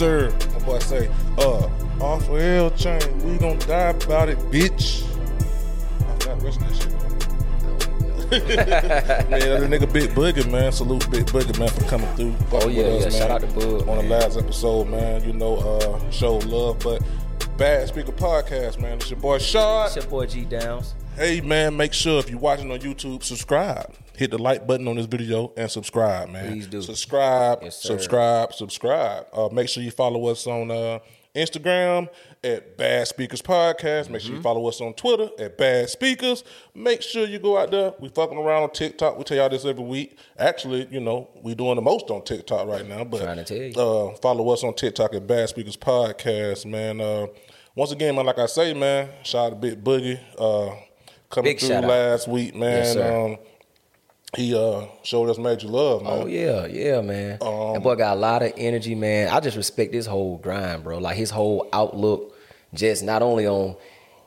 [0.00, 0.32] Sir.
[0.54, 1.68] My boy say, uh,
[2.00, 5.02] off of L chain, we gonna die about it, bitch.
[6.00, 6.76] I forgot the rest of that
[9.20, 9.30] shit.
[9.30, 10.72] man, the nigga Big Boogie, man.
[10.72, 12.34] Salute Big Boogie, man, for coming through.
[12.50, 13.06] Oh, yeah, with yeah.
[13.08, 15.22] us, Shout out to Bug, On the last episode, man.
[15.22, 17.02] You know, uh, show love, but
[17.58, 18.94] Bad Speaker Podcast, man.
[18.94, 19.88] It's your boy Shad.
[19.88, 20.94] It's your boy G Downs.
[21.14, 23.92] Hey man, make sure if you're watching on YouTube, subscribe.
[24.20, 26.52] Hit the like button on this video and subscribe, man.
[26.52, 26.82] Please do.
[26.82, 29.24] Subscribe, Yes, subscribe, subscribe.
[29.32, 30.98] Uh, make sure you follow us on uh,
[31.34, 32.06] Instagram
[32.44, 34.10] at Bad Speakers Podcast.
[34.10, 34.26] Make Mm-hmm.
[34.26, 36.44] sure you follow us on Twitter at Bad Speakers.
[36.74, 37.94] Make sure you go out there.
[37.98, 39.16] We fucking around on TikTok.
[39.16, 40.18] We tell y'all this every week.
[40.38, 43.04] Actually, you know, we doing the most on TikTok right now.
[43.04, 43.72] But Trying to tell you.
[44.12, 47.00] Uh, follow us on TikTok at Bad Speakers Podcast, man.
[47.00, 47.28] Uh,
[47.74, 50.20] once again, man, like I say, man, shout out to Big Boogie.
[50.38, 50.74] Uh,
[51.30, 52.84] coming Big through last week, man.
[52.84, 53.38] Yes, um,
[54.36, 56.12] he uh, showed us major love, man.
[56.12, 57.38] Oh yeah, yeah, man.
[57.40, 59.28] Um, that boy got a lot of energy, man.
[59.28, 60.98] I just respect his whole grind, bro.
[60.98, 62.36] Like his whole outlook,
[62.72, 63.76] just not only on,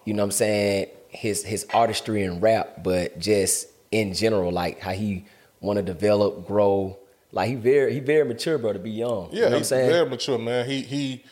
[0.05, 4.79] you know what I'm saying, his his artistry and rap, but just in general, like
[4.79, 5.25] how he
[5.61, 6.97] wanna develop, grow.
[7.31, 9.29] Like he very he very mature, bro, to be young.
[9.31, 9.89] Yeah, you know what I'm he's saying?
[9.89, 10.65] very mature, man.
[10.67, 11.23] He he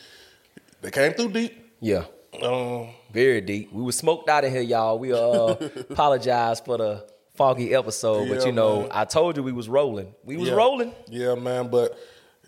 [0.80, 1.74] they came through deep.
[1.80, 2.04] yeah.
[2.42, 3.70] Um, Very deep.
[3.74, 4.98] We were smoked out of here, y'all.
[4.98, 5.18] We uh
[5.90, 7.04] apologize for the
[7.42, 8.88] foggy episode, but you know, man.
[8.92, 10.14] I told you we was rolling.
[10.24, 10.54] We was yeah.
[10.54, 10.92] rolling.
[11.08, 11.68] Yeah, man.
[11.70, 11.98] But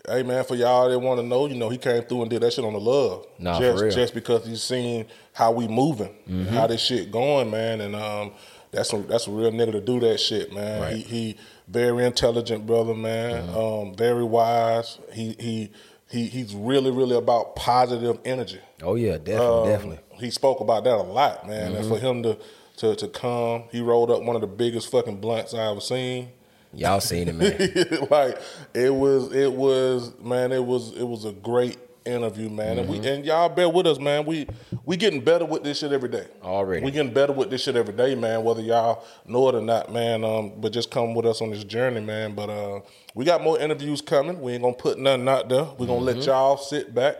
[0.07, 2.41] hey, man, for y'all that want to know, you know, he came through and did
[2.41, 3.25] that shit on the love.
[3.39, 3.91] Nah, for just, real.
[3.91, 3.99] Mm-hmm.
[3.99, 6.13] just because he's seen how we moving,
[6.51, 8.31] how this shit going, man, and um,
[8.71, 10.81] that's a that's a real nigga to do that shit, man.
[10.81, 10.95] Right.
[10.95, 13.47] He he very intelligent brother, man.
[13.47, 13.57] Mm-hmm.
[13.57, 14.99] Um, very wise.
[15.13, 15.71] He he.
[16.07, 18.59] He, he's really, really about positive energy.
[18.83, 19.99] Oh yeah, definitely, Um, definitely.
[20.19, 21.73] He spoke about that a lot, man.
[21.73, 21.89] And Mm-hmm.
[21.89, 22.37] for him to,
[22.77, 26.29] to to come, he rolled up one of the biggest fucking blunts I ever seen.
[26.73, 28.07] Y'all seen it, man.
[28.11, 28.37] like
[28.73, 30.51] it was, it was, man.
[30.51, 32.77] It was, it was a great interview, man.
[32.77, 33.01] And Mm-hmm.
[33.01, 34.25] we and y'all bear with us, man.
[34.25, 34.45] We
[34.83, 36.27] we getting better with this shit every day.
[36.43, 36.83] Already.
[36.85, 38.43] we getting better with this shit every day, man.
[38.43, 40.23] Whether y'all know it or not, man.
[40.25, 42.35] Um, but just come with us on this journey, man.
[42.35, 42.81] But uh,
[43.15, 44.41] we got more interviews coming.
[44.41, 45.63] We ain't gonna put nothing out there.
[45.79, 46.17] We're gonna Mm-hmm.
[46.19, 47.15] let y'all sit back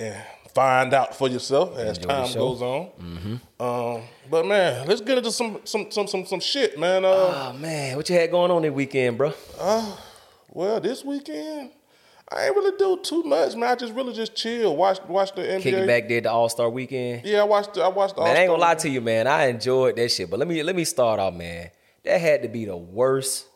[0.00, 0.16] and
[0.54, 3.40] find out for yourself as Enjoy time goes on.
[3.58, 7.04] Um, but man, let's get into some some some some some shit, man.
[7.04, 7.08] Uh,
[7.52, 9.32] Oh man, what you had going on this weekend, bro?
[10.52, 11.70] well, this weekend
[12.32, 13.70] I ain't really do too much, man.
[13.70, 15.62] I just really just chill, watch watch the NBA.
[15.62, 17.24] Kick it back there the All Star weekend.
[17.24, 17.74] Yeah, I watched.
[17.74, 18.14] The, I watched.
[18.14, 19.26] The Man, I ain't gonna lie to you, man.
[19.26, 20.30] I enjoyed that shit.
[20.30, 21.70] But let me let me start off, man.
[22.04, 23.46] That had to be the worst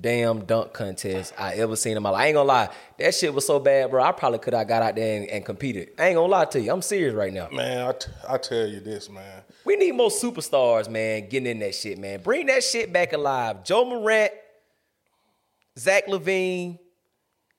[0.00, 2.20] damn dunk contest I ever seen in my life.
[2.20, 2.68] I ain't gonna lie,
[2.98, 4.02] that shit was so bad, bro.
[4.02, 5.90] I probably could have got out there and, and competed.
[5.98, 6.72] I ain't gonna lie to you.
[6.72, 7.48] I'm serious right now.
[7.50, 9.42] Man, I, t- I tell you this, man.
[9.64, 12.20] We need more superstars, man, getting in that shit, man.
[12.22, 13.58] Bring that shit back alive.
[13.68, 14.32] Ja Morant,
[15.78, 16.78] Zach LaVine,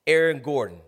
[0.05, 0.81] Aaron Gordon,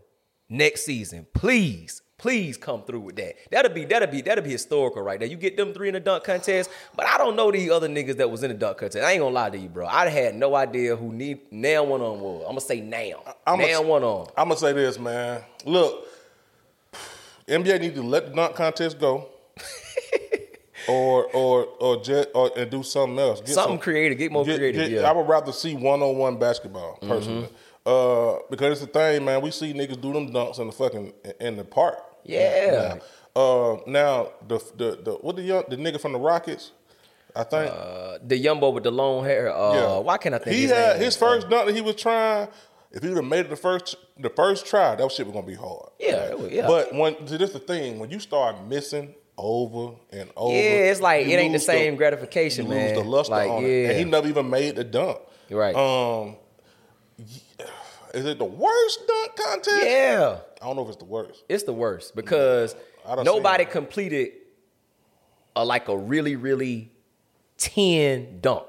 [0.50, 1.26] next season.
[1.34, 3.36] Please, please come through with that.
[3.52, 5.28] That'll be that'll be that'll be historical right there.
[5.28, 8.16] You get them three in the dunk contest, but I don't know these other niggas
[8.16, 9.04] that was in the dunk contest.
[9.04, 9.86] I ain't gonna lie to you, bro.
[9.86, 12.44] I had no idea who need now one on was.
[12.44, 13.24] I'm gonna say now.
[13.46, 14.28] I'm now a- one on.
[14.38, 15.42] I'm gonna say this, man.
[15.66, 16.08] Look,
[17.46, 19.28] NBA need to let the dunk contest go,
[20.88, 23.42] or or or jet or and do something else.
[23.42, 24.18] Get Something creative.
[24.18, 25.00] Get more creative, yeah.
[25.00, 25.06] Mm-hmm.
[25.08, 27.50] I would rather see one on one basketball personally,
[27.86, 29.42] uh, because it's the thing, man.
[29.42, 31.12] We see niggas do them dunks in the fucking
[31.42, 31.98] in the park.
[32.26, 32.98] Yeah.
[33.36, 36.72] Now, uh, now the the the what the young the nigga from the Rockets,
[37.36, 37.72] I think.
[37.74, 39.54] Uh, the Yumbo with the long hair.
[39.56, 42.48] Uh, Why can't I think he his had his first dunk that he was trying.
[42.92, 45.48] If he would have made it the first the first try, that shit was gonna
[45.48, 45.90] be hard.
[46.00, 46.68] Yeah, was- yeah.
[46.68, 51.26] But when this the thing when you start missing over and over, Yeah, it's like
[51.26, 52.90] it ain't the same gratification, you man.
[52.94, 53.68] lose the luster Like, on yeah.
[53.68, 55.18] it, and he never even made the dunk.
[55.50, 55.76] Right.
[55.76, 56.36] Um,
[58.14, 59.84] is it the worst dunk contest?
[59.84, 60.38] Yeah.
[60.64, 61.44] I don't know if it's the worst.
[61.50, 62.74] It's the worst because
[63.06, 64.32] done nobody completed
[65.56, 66.90] a like a really really
[67.58, 68.68] ten dunk.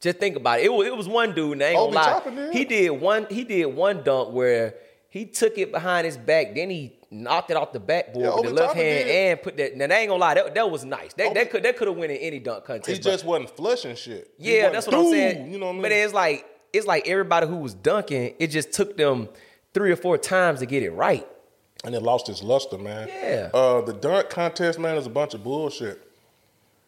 [0.00, 0.64] Just think about it.
[0.66, 1.52] It was, it was one dude.
[1.52, 2.52] And I ain't Obi gonna lie.
[2.52, 3.26] He did one.
[3.30, 4.74] He did one dunk where
[5.08, 6.54] he took it behind his back.
[6.54, 9.30] Then he knocked it off the backboard Yeah, with the left hand did.
[9.30, 9.76] and put that.
[9.76, 10.34] Now I ain't gonna lie.
[10.34, 11.12] That, that was nice.
[11.14, 12.88] That, Obi- that could that could have went in any dunk contest.
[12.96, 14.34] He just wasn't flushing shit.
[14.38, 15.52] He yeah, that's what I'm saying.
[15.52, 15.82] You know what I mean?
[15.82, 19.28] But it's like it's like everybody who was dunking, it just took them
[19.74, 21.26] three or four times to get it right.
[21.84, 23.08] and it lost its luster, man.
[23.08, 23.50] Yeah.
[23.52, 26.08] Uh, the dunk contest, man, is a bunch of bullshit.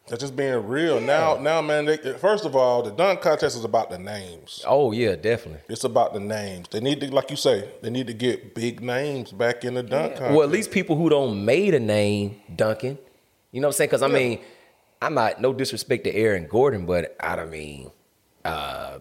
[0.07, 1.01] That's just being real.
[1.01, 1.85] Now, now, man.
[1.85, 4.63] They, first of all, the dunk contest is about the names.
[4.67, 5.61] Oh yeah, definitely.
[5.67, 6.67] It's about the names.
[6.69, 9.81] They need to, like you say, they need to get big names back in the
[9.81, 10.35] dunk contest.
[10.35, 12.99] Well, at least people who don't made a name dunking.
[13.51, 13.87] You know what I'm saying?
[13.87, 14.41] Because I mean,
[15.01, 17.89] I'm not no disrespect to Aaron Gordon, but I don't mean,
[18.43, 18.99] uh,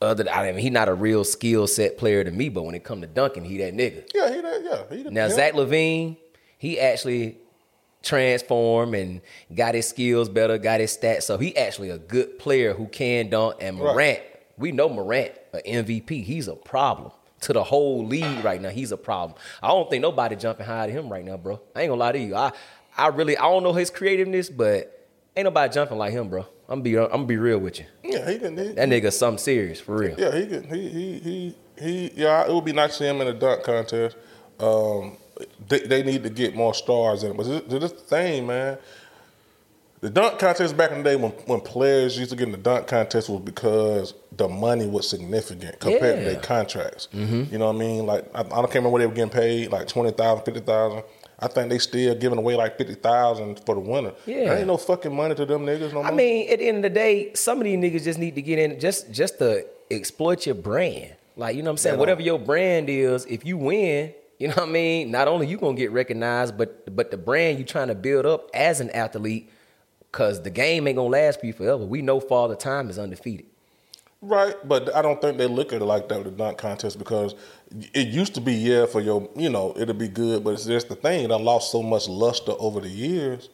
[0.00, 2.48] other I mean, he not a real skill set player to me.
[2.48, 4.08] But when it come to dunking, he that nigga.
[4.14, 5.36] yeah, he, that- yeah, he the Now pimp.
[5.36, 6.16] Zach LaVine,
[6.58, 7.38] he actually
[8.02, 9.20] transformed and
[9.54, 11.22] got his skills better, got his stats.
[11.22, 13.56] So he actually a good player who can dunk.
[13.60, 13.92] And Right.
[13.94, 14.20] Morant,
[14.58, 16.22] we know Morant, an MVP.
[16.22, 17.10] He's a problem
[17.40, 18.68] to the whole league right now.
[18.70, 19.38] He's a problem.
[19.62, 21.60] I don't think nobody jumping high to him right now, bro.
[21.74, 22.34] I ain't gonna lie to you.
[22.36, 22.52] I
[22.96, 26.46] I really I don't know his creativeness, but ain't nobody jumping like him, bro.
[26.68, 27.86] I'm be I'm gonna be real with you.
[28.02, 28.56] yeah, he can.
[28.56, 30.14] He, That nigga something serious for real.
[30.18, 30.66] Yeah, he could.
[30.66, 32.10] He he he he.
[32.16, 34.16] Yeah, it would be nice to see him in a dunk contest.
[34.58, 35.16] Um,
[35.68, 37.36] they, they need to get more stars in it.
[37.36, 38.78] But this, this the thing, man.
[40.00, 42.58] The dunk contest back in the day when, when players used to get in the
[42.58, 46.14] dunk contest was because the money was significant compared to Yeah.
[46.16, 46.24] Mm-hmm.
[46.24, 47.08] their contracts.
[47.12, 48.06] You know what I mean?
[48.06, 51.02] Like I, I can't remember what they were getting paid, like 20000 50000
[51.38, 54.12] I think they still giving away like fifty thousand for the winner.
[54.24, 54.44] Yeah.
[54.44, 56.06] There ain't no fucking money to them niggas no more.
[56.06, 58.42] I mean, at the end of the day, some of these niggas just need to
[58.42, 61.14] get in just just to exploit your brand.
[61.36, 61.94] Like, you know what I'm saying?
[61.96, 62.00] Yeah.
[62.00, 65.10] Whatever your brand is, if you win, you know what I mean?
[65.10, 68.50] Not only you gonna get recognized, but but the brand you trying to build up
[68.54, 69.50] as an athlete,
[70.12, 71.84] cause the game ain't gonna last for you forever.
[71.84, 73.46] We know Father Time is undefeated.
[74.22, 76.98] Right, but I don't think they look at it like that with the dunk contest
[76.98, 77.34] because
[77.70, 80.88] it used to be yeah for your you know it'll be good, but it's just
[80.88, 83.50] the thing it done lost so much luster over the years.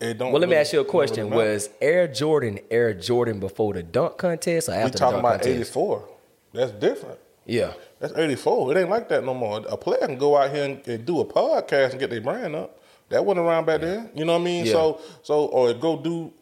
[0.00, 0.32] It don't.
[0.32, 1.52] Well, let me ask you a question: really.
[1.52, 5.64] Was Air Jordan Air Jordan before the dunk contest or after we talking about eighty
[5.64, 6.08] four?
[6.52, 7.18] That's different.
[7.46, 7.72] Yeah.
[7.98, 8.70] That's eighty four.
[8.70, 9.62] It ain't like that no more.
[9.68, 12.54] A player can go out here and, and do a podcast and get their brand
[12.54, 12.80] up.
[13.08, 14.10] That wasn't around back then.
[14.14, 14.66] You know what I mean?
[14.66, 14.72] Yeah.
[14.72, 16.32] So so or go do,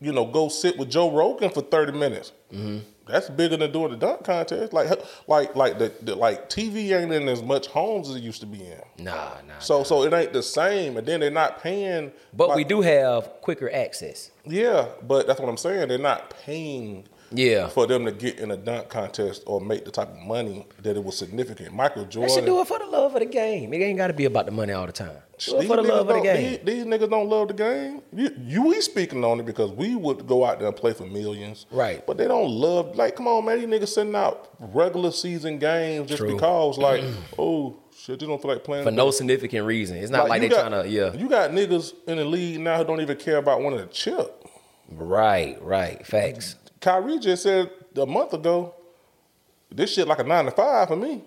[0.00, 2.32] you know, go sit with Joe Rogan for thirty minutes.
[2.52, 2.78] Mm-hmm.
[3.06, 4.72] That's bigger than doing the dunk contest.
[4.72, 4.88] Like
[5.26, 8.46] like like the, the like TV ain't in as much homes as it used to
[8.46, 9.04] be in.
[9.04, 9.58] Nah, nah.
[9.58, 10.96] So so it ain't the same.
[10.96, 12.12] And then they're not paying.
[12.32, 14.30] but like- we do have quicker access.
[14.46, 15.88] Yeah, but that's what I'm saying.
[15.88, 17.06] They're not paying.
[17.34, 17.68] Yeah.
[17.68, 20.96] For them to get in a dunk contest or make the type of money that
[20.96, 21.74] it was significant.
[21.74, 22.34] Michael They Jordan.
[22.34, 23.72] should do it for the love of the game.
[23.72, 25.16] It ain't got to be about the money all the time.
[25.38, 26.60] Do it for the love of the game.
[26.64, 28.02] These, these niggas don't love the game.
[28.12, 31.04] You, you we speaking on it because we would go out there and play for
[31.06, 31.66] millions.
[31.72, 32.06] Right.
[32.06, 36.08] But they don't love like come on man, these niggas sending out regular season games
[36.08, 36.34] just True.
[36.34, 37.02] because like,
[37.38, 39.96] oh shit, they don't feel like playing for no significant reason.
[39.96, 41.12] It's not like, you they got- trying to, yeah.
[41.14, 44.46] You got niggas in the league now who don't even care about winning a chip.
[44.88, 46.06] Right, right.
[46.06, 46.56] Facts.
[46.84, 48.74] Kyrie just said a month ago,
[49.70, 51.24] this shit like a nine to five for me.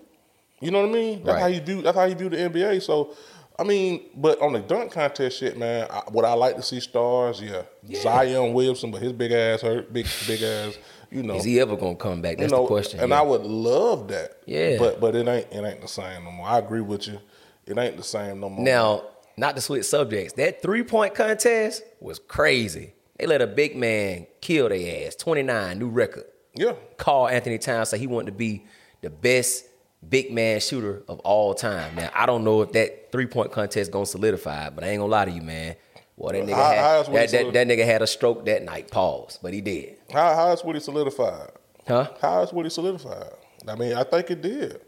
[0.61, 1.23] You know what I mean?
[1.23, 1.41] That's Right.
[1.41, 1.81] how you view.
[1.81, 2.81] That's how you view the NBA.
[2.81, 3.15] So
[3.59, 6.79] I mean, but on the dunk contest shit, man, I, would I like to see
[6.79, 7.41] stars?
[7.41, 7.63] Yeah.
[8.01, 10.77] Zion Williamson, but his big ass hurt, big big ass.
[11.09, 12.37] You know, Is he ever gonna come back?
[12.37, 12.99] That's you know, the question.
[12.99, 13.19] And yeah.
[13.19, 14.41] I would love that.
[14.45, 14.77] Yeah.
[14.77, 16.47] But but it ain't it ain't the same no more.
[16.47, 17.19] I agree with you.
[17.65, 18.63] It ain't the same no more.
[18.63, 19.03] Now,
[19.37, 22.93] not to switch subjects, that three point contest was crazy.
[23.19, 25.15] They let a big man kill their ass.
[25.15, 26.25] 29, new record.
[26.55, 26.73] yeah.
[26.97, 28.65] Karl-Anthony Towns said he wanted to be
[29.01, 29.65] the best
[30.07, 31.95] big man shooter of all time.
[31.95, 35.11] Now, I don't know if that three point contest gonna solidify, but I ain't gonna
[35.11, 35.75] lie to you, man.
[36.15, 38.89] Well, that nigga, How- had, how that, that, that nigga had a stroke that night.
[38.91, 39.97] Pause, but he did.
[40.11, 41.51] How how else would he solidified?
[41.87, 42.09] Huh?
[42.21, 43.31] How else would he solidified?
[43.67, 44.81] I mean, I think it did.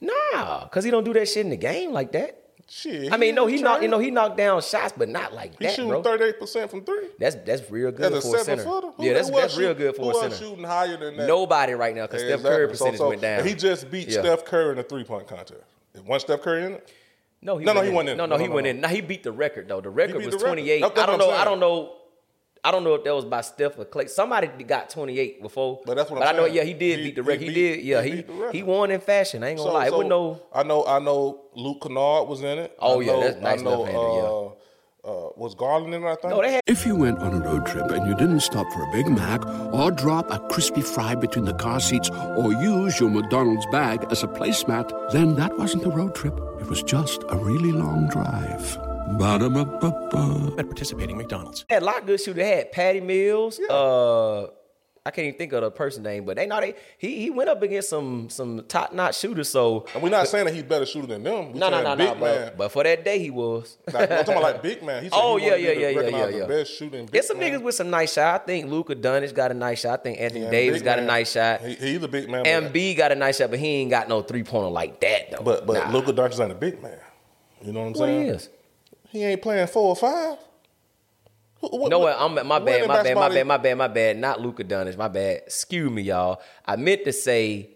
[0.00, 2.38] Nah, cause he don't do that shit in the game like that.
[2.68, 3.12] Shit.
[3.12, 5.66] I mean, no, he knocked, you know, he knocked down shots, but not like He
[5.66, 7.08] that, shooting thirty eight percent from three.
[7.18, 8.64] That's that's real good a for a seven center.
[8.64, 8.88] footer.
[8.96, 10.36] Who- yeah, that's, that's real good for a center.
[10.36, 11.26] shooting higher than that?
[11.28, 12.76] Nobody right now because Steph Curry Exactly.
[12.76, 13.46] So- percentage so went down.
[13.46, 14.20] He just beat Yeah.
[14.20, 15.60] Steph Curry in a three point contest.
[16.04, 16.90] One Steph Curry in it.
[17.42, 17.94] No, he No, no, he in.
[17.94, 18.16] went in.
[18.16, 18.80] No, no, he went in.
[18.80, 19.82] Now he beat the record though.
[19.82, 20.82] The record was 28.
[20.82, 21.30] I don't know.
[21.30, 21.92] I'm don't know.
[22.66, 24.08] I don't know if that was by Steph or Klay.
[24.08, 25.80] Somebody got 28 before.
[25.84, 26.44] But that's what But I'm I know.
[26.44, 26.56] saying.
[26.56, 27.42] Yeah, he did He- beat the record.
[27.42, 27.84] He, beat- did.
[27.84, 28.54] Yeah, he he beat the record.
[28.54, 29.44] he won in fashion.
[29.44, 29.86] I ain't gonna So- lie.
[29.86, 30.40] it so wasn't no.
[30.52, 30.84] I know.
[30.86, 31.40] I know.
[31.54, 32.76] Luke Kennard was in it.
[32.80, 33.80] Oh, I yeah, know, that's nice I know.
[33.82, 34.46] left-hander, Uh,
[35.06, 36.06] uh, was Garland in it?
[36.06, 36.30] I think.
[36.34, 36.62] No, they had.
[36.66, 39.44] If you went on a road trip and you didn't stop for a Big Mac
[39.74, 44.22] or drop a crispy fry between the car seats or use your McDonald's bag as
[44.22, 46.34] a placemat, then that wasn't a road trip.
[46.60, 48.78] It was just a really long drive.
[49.06, 50.54] Ba-da-ba-ba-ba.
[50.58, 51.64] At participating McDonald's.
[51.68, 52.36] had a lot of good shooters.
[52.36, 53.60] They had Patty Mills.
[53.60, 54.44] Uh,
[55.06, 57.50] I can't even think of the person name, but they know they he he went
[57.50, 59.50] up against some some top notch shooters.
[59.50, 61.52] So And we're not saying that he's better shooter than them.
[61.52, 62.46] We no no no big no, man.
[62.48, 63.76] but, but for that day he was.
[63.92, 65.02] Like, I'm talking about like big man.
[65.02, 66.46] He said Oh, he yeah, yeah, yeah, yeah, yeah, yeah.
[66.46, 67.04] best shooting.
[67.12, 67.52] There's some man.
[67.52, 68.40] niggas with some nice shot.
[68.40, 70.00] I think Luka Doncic got a nice shot.
[70.00, 71.60] I think Anthony Yeah, Davis big got a nice shot.
[71.60, 72.42] He, he's a big man.
[72.44, 75.30] but- MB got a nice shot, but he ain't got no three pointer like that
[75.32, 75.42] though.
[75.42, 75.92] But but Nah.
[75.92, 76.96] Luka Doncic ain't a big man.
[77.62, 78.26] You know what I'm what he saying?
[78.28, 78.48] is.
[79.14, 80.38] He ain't playing four or five.
[81.60, 84.18] What- No, what- I'm my bad, my bad, my bad, my bad, my bad.
[84.18, 85.42] Not Luka Doncic, my bad.
[85.46, 86.42] Excuse me, y'all.
[86.66, 87.70] I meant to say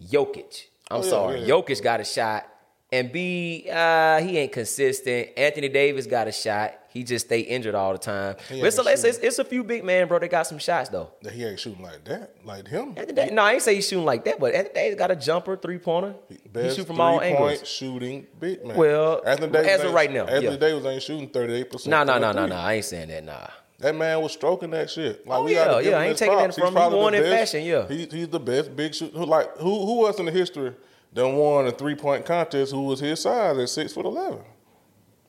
[0.00, 0.66] Jokic.
[0.88, 1.40] I'm Oh, sorry.
[1.40, 1.48] yeah.
[1.48, 2.46] Jokic got a shot.
[2.92, 5.30] And B, uh, he ain't consistent.
[5.36, 6.72] Anthony Davis got a shot.
[6.88, 8.36] He just stay injured all the time.
[8.48, 10.18] But it's, a, it's, it's, a few big man, bro.
[10.20, 11.10] That got some shots though.
[11.20, 12.94] That he ain't shooting like that, like him.
[13.32, 15.78] No, I ain't say he's shooting like that, but Anthony Davis got a jumper, three
[15.78, 16.14] pointer.
[16.28, 17.68] He Best shoot from all angles.
[17.68, 18.76] shooting big man.
[18.76, 20.56] Well, Anthony Davis as of right now, Anthony yeah.
[20.56, 21.90] Davis ain't shooting 38 percent.
[21.90, 22.56] No, no, no, no, no.
[22.56, 23.24] I ain't saying that.
[23.24, 23.48] Nah.
[23.78, 25.26] That man was stroking that shit.
[25.26, 26.58] Like, Oh, we gotta yeah, give yeah, him I ain't taking that props.
[26.58, 26.92] from He's him.
[26.92, 27.88] He won the in best- fashion, yeah.
[27.88, 29.18] He, he's the best big shooter.
[29.18, 30.72] Like who who else in the history
[31.16, 34.38] that won a three point contest who was his size at six foot eleven?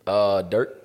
[0.05, 0.83] Uh, Dirk.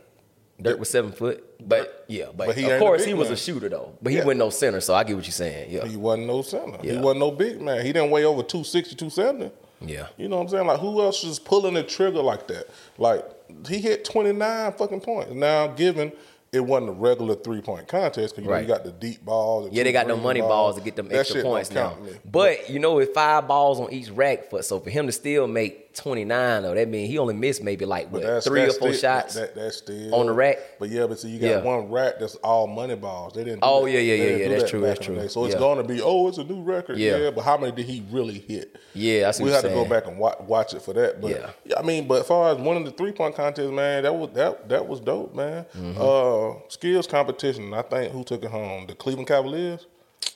[0.61, 3.33] Dirk was seven foot, but yeah, but, But he of course he was man.
[3.35, 3.95] a shooter though.
[4.01, 4.25] But he Yeah.
[4.25, 5.71] wasn't no center, so I get what you're saying.
[5.73, 6.79] Yeah, He wasn't no center.
[6.81, 7.85] He wasn't no big man.
[7.85, 9.51] He didn't weigh over 260, 270.
[9.81, 10.07] yeah.
[10.17, 10.67] You know what I'm saying?
[10.69, 12.69] Like who else is pulling the trigger like that?
[12.97, 13.25] Like
[13.67, 15.33] he hit 29 fucking points.
[15.33, 16.13] Now given
[16.53, 18.63] it wasn't a regular three point contest because you, know, Right.
[18.63, 19.67] you got the deep balls.
[19.67, 21.97] and Yeah, they got green money balls to get them That extra points now.
[22.05, 22.13] me.
[22.31, 25.47] But you know, with five balls on each rack, for so for him to still
[25.49, 28.93] make 29 though, that means he only missed maybe like what three or four still,
[28.93, 29.35] shots.
[29.35, 30.59] That, that's still on the rack?
[30.79, 31.63] But yeah, but see, you got Yeah.
[31.63, 33.35] one rack that's all money balls.
[33.35, 33.61] They didn't.
[33.63, 33.93] Oh, that.
[33.93, 35.29] yeah, yeah, yeah, yeah, that's that true, that's true.
[35.29, 35.61] So it's Yeah.
[35.61, 36.99] going to be, oh, it's a new record.
[36.99, 37.17] Yeah.
[37.17, 37.31] Yeah.
[37.31, 38.77] but how many did he really hit?
[38.95, 41.21] Yeah, I see we had to go back and watch, watch it for that.
[41.21, 41.75] But Yeah.
[41.77, 44.69] I mean, but as far as winning the three point contest, man, that was that
[44.69, 45.65] that was dope, man.
[45.77, 46.01] Mm-hmm.
[46.01, 47.73] Uh, skills competition.
[47.75, 48.87] I think who took it home?
[48.87, 49.87] The Cleveland Cavaliers.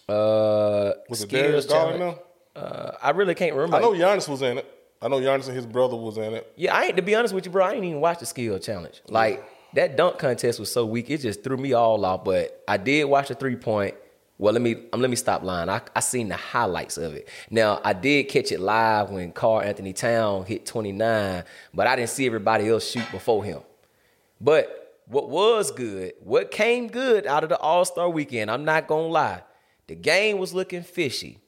[0.09, 2.19] Uh, Was it skills Darius Garland?
[2.55, 3.77] Uh, I really can't remember.
[3.77, 4.73] I know Giannis was in it.
[5.01, 6.53] I know Giannis and his brother was in it.
[6.57, 7.65] Yeah, I ain't to be honest with you, bro.
[7.65, 9.03] I ain't even watch the skill challenge.
[9.09, 12.25] Like that dunk contest was so weak, it just threw me all off.
[12.25, 13.95] But I did watch the three point.
[14.39, 15.69] Well, let me um, let me stop lying.
[15.69, 17.29] I I seen the highlights of it.
[17.51, 22.27] Now I did catch it live when Karl-Anthony Town hit 29, but I didn't see
[22.27, 23.61] everybody else shoot before him.
[24.41, 28.89] But what was good, what came good out of the All Star weekend, I'm not
[28.89, 29.43] gonna lie,
[29.87, 31.39] the game was looking fishy.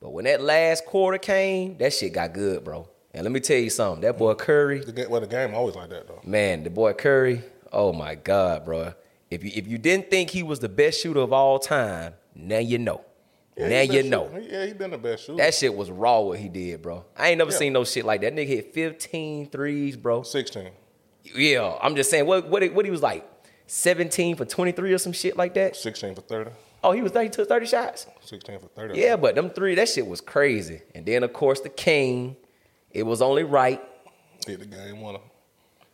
[0.00, 2.88] But when that last quarter came, that shit got good, bro.
[3.16, 5.74] And let me tell you something, that boy Curry, The game, well, the game always
[5.74, 6.20] like that though.
[6.24, 7.42] man, the boy Curry,
[7.72, 8.92] oh my God, bro.
[9.30, 12.58] If you if you didn't think he was the best shooter of all time, now
[12.58, 13.00] you know.
[13.56, 14.28] Yeah, now you know.
[14.32, 14.50] shooting.
[14.50, 15.38] Yeah, he been the best shooter.
[15.38, 17.06] That shit was raw what he did, bro.
[17.16, 17.56] I ain't never Yeah.
[17.56, 18.34] seen no shit like that.
[18.34, 20.22] Nigga hit 15 threes, bro.
[20.22, 20.68] 16.
[21.34, 23.26] Yeah, I'm just saying, what what what he was like,
[23.66, 25.74] 17 for 23 or some shit like that.
[25.74, 26.50] 16 for 30.
[26.84, 28.06] Oh, he was 30, took 30 shots.
[28.20, 28.98] 16 for 30.
[29.00, 30.82] Yeah, but them three, that shit was crazy.
[30.94, 32.36] And then of course the King,
[32.96, 33.80] it was only right.
[34.46, 35.18] Hit the game winner.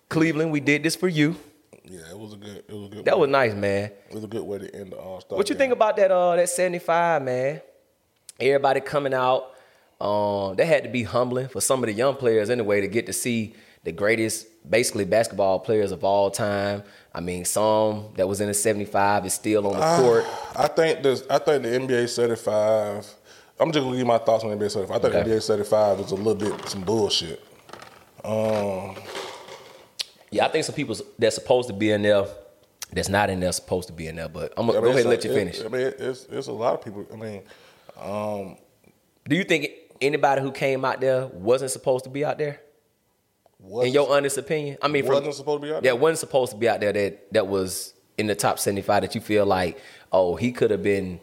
[0.09, 1.37] Cleveland, we did this for you.
[1.85, 2.65] Yeah, it was a good.
[2.69, 3.05] It was a good.
[3.05, 3.91] That way- was nice, man.
[4.09, 5.37] It was a good way to end the All Star.
[5.37, 6.11] What you think about that?
[6.11, 7.61] Uh, that seventy five, man.
[8.39, 9.49] Everybody coming out.
[10.01, 13.07] Um, that had to be humbling for some of the young players anyway to get
[13.07, 13.55] to see
[13.85, 16.83] the greatest, basically basketball players of all time.
[17.15, 20.01] I mean, some that was in the '75 is still on the Ah.
[20.01, 20.25] court.
[20.57, 21.25] I think this.
[21.31, 23.07] I think the NBA 75.
[23.63, 24.97] I'm just gonna give my thoughts on the NBA 75.
[24.97, 25.29] I think Okay.
[25.29, 27.41] the NBA 75 is a little bit some bullshit.
[28.25, 28.97] Um,
[30.31, 32.25] Yeah, I think some people that's supposed to be in there,
[32.93, 34.29] that's not in there, supposed to be in there.
[34.29, 35.61] But I'm gonna I go ahead and let you finish.
[35.61, 37.07] it- I mean, it's it's a lot of people.
[37.13, 37.43] I mean,
[38.01, 38.57] um,
[39.29, 39.69] Do you think
[40.01, 42.61] anybody who came out there wasn't supposed to be out there?
[43.83, 45.95] in your honest opinion, I mean, from, wasn't supposed to be out that there.
[45.97, 46.93] wasn't supposed to be out there.
[46.93, 49.03] That that was in the top seventy-five.
[49.03, 49.79] That you feel like,
[50.11, 51.21] oh, he could have been,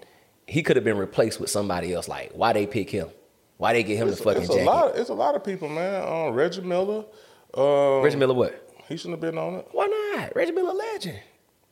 [0.49, 2.07] he could have been replaced with somebody else.
[2.07, 3.09] Like, why they pick him?
[3.57, 4.65] Why they get him it's, the fucking it's a jacket?
[4.65, 4.95] lot.
[4.97, 6.03] It's a lot of people, man.
[6.07, 7.05] Um, Reggie Miller.
[7.53, 8.65] Um, Reggie Miller, what?
[8.87, 9.67] He shouldn't have been on it.
[9.71, 10.35] Why not?
[10.35, 11.19] Reggie Miller, legend.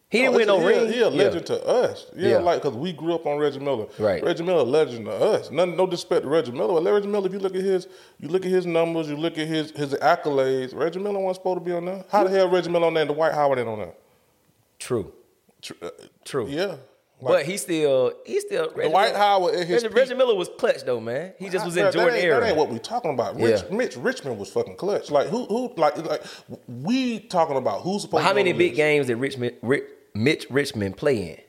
[0.10, 0.94] He didn't win no he a- ring.
[0.94, 2.06] He a legend to us.
[2.16, 2.38] Yeah, Yeah.
[2.38, 3.88] like because we grew up on Reggie Miller.
[4.00, 4.24] Right.
[4.24, 5.52] Reggie Miller, legend to us.
[5.52, 7.88] None, no disrespect to Reggie Miller, but Reggie Miller, if you look at his,
[8.20, 10.74] you look at his numbers, you look at his his accolades.
[10.74, 12.06] Reggie Miller wasn't supposed to be on there.
[12.10, 13.94] How the hell Reggie Miller on there and Dwight Howard ain't on there?
[14.80, 15.12] True,
[15.62, 15.90] Tr- uh,
[16.24, 16.48] true.
[16.48, 16.76] Yeah.
[17.22, 18.72] But he still, he still.
[18.76, 21.34] Reggie Dwight Miller- Howard at his Reggie, Reggie Miller was clutch though, man.
[21.40, 22.40] He just was in That- Jordan that era.
[22.42, 23.36] That ain't what we talking about.
[23.40, 23.76] Rich, Yeah.
[23.76, 25.10] Mitch Richmond was fucking clutch.
[25.10, 26.24] Like who who like like
[26.68, 28.78] we talking about who's supposed But how to be on many big list?
[28.78, 31.42] games did Richmond, Rich, Mitch Richmond play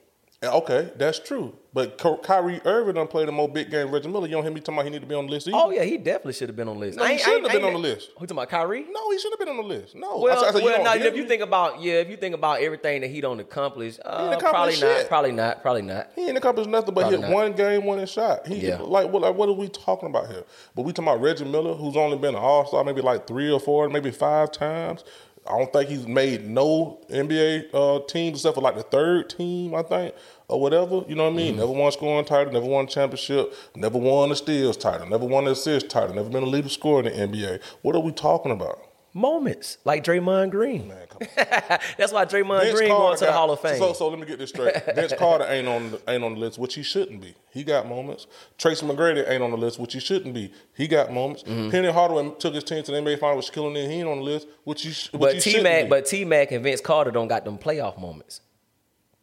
[0.43, 0.49] in?
[0.49, 1.58] Okay, that's true.
[1.71, 4.27] But Ky- Kyrie Irving done played a more big game Reggie Miller.
[4.27, 5.57] You don't hear me talking about he need to be on the list either.
[5.61, 6.97] Oh yeah, he definitely should have been on the list.
[6.97, 8.09] No, he I ain't- I shouldn't have been on the list.
[8.17, 8.87] Who talking about Kyrie?
[8.91, 9.95] No, he should have been on the list.
[9.95, 10.17] No.
[10.19, 12.61] Well, I I said, well, now, if you think about yeah, if you think about
[12.63, 16.11] everything that he don't accomplish, uh, accomplished probably not, probably not, probably not.
[16.17, 17.35] He ain't accomplished nothing but Probably hit not.
[17.35, 18.47] one game, winning shot.
[18.47, 18.79] He Yeah.
[18.81, 20.45] like what like what are we talking about here?
[20.75, 23.53] But we talking about Reggie Miller, who's only been an All Star maybe like three
[23.53, 25.05] or four, maybe five times.
[25.49, 29.75] I don't think he's made no NBA uh, teams except for like the third team,
[29.75, 30.15] I think,
[30.49, 31.03] or whatever.
[31.09, 31.53] You know what I mean?
[31.53, 31.61] Mm-hmm.
[31.61, 35.47] Never won scoring title, never won a championship, never won a steals title, never won
[35.47, 37.63] an assist title, never been a leader scorer in the NBA.
[37.83, 38.88] What are we talking about?
[39.19, 40.87] Moments like Draymond Green.
[40.89, 41.79] Man, come on.
[41.99, 43.79] That's why Draymond Vince Green going Carter to the got- Hall of Fame.
[43.79, 44.75] So, so let me get this straight.
[44.95, 47.35] Vince Carter ain't on the, ain't on the list, which he shouldn't be.
[47.53, 48.27] He got moments.
[48.59, 50.53] Tracy McGrady ain't on the list, which he shouldn't be.
[50.75, 51.43] He got moments.
[51.43, 51.71] Mm-hmm.
[51.71, 53.89] Penny Hardaway took his team to the NBA Finals, was killing it.
[53.91, 56.63] He ain't on the list, which he which but T Mac but T Mac and
[56.63, 58.41] Vince Carter don't got them playoff moments.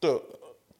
[0.01, 0.21] the,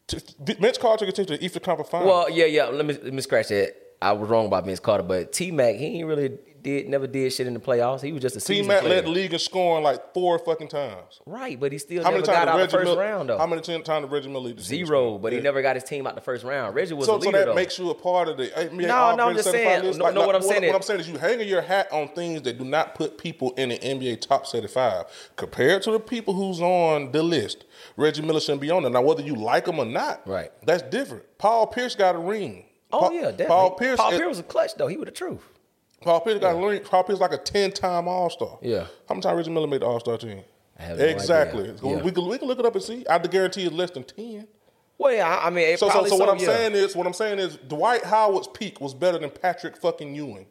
[0.08, 2.08] t- Vince Carter took his team to the Eastern Conference Finals.
[2.08, 2.64] Well, yeah, yeah.
[2.66, 3.74] Let me let me scratch that.
[4.02, 7.32] I was wrong about Vince Carter, but T Mac he ain't really did never did
[7.32, 8.02] shit in the playoffs.
[8.02, 10.68] He was just a T season Mac led the league in scoring like four fucking
[10.68, 11.20] times.
[11.24, 13.00] Right, but he still How never many got times out the first Miller?
[13.00, 13.38] round though.
[13.38, 16.06] How many times did Reggie Miller lead the Zero, but he never got his team
[16.06, 16.74] out the first round.
[16.74, 17.54] Reggie was So, a so that though.
[17.54, 19.98] makes you a part of the NBA No, no, I'm just saying- list.
[19.98, 22.08] no, no, what I'm saying What, is- I'm saying is you hanging your hat on
[22.08, 25.04] things that do not put people in the NBA top 75.
[25.36, 27.64] Compared to the people who's on the list,
[27.96, 28.90] Reggie Miller shouldn't be on there.
[28.90, 30.50] Now, whether you like him or not, Right.
[30.64, 31.24] that's different.
[31.38, 32.64] Paul Pierce got a ring.
[32.92, 33.46] oh Pa- yeah, definitely.
[33.46, 34.86] Paul Pierce, Paul Pierce was a clutch though.
[34.86, 35.42] He was the truth.
[36.06, 36.84] Paul Pierce got.
[36.84, 38.58] Paul Pierce like a 10 time All Star.
[38.62, 38.86] Yeah.
[39.08, 40.42] How many times Reggie Miller made the All Star team?
[40.78, 41.64] No exactly.
[41.70, 41.74] idea.
[41.82, 42.02] Yeah.
[42.02, 43.06] We, can, we can look it up and see.
[43.06, 44.46] I guarantee it's less than 10.
[44.98, 46.46] Well, yeah, I mean, it So, so, so what I'm yeah.
[46.46, 50.46] saying is, what I'm saying is, Dwight Howard's peak was better than Patrick fucking Ewing.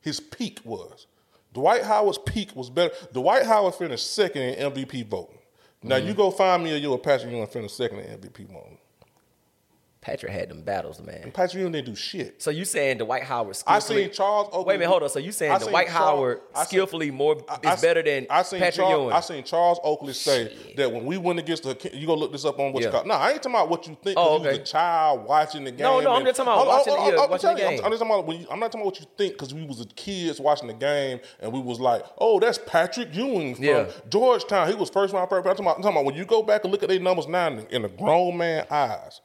[0.00, 1.06] His peak was.
[1.54, 2.94] Dwight Howard's peak was better.
[3.12, 5.38] Dwight Howard finished second in MVP voting.
[5.82, 6.08] Now Mm-hmm.
[6.08, 8.77] you go find me a you a Patrick Ewing finished second in MVP voting.
[10.08, 11.30] Patrick had them battles, man.
[11.32, 12.40] Patrick Ewing didn't do shit.
[12.42, 13.56] So you saying Dwight Howard?
[13.56, 14.64] Skillfully, I seen Charles Oakley.
[14.64, 15.08] Wait a minute, hold on.
[15.10, 18.02] So you saying I Dwight Charles- Howard I seen- skillfully more I- is seen- better
[18.02, 19.12] than I seen Patrick Charles, Ewing?
[19.12, 22.44] I seen Charles Oakley say that when we went against the, you go look this
[22.44, 22.92] up on what's Yeah.
[22.92, 23.06] called.
[23.06, 24.16] No, I ain't talking about what you think.
[24.18, 24.62] Oh, you was okay.
[24.62, 25.80] a child watching the game.
[25.80, 27.76] No, no, I'm just talking about on, watching- on, yeah, I'm watching the you, I'm-
[27.76, 27.84] game.
[27.84, 29.80] I'm just talking about you, I'm not talking about what you think because we was
[29.80, 33.86] a kids watching the game and we was like, oh, that's Patrick Ewing from Yeah.
[34.08, 34.68] Georgetown.
[34.68, 35.28] He was first round.
[35.28, 36.98] First, I'm talking, about, I'm talking about when you go back and look at their
[37.00, 39.20] numbers now in, the grown man eyes.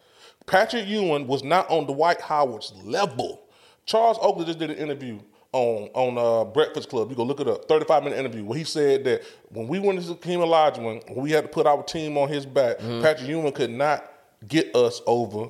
[0.45, 3.41] Patrick Ewing was not on Dwight Howard's level.
[3.86, 5.19] Charles Oakley just did an interview
[5.51, 7.10] on on uh, Breakfast Club.
[7.10, 7.67] You go look it up.
[7.67, 11.32] 35 minute interview where he said that when we went to Hakeem Olajuwon, when we
[11.32, 13.01] had to put our team on his back, Mm-hmm.
[13.01, 14.10] Patrick Ewing could not
[14.47, 15.49] get us over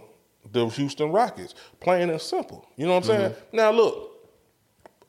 [0.51, 1.56] the Houston Rockets.
[1.79, 2.67] Plain and simple.
[2.75, 3.32] You know what I'm saying?
[3.32, 3.56] Mm-hmm.
[3.58, 4.10] Now look,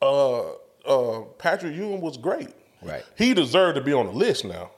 [0.00, 0.50] uh,
[0.86, 2.50] uh, Patrick Ewing was great.
[2.82, 3.02] Right.
[3.16, 4.70] He deserved to be on the list now.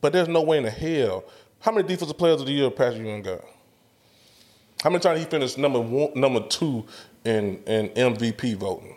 [0.00, 1.24] But there's no way in the hell.
[1.60, 3.40] How many defensive players of the year Patrick Ewing got?
[4.84, 6.84] How many times he finished number one, number two
[7.24, 8.96] in in MVP voting?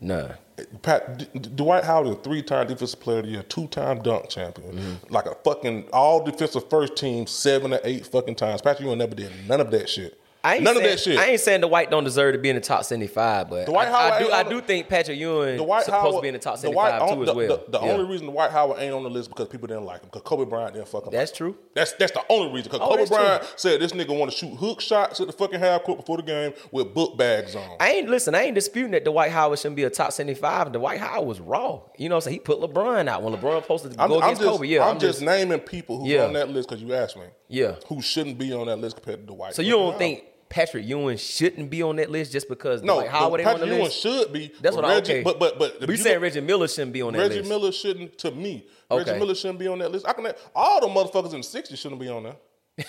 [0.00, 0.34] None.
[0.82, 4.72] Pat, D- Dwight Howard is a three-time defensive player of the year, two-time dunk champion,
[4.72, 5.12] mm-hmm.
[5.12, 8.62] like a fucking all defensive first team seven or eight fucking times.
[8.62, 10.20] Patrick Ewing never did none of that shit.
[10.46, 11.18] I ain't None saying, of that shit.
[11.18, 13.66] I ain't saying the white don't deserve to be in the top seventy five, but
[13.66, 16.16] Dwight I, Howard I do ain't I on do the- think Patrick Ewing White supposed
[16.18, 17.48] to be in the top the seventy White- five too the, as well.
[17.68, 17.92] The, the Yeah.
[17.92, 20.44] only reason Dwight Howard ain't on the list because people didn't like him because Kobe
[20.48, 21.08] Bryant didn't fuck him.
[21.08, 21.12] Up.
[21.12, 21.36] That's up.
[21.36, 21.56] true.
[21.74, 23.18] That's that's the only reason because Oh, Kobe that's true.
[23.18, 26.16] Bryant said this nigga want to shoot hook shots at the fucking half court before
[26.18, 27.76] the game with book bags on.
[27.80, 28.34] I ain't listen.
[28.34, 30.70] I ain't disputing that the Dwight Howard shouldn't be a top seventy five.
[30.70, 31.80] Dwight Howard was raw.
[31.98, 34.18] You know, what I'm saying he put LeBron out when LeBron posted to I'm, go
[34.18, 34.68] I'm against just, Kobe.
[34.68, 36.24] Yeah, I'm, just, naming people who Yeah.
[36.26, 37.24] on that list because you asked me.
[37.48, 37.74] Yeah.
[37.88, 39.54] Who shouldn't be on that list compared to Dwight?
[39.54, 40.24] So you don't think
[40.56, 43.58] Patrick Ewing shouldn't be on that list just because No, Dwight Howard ain't on the
[43.60, 44.00] Patrick Ewing list?
[44.00, 44.50] should be.
[44.62, 45.22] That's what I Reggie, okay.
[45.22, 47.50] But but but, you saying Reggie Miller shouldn't be on that Reggie list?
[47.50, 48.66] Reggie Miller shouldn't to me.
[48.90, 49.04] Okay.
[49.04, 50.08] Reggie Miller shouldn't be on that list.
[50.08, 52.36] I can all the motherfuckers in the '60s shouldn't be on there.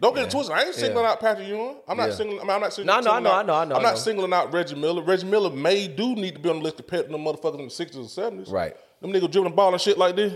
[0.00, 0.56] Don't get it twisted.
[0.56, 1.10] I ain't singling Yeah.
[1.12, 1.76] out Patrick Ewing.
[1.86, 2.14] I'm not Yeah.
[2.16, 2.40] singling.
[2.40, 2.96] I mean, I'm not singling.
[2.96, 4.74] No, no, I know, out, I know, I know, I'm I not singling out Reggie
[4.74, 5.02] Miller.
[5.02, 7.66] Reggie Miller may do need to be on the list compared to the motherfuckers in
[7.66, 8.50] the '60s and '70s.
[8.50, 8.76] Right.
[9.00, 10.32] Them niggas dribbling ball and shit like this.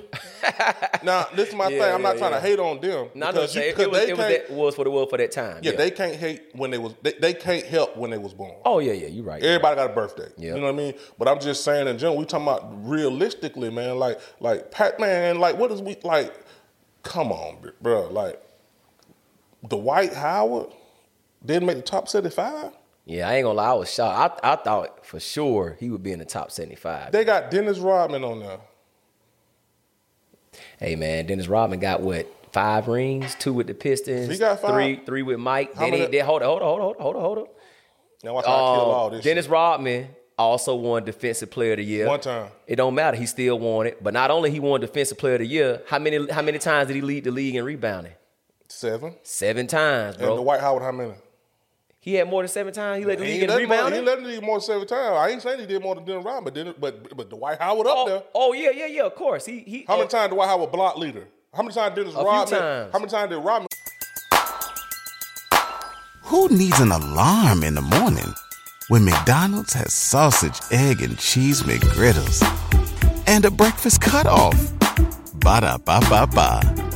[1.02, 1.94] now, this is my Yeah, thing.
[1.94, 2.40] I'm not yeah, trying yeah.
[2.40, 3.80] to hate on them No, what because you're you- saying.
[3.80, 5.60] It was, they it was, can't- that, was for the world for that time.
[5.62, 6.94] yeah, they can't hate when they was.
[7.02, 8.54] They, they can't help when they was born.
[8.66, 9.42] Oh yeah, yeah, you're right.
[9.42, 10.28] you're Everybody got a birthday.
[10.36, 10.54] Yeah.
[10.54, 10.94] You know what I mean?
[11.18, 13.98] But I'm just saying in general, we talking about realistically, man.
[13.98, 15.38] Like, like Pat, man.
[15.38, 16.34] Like, what is we like?
[17.02, 18.08] Come on, bro.
[18.10, 18.42] Like,
[19.66, 20.68] Dwight Howard
[21.44, 22.72] didn't make the top 75.
[23.10, 24.40] Yeah, I ain't gonna lie, I was shocked.
[24.44, 27.10] I, I thought for sure he would be in the top 75.
[27.10, 28.60] They got Dennis Rodman on there.
[30.78, 32.32] hey man, Dennis Rodman got what?
[32.52, 34.72] Five rings, two with the Pistons, He got five?
[34.72, 35.74] three, three with Mike.
[35.74, 37.46] How They, many- they, they hold on, hold on, hold on, hold on, hold on.
[38.24, 39.24] Now watch how I kill all Uh, this.
[39.24, 39.52] Dennis shit.
[39.52, 42.48] Rodman also won Defensive Player of the Year One time.
[42.66, 43.16] It don't matter.
[43.16, 44.02] He still won it.
[44.02, 46.88] But not only he won Defensive Player of the Year, how many how many times
[46.88, 48.12] did he lead the league in rebounding?
[48.68, 49.14] seven.
[49.22, 50.34] Seven times, bro.
[50.36, 50.42] And.
[50.44, 51.14] Dwight Howard, how many?
[52.02, 53.00] He had more than seven times.
[53.00, 54.56] He led the He league ain't in let him more, he let him lead more
[54.56, 55.16] than seven times.
[55.16, 57.86] I ain't saying he did more than Dennis Rodman, but Dennis, but but Dwight Howard
[57.86, 58.22] up oh, there.
[58.34, 59.02] Oh, oh yeah, yeah, yeah.
[59.02, 59.44] Of course.
[59.44, 59.84] He he.
[59.86, 61.28] How oh, many uh, times Dwight Howard block leader?
[61.54, 62.58] How many times Dennis few Rodman?
[62.58, 62.92] times.
[62.92, 63.68] How many times did Rodman?
[66.22, 68.32] Who needs an alarm in the morning
[68.88, 72.40] when McDonald's has sausage, egg, and cheese McGriddles
[73.26, 74.54] and a breakfast cutoff?
[75.34, 76.89] Ba da ba ba ba.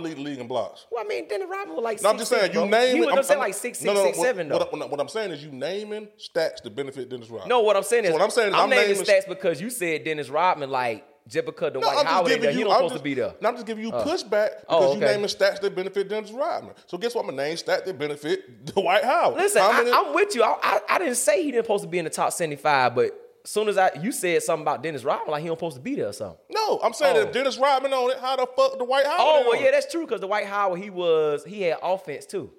[0.00, 0.86] Lead the league in blocks?
[0.90, 2.02] Well, I mean, Dennis Rodman was like.
[2.02, 2.94] No, I'm just saying six, you name.
[2.94, 4.58] He was I'm, gonna say like six, six, no, no, six, what, seven, though.
[4.58, 7.48] What, what, what I'm saying is you naming stats to benefit Dennis Rodman.
[7.48, 9.28] No, what I'm saying is, So what I'm saying is I'm, I'm naming naming- stats
[9.28, 12.42] because you said Dennis Rodman like just because No, Dwight I'm just Howard ain't giving
[12.42, 12.58] there, you.
[12.58, 13.34] he don't I'm supposed just, to be there.
[13.40, 14.04] No, I'm just giving you uh.
[14.04, 15.12] pushback oh, because Oh, you okay.
[15.12, 16.74] naming stats that benefit Dennis Rodman.
[16.86, 17.22] So guess what?
[17.22, 19.36] I'm gonna name stats that benefit Dwight Howard.
[19.36, 20.42] Listen, I, I'm with you.
[20.42, 23.29] I, I, I didn't say he didn't supposed to be in the top 75, but
[23.44, 25.94] soon as I you said something about Dennis Rodman, like he don't supposed to be
[25.94, 26.38] there or something.
[26.50, 27.20] no, I'm saying Oh.
[27.22, 29.18] if Dennis Rodman on it, how the fuck Dwight Howard?
[29.20, 29.72] Oh well, yeah, it?
[29.72, 32.50] that's true because Dwight Howard he was he had offense too.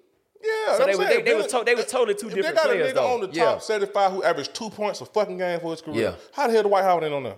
[0.44, 2.62] Yeah, So they were, they- they was to- they was totally two if different they
[2.64, 3.08] got players, a nigga though.
[3.14, 3.46] on the Yeah.
[3.46, 6.02] top 75 who averaged two points a fucking game for his career.
[6.02, 6.16] Yeah.
[6.34, 7.36] How the hell Dwight Howard ain't on there?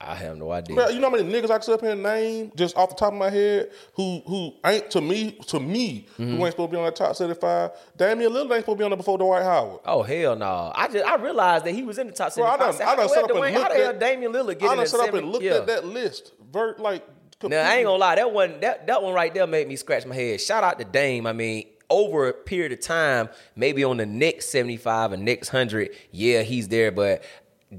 [0.00, 0.76] I have no idea.
[0.76, 2.90] Bro, you know how many niggas I can sit up here and name just off
[2.90, 6.36] the top of my head who who ain't to me to me Mm-hmm.
[6.36, 7.70] who ain't supposed to be on that top 75?
[7.96, 9.80] Damian Lillard ain't supposed to be on there before Dwight Howard.
[9.84, 10.72] Oh hell no!
[10.74, 12.78] I just I realized that he was in the top Bro, I 75.
[12.78, 14.54] done, I done how, set up the and how the hell at Damian Lillard I
[14.54, 15.54] getting done set up and looked yeah.
[15.54, 16.32] at that list.
[16.52, 17.04] Vert like
[17.42, 20.06] Now I ain't gonna lie, that one that that one right there made me scratch
[20.06, 20.40] my head.
[20.40, 21.26] Shout out to Dame.
[21.26, 25.90] I mean, over a period of time, maybe on the next 75 or next 100,
[26.12, 27.22] yeah, he's there, but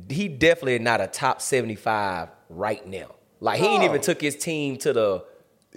[0.10, 3.16] he definitely not a top 75 right now.
[3.40, 5.26] Like he ain't even took his team to the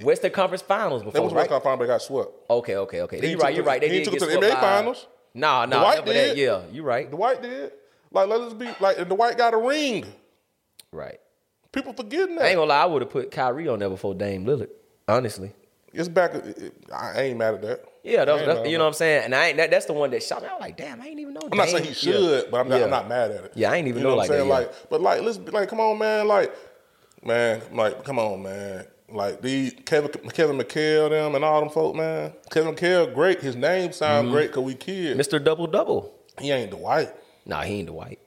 [0.03, 1.13] Western Conference Finals before.
[1.13, 1.41] That was right?
[1.41, 2.31] West Coast Finals, but got swept.
[2.51, 3.31] Okay, okay, okay.
[3.31, 3.55] You're right.
[3.55, 3.81] You're right.
[3.81, 5.07] They he did took it get to the NBA Finals.
[5.35, 5.81] Nah, nah.
[5.81, 6.35] Dwight remember that.
[6.35, 6.39] did.
[6.39, 7.11] Yeah, you're right.
[7.11, 7.73] Dwight did.
[8.11, 10.07] Like let us be like and Dwight got a ring.
[10.93, 11.19] Right.
[11.73, 12.45] People forgetting that.
[12.45, 12.83] I ain't gonna lie.
[12.83, 14.69] I would have put Kyrie on there before Dame Lillard.
[15.09, 15.53] Honestly.
[15.93, 16.35] It's back.
[16.35, 17.85] it- I ain't mad at that.
[18.05, 18.89] Yeah, I that's, that's, you know what.
[18.89, 19.25] I'm saying.
[19.27, 20.49] And I ain't that, that's the one that shot me.
[20.49, 21.41] I was like, damn, I ain't even know.
[21.51, 22.85] I'm not saying he should, but I'm not, Yeah.
[22.85, 23.53] I'm not mad at it.
[23.55, 24.49] Yeah, I ain't even you know what like I'm saying?
[24.49, 24.67] that, yeah.
[24.67, 26.27] Like, but like, let's be like, come on, man.
[26.27, 26.53] Like,
[27.25, 28.87] man, like, come on, man.
[29.09, 32.33] Like these Kevin Kevin McHale, them and all them folk, man.
[32.51, 33.41] Kevin McHale, great.
[33.43, 34.35] His name sound Mm-hmm.
[34.35, 35.21] great because we kids.
[35.21, 35.43] Mr.
[35.43, 36.15] Double Double.
[36.41, 37.13] He ain't Dwight.
[37.45, 38.19] Nah, he ain't the white.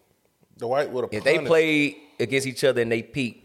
[0.60, 1.14] Dwight would have.
[1.14, 3.45] If they played against each other and they peaked,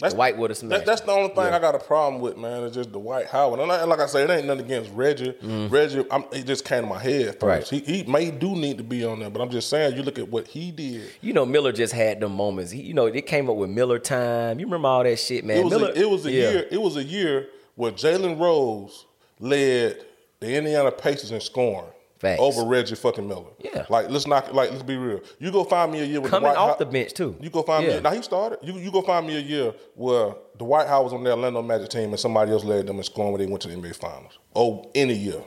[0.00, 0.80] the white would have smashed.
[0.80, 1.56] That, that's the only thing Yeah.
[1.56, 2.64] I got a problem with, man.
[2.64, 3.60] It's just Dwight Howard.
[3.60, 5.34] And like, like I said, it ain't nothing against Reggie.
[5.42, 7.42] Reggie, I'm, he just came to my head first.
[7.42, 7.48] Mm.
[7.48, 7.86] Right.
[7.86, 10.18] He, he may do need to be on there, but I'm just saying, you look
[10.18, 11.10] at what he did.
[11.20, 12.72] you know, Miller just had them moments.
[12.72, 14.58] He, you know, it came up with Miller time.
[14.58, 15.58] You remember all that shit, man?
[15.58, 16.50] It was Miller, a, it was a yeah.
[16.50, 16.68] year.
[16.70, 19.06] It was a year where Jalen Rose
[19.38, 20.04] led
[20.40, 21.90] the Indiana Pacers in scoring
[22.24, 22.40] Facts.
[22.42, 23.44] over Reggie fucking Miller.
[23.58, 23.86] Yeah.
[23.88, 25.20] like let's not like let's be real.
[25.38, 27.36] You go find me a year with coming Dwight off How- the bench too.
[27.40, 27.96] You go find Yeah.
[27.96, 28.00] me.
[28.00, 28.58] Now he started.
[28.62, 31.88] You you go find me a year where Dwight Howard was on the Orlando Magic
[31.90, 34.38] team and somebody else led them in scoring when they went to the NBA Finals.
[34.56, 35.42] Oh, any year,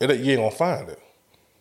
[0.00, 0.98] it, you ain't gonna find it.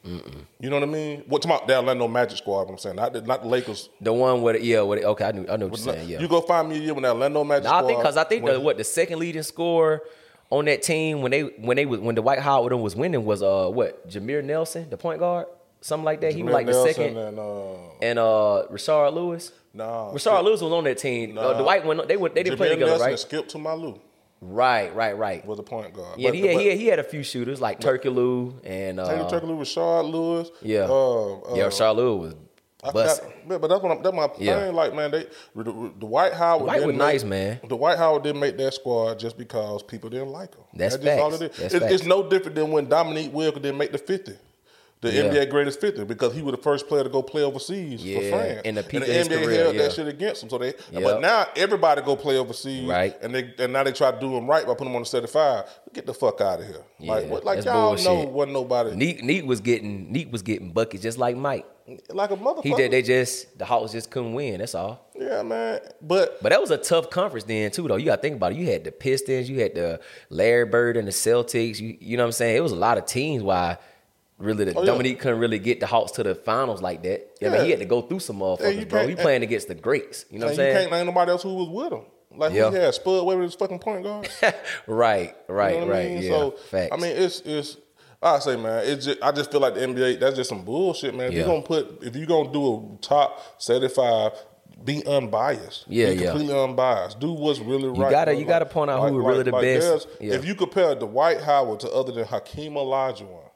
[0.04, 1.24] You know what I mean?
[1.28, 2.68] What about the Orlando Magic squad?
[2.70, 3.90] I'm saying not the, not the Lakers.
[4.02, 6.10] The one with yeah, with okay, I knew I know what you're saying.
[6.10, 8.18] Yeah, You go find me a year when that Orlando Magic Nah, I think because
[8.18, 10.02] I think the what the second leading scorer
[10.52, 13.68] on that team when they when they was when Dwight Howard was winning was uh
[13.70, 15.48] what Jameer Nelson, the point guard,
[15.82, 16.34] something like that.
[16.34, 19.52] he was Jameer like the second, and uh, and uh Rashard Lewis.
[19.74, 21.38] Nah, Rashard Lewis was on that team.
[21.38, 21.62] Uh, Nah.
[21.62, 22.08] Dwight went.
[22.08, 22.36] They went.
[22.36, 23.20] They didn't play Jameer together, Nelson right?
[23.20, 24.00] Skip to My Lou
[24.44, 25.46] Right, right, right.
[25.46, 26.18] was a point guard.
[26.20, 29.00] Yeah, But- he, had, but he, had, he had a few shooters like Turkoglu and
[29.00, 30.50] uh, Turkey Lewis, Rashard Lewis.
[30.64, 31.64] yeah, uh, uh, yeah.
[31.66, 32.36] Rashard Lewis was
[32.84, 34.66] But but that's what I'm, that's my Yeah.
[34.66, 34.74] thing.
[34.76, 36.66] Like man, they the, White Howard.
[36.68, 37.60] White was nice, man.
[37.68, 40.64] Dwight Howard didn't make that squad just because people didn't like him.
[40.74, 41.42] That's all facts.
[41.42, 41.58] it is.
[41.58, 41.94] That's It's, facts.
[41.96, 44.34] it's no different than when Dominique Wilkins didn't make the fifty.
[45.02, 45.24] The Yeah.
[45.24, 48.30] NBA greatest 50 because he was the first player to go play overseas Yeah, for
[48.30, 48.62] France.
[48.66, 49.82] in the and the NBA career, held yeah.
[49.82, 50.50] that shit against him.
[50.52, 51.02] So they, Yep.
[51.02, 53.18] but now everybody go play overseas, Right.
[53.24, 55.08] And they and now they try to do him right by putting him on the
[55.08, 55.66] 75.
[55.92, 56.84] Get the fuck out of here.
[57.00, 58.06] like Yeah, what, like that's y'all bullshit.
[58.06, 61.66] know wasn't nobody Neat, Neat was getting Neat was getting buckets just like Mike.
[62.10, 62.64] Like a motherfucker.
[62.64, 62.92] He did.
[62.92, 64.60] They just the Hawks just couldn't win.
[64.60, 65.10] That's all.
[65.20, 65.80] yeah, man.
[66.02, 67.96] But But that was a tough conference then too, though.
[67.98, 68.58] You got to think about it.
[68.58, 71.80] You had the Pistons, you had the Larry Bird and the Celtics.
[71.80, 72.58] You, you know what I'm saying?
[72.58, 73.78] It was a lot of teams why
[74.38, 74.86] really the Oh, yeah.
[74.92, 77.30] Dominique couldn't really get the Hawks to the finals like that.
[77.46, 79.08] I mean, he had to go through some motherfuckers, bro.
[79.08, 80.26] He playing against the greats.
[80.32, 80.90] You know what I'm And you saying?
[80.90, 82.06] can't name nobody else who was with him.
[82.34, 82.70] Like Yeah.
[82.72, 84.30] he had Spud Webber his fucking point guard.
[84.88, 86.10] right, right, You know what I right.
[86.12, 86.24] mean?
[86.24, 86.90] Yeah, So facts.
[86.94, 87.78] I mean, it's it's.
[88.24, 90.20] I say, man, it's just, I just feel like the NBA.
[90.20, 91.28] That's just some bullshit, man.
[91.28, 91.40] If Yeah.
[91.40, 94.34] you're gonna put, if you're gonna do a top 75,
[94.84, 95.86] be unbiased.
[95.88, 96.30] Yeah, be yeah.
[96.32, 97.20] completely unbiased.
[97.20, 98.12] Do what's really right.
[98.12, 98.40] gotta- bro.
[98.40, 100.08] you gotta point out who really the best.
[100.20, 100.34] Yeah.
[100.36, 103.50] If you compare Dwight Howard to other than Hakeem Olajuwon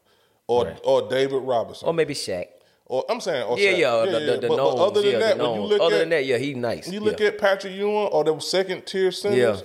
[0.47, 2.47] or or David Robinson, or maybe Shaq.
[2.87, 3.77] or I'm saying, or Yeah, Shaq.
[3.79, 5.99] yeah, the, the, the but, but other than yeah, that, when you look other at
[5.99, 6.87] than that, yeah, he nice.
[6.87, 7.05] you yeah.
[7.05, 9.63] look at Patrick Ewing or the second tier centers,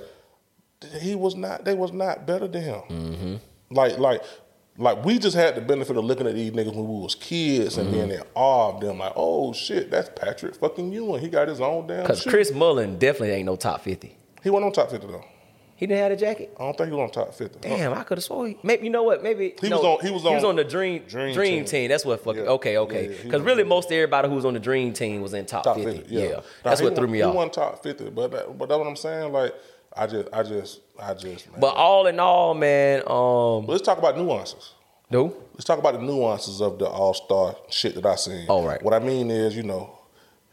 [0.83, 0.99] Yeah.
[1.01, 1.65] he was not.
[1.65, 2.81] They was not better than him.
[2.89, 3.35] Mm-hmm.
[3.73, 4.23] Like like
[4.81, 7.77] like we just had the benefit of looking at these niggas when we was kids
[7.79, 8.23] and being mm-hmm.
[8.23, 8.99] in awe of them.
[8.99, 11.21] Like oh shit, that's Patrick fucking Ewing.
[11.21, 12.03] He got his own damn.
[12.03, 12.25] Because.
[12.25, 14.17] Chris Mullin definitely ain't no top 50.
[14.43, 15.25] he went on top fifty though.
[15.77, 16.55] He didn't have a jacket.
[16.61, 17.59] I don't think he was on top fifty.
[17.61, 18.47] Damn, I could have swore.
[18.49, 19.23] He, maybe you know what?
[19.23, 21.65] Maybe He no, was on- he was on the dream Dream dream, Team.
[21.65, 21.89] team.
[21.89, 22.51] That's what fucking Yeah.
[22.51, 23.09] okay Yeah, okay.
[23.09, 25.65] yeah, he Because really, most everybody who was on the dream team was in top,
[25.65, 25.91] top 50.
[26.01, 26.15] fifty.
[26.15, 27.35] Yeah, Yeah, Nah, that's he what threw won- me He off.
[27.35, 29.33] won top fifty, but that, but that's what I'm saying.
[29.33, 29.55] Like
[29.97, 31.51] I just I just I just.
[31.51, 31.61] Man.
[31.61, 34.73] But all in all, man, um, let's talk about nuances.
[35.11, 38.47] no, Let's talk about the nuances of the All Star shit that I seen.
[38.49, 38.83] All right.
[38.83, 39.99] What I mean is, you know,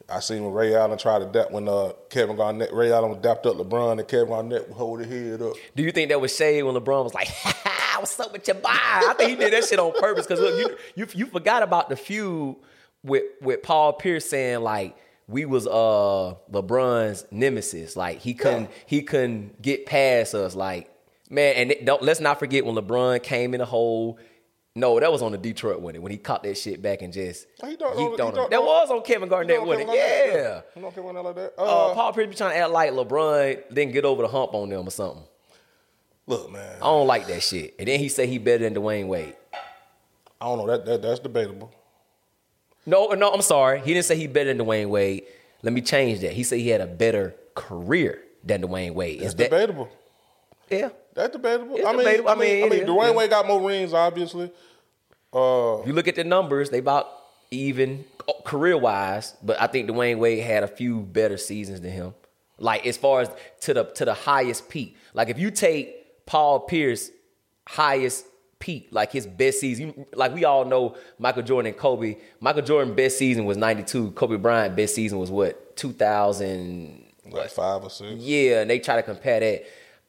[0.10, 3.46] I seen when Ray Allen tried to dap when uh, Kevin Garnett, Ray Allen dapped
[3.46, 5.54] up LeBron and Kevin Garnett would hold his head up.
[5.76, 7.28] do you think that was shade when LeBron was like,
[8.00, 10.58] "What's up with your boy?" I think he did that shit on purpose because look,
[10.60, 12.56] you, you you forgot about the feud
[13.04, 14.96] with with Paul Pierce saying like.
[15.28, 17.96] We was uh LeBron's nemesis.
[17.96, 20.56] Like he couldn't he couldn't get past us.
[20.56, 20.90] Like
[21.30, 24.20] man, and it- don't let's not forget when LeBron came in the hole.
[24.76, 27.48] No, that was on the Detroit winning when he caught that shit back and just
[27.66, 28.36] He don't- he on him.
[28.36, 29.88] don't- That was on Kevin Garnett winning.
[29.88, 30.62] Garnett, Yeah.
[30.76, 31.54] Kevin Garnett like that?
[31.58, 34.54] Uh, Uh, Paul Pierce be trying to act like LeBron didn't get over the hump
[34.54, 35.24] on them or something.
[36.28, 37.74] look, man, I don't like that shit.
[37.80, 39.36] And then he say he better than Dwyane Wade.
[40.40, 40.68] I don't know.
[40.68, 41.72] That, that that's debatable.
[42.88, 43.82] No, no, I'm sorry.
[43.82, 45.24] He didn't say he better than Dwyane Wade.
[45.62, 46.32] Let me change that.
[46.34, 49.22] He said he had a better career than Dwyane Wade.
[49.22, 49.90] Is that debatable.
[50.70, 50.90] yeah?
[51.14, 51.76] That's debatable.
[51.78, 52.30] It's I mean, debatable.
[52.30, 53.16] I I mean, mean, I mean, Dwyane.
[53.16, 54.52] Wade got more rings, obviously.
[55.34, 57.08] Uh, If you look at the numbers, they about
[57.52, 58.06] even
[58.46, 62.14] career wise, but I think Dwyane Wade had a few better seasons than him.
[62.60, 63.30] Like as far as
[63.62, 64.96] to the to the highest peak.
[65.14, 67.12] Like if you take Paul Pierce
[67.68, 68.26] highest
[68.60, 72.18] peak, like his best season, like we all know Michael Jordan and Kobe.
[72.40, 74.12] Michael Jordan best season was 92.
[74.12, 75.76] Kobe Bryant best season was what?
[75.78, 78.16] 2000 like five or six.
[78.22, 79.66] Yeah, and they try to compare that.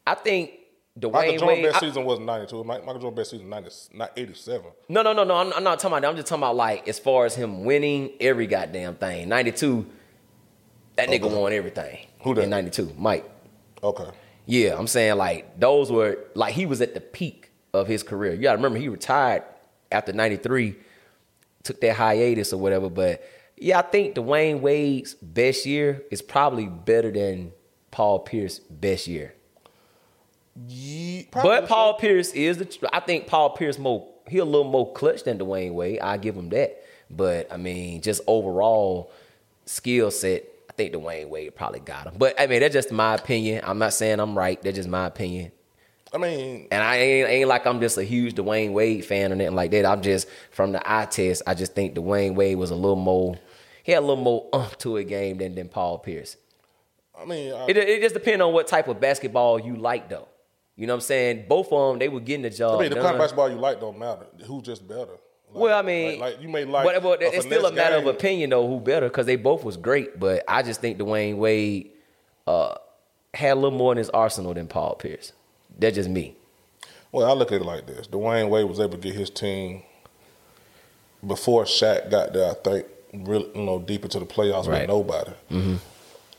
[0.07, 0.53] I think
[0.99, 2.63] Dwyane Michael Jordan Wade best I- season was ninety two.
[2.65, 4.71] Michael Jordan best season 90, not eighty seven.
[4.89, 5.35] No, no, no, no.
[5.37, 6.09] I'm, I'm not talking about that.
[6.11, 9.29] I'm just talking about like as far as him winning every goddamn thing.
[9.29, 9.85] 92,
[10.97, 11.37] that nigga Okay.
[11.41, 12.07] won everything.
[12.23, 12.43] Who that?
[12.45, 13.29] In 92, Mike.
[13.83, 14.09] Okay.
[14.47, 18.35] Yeah, I'm saying like those were like he was at the peak of his career.
[18.35, 19.43] You gotta remember he retired
[19.91, 20.77] after 93,
[21.63, 22.89] took that hiatus or whatever.
[22.91, 23.23] But
[23.57, 27.53] yeah, I think Dwyane Wade's best year is probably better than
[27.91, 29.35] Paul Pierce's best year.
[30.67, 31.75] Ye- probably But so.
[31.75, 32.89] Paul Pierce is the.
[32.93, 34.09] I think Paul Pierce more.
[34.29, 36.01] He a little more clutch than Dwyane Wade.
[36.01, 36.83] I give him that.
[37.11, 39.11] But I mean, just overall
[39.65, 42.15] skill set, I think Dwyane Wade probably got him.
[42.19, 43.63] But I mean, that's just my opinion.
[43.65, 44.61] I'm not saying I'm right.
[44.63, 45.53] That's just my opinion.
[46.13, 49.37] I mean, And I ain't, ain't like I'm just a huge Dwyane Wade fan or
[49.37, 49.85] nothing like that.
[49.85, 51.43] I'm just from the eye test.
[51.47, 53.39] I just think Dwyane Wade was a little more.
[53.83, 56.37] He had a little more umph to a game than than Paul Pierce.
[57.19, 60.29] I mean, I, It, it just depends on what type of basketball you like, though.
[60.77, 61.47] You know what I'm saying?
[61.49, 63.05] Both of them, they were getting the job I mean, the done.
[63.05, 64.27] kind of basketball you like don't matter.
[64.47, 65.11] Who's just better?
[65.53, 67.97] Like- well, I mean, like, like, you may like, but, but it's still a matter
[67.97, 68.69] of opinion, though.
[68.69, 69.09] Who better?
[69.09, 71.91] Because they both was great, but I just think Dwyane Wade
[72.47, 72.75] uh,
[73.35, 75.33] had a little more in his arsenal than Paul Pierce.
[75.79, 76.35] That's just me.
[77.13, 79.83] Well, I look at it like this: Dwyane Wade was able to get his team
[81.27, 82.51] before Shaq got there.
[82.51, 84.81] I think really, you know, deep into the playoffs Right.
[84.83, 85.31] with nobody.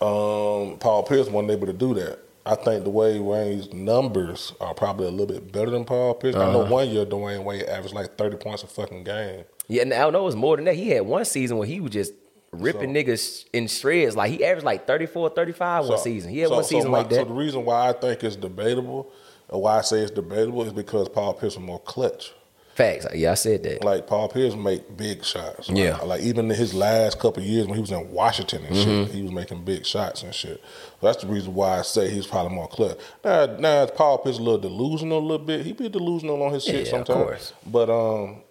[0.02, 2.19] Um, Paul Pierce wasn't able to do that.
[2.45, 6.36] I think Dwyane Wade's numbers are probably a little bit better than Paul Pierce.
[6.36, 9.43] I know one year Dwyane Wade averaged like thirty points a fucking game.
[9.67, 10.21] Yeah, and I don't know.
[10.21, 10.75] It was more than that.
[10.75, 12.13] He had one season where he was just
[12.52, 14.15] ripping niggas in shreds.
[14.15, 16.32] Like he averaged like 34, 35 one season.
[16.32, 17.15] He had so- one so season my- like that.
[17.17, 19.12] So the reason why I think it's debatable,
[19.57, 22.33] why I say it's debatable, is because Paul Pierce was more clutch.
[22.75, 23.05] Facts.
[23.13, 23.83] Yeah, I said that.
[23.83, 25.67] Like Paul Pierce make big shots.
[25.67, 25.97] Like- Yeah.
[25.97, 29.05] Like, even in his last couple of years when he was in Washington and Mm-hmm.
[29.07, 30.63] shit, he was making big shots and shit.
[31.01, 32.97] That's the reason why I say he's probably more clutch.
[33.25, 35.65] Now, now Paul Pierce a little delusional a little bit.
[35.65, 37.17] He be delusional on his shit Yeah, of sometimes.
[37.17, 37.53] course.
[37.67, 38.43] But um,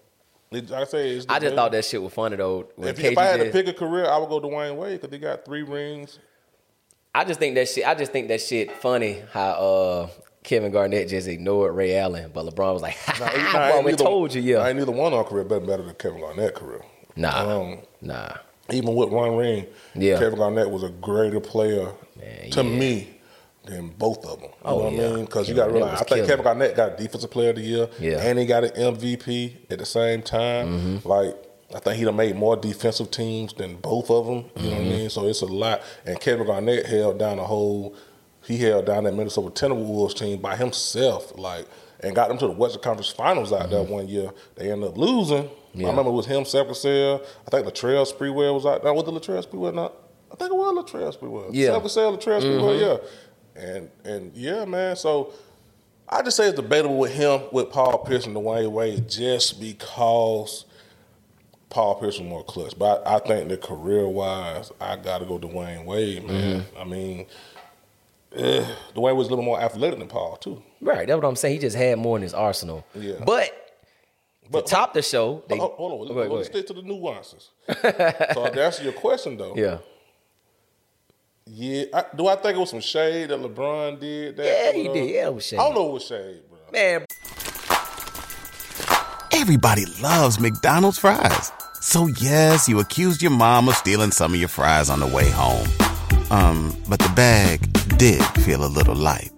[0.50, 2.68] it, like I say it's I just thought that shit was funny though.
[2.76, 5.18] If, if I had to pick a career, I would go Dwyane Wade because he
[5.18, 6.18] got three rings.
[7.14, 7.86] I just think that shit.
[7.88, 10.08] I just think that shit funny how uh,
[10.48, 13.92] Kevin Garnett just ignored Ray Allen, but LeBron was like, "Ha, Nah, ha, nah, we
[13.92, 16.54] told you, yeah." I ain't neither one of our career better, better than Kevin Garnett
[16.54, 16.80] career.
[17.16, 18.32] Nah, Um, nah.
[18.72, 20.18] even with one ring, Yeah.
[20.18, 22.78] Kevin Garnett was a greater player Man, to yeah.
[22.78, 23.08] me
[23.64, 24.48] than both of them.
[24.50, 25.08] You Oh, know what yeah.
[25.08, 25.24] I mean?
[25.26, 26.28] Because you got to realize, I think killing.
[26.28, 28.12] Kevin Garnett got Defensive Player of the Year, Yeah.
[28.12, 28.26] Mm-hmm.
[28.26, 31.02] and he got an MVP at the same time.
[31.04, 31.34] Like,
[31.74, 34.44] I think he done made more defensive teams than both of them.
[34.56, 34.88] You know what I Mm-hmm.
[34.90, 35.10] mean?
[35.10, 35.82] So it's a lot.
[36.06, 37.94] And Kevin Garnett held down the whole.
[38.48, 41.66] He held down that Minnesota Timberwolves team by himself, like,
[42.00, 44.30] and got them to the Western Conference Finals out there one year.
[44.56, 45.44] They ended up losing.
[45.44, 45.80] Mm-hmm.
[45.80, 45.86] Yeah.
[45.88, 47.22] I remember it was him, Seth Cassell.
[47.46, 48.94] I think Latrell Sprewell was out there.
[48.94, 49.92] Was the Latrell Sprewell not?
[50.32, 51.50] I think it was Latrell Sprewell.
[51.52, 51.74] Yeah.
[51.74, 53.62] Seth Cassell, Latrell Sprewell, yeah.
[53.62, 54.96] And and yeah, man.
[54.96, 55.34] So
[56.08, 60.64] I just say it's debatable with him, with Paul Pierce and Dwyane Wade, just because
[61.68, 62.78] Paul Pierce was more clutch.
[62.78, 66.64] But I, I think that career wise, I got to go Dwyane Wade, man.
[66.78, 67.26] I mean,
[68.38, 70.62] eh, Dwyane was a little more athletic than Paul too.
[70.80, 71.54] Right, that's what I'm saying.
[71.54, 72.86] He just had more in his arsenal.
[72.94, 73.14] Yeah.
[73.24, 73.50] But,
[74.50, 76.64] But to top the show, they, hold, hold on, Go ahead, go let's ahead.
[76.64, 77.50] stick to the nuances.
[77.68, 79.78] so to answer your question though, yeah,
[81.46, 81.84] yeah.
[81.92, 84.36] I, do I think it was some shade that LeBron did?
[84.36, 85.10] That, yeah, he uh, did.
[85.10, 85.60] Yeah, it was shady.
[85.60, 86.58] I don't know what was shade, bro.
[86.72, 87.04] man.
[89.32, 91.52] Everybody loves McDonald's fries.
[91.80, 95.30] So yes, you accused your mom of stealing some of your fries on the way
[95.30, 95.68] home.
[96.30, 97.60] Um, but the bag
[97.98, 99.32] did feel a little light.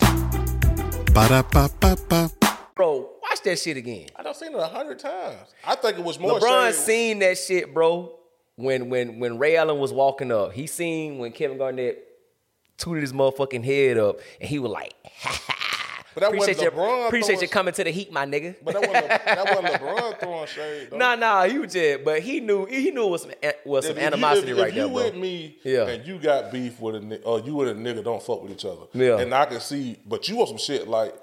[1.15, 2.31] Ba-da-ba-ba-ba.
[2.75, 4.09] Bro, watch that shit again.
[4.17, 5.55] I done seen it a hundred times.
[5.67, 6.75] I think it was more LeBron shade.
[6.75, 8.17] seen that shit, bro.
[8.57, 12.05] When when when Ray Allen was walking up, he seen when Kevin Garnett
[12.77, 15.57] tooted his motherfucking head up, and he was like, ha, ha.
[16.15, 18.57] But that appreciate wasn't you, LeBron appreciate you coming to the heat, my nigga.
[18.63, 20.89] But that wasn't, that wasn't LeBron throwing shade.
[20.91, 20.97] Though.
[20.97, 23.87] Nah, nah, he was just, but he knew he knew it was some eh, was
[23.87, 25.05] some If you- animosity if, right if there, you bro.
[25.05, 25.87] with me Yeah.
[25.87, 28.53] and you got beef with a nigga, or you and a nigga don't fuck with
[28.53, 29.19] each other, Yeah.
[29.21, 31.15] and I can see, but you want some shit like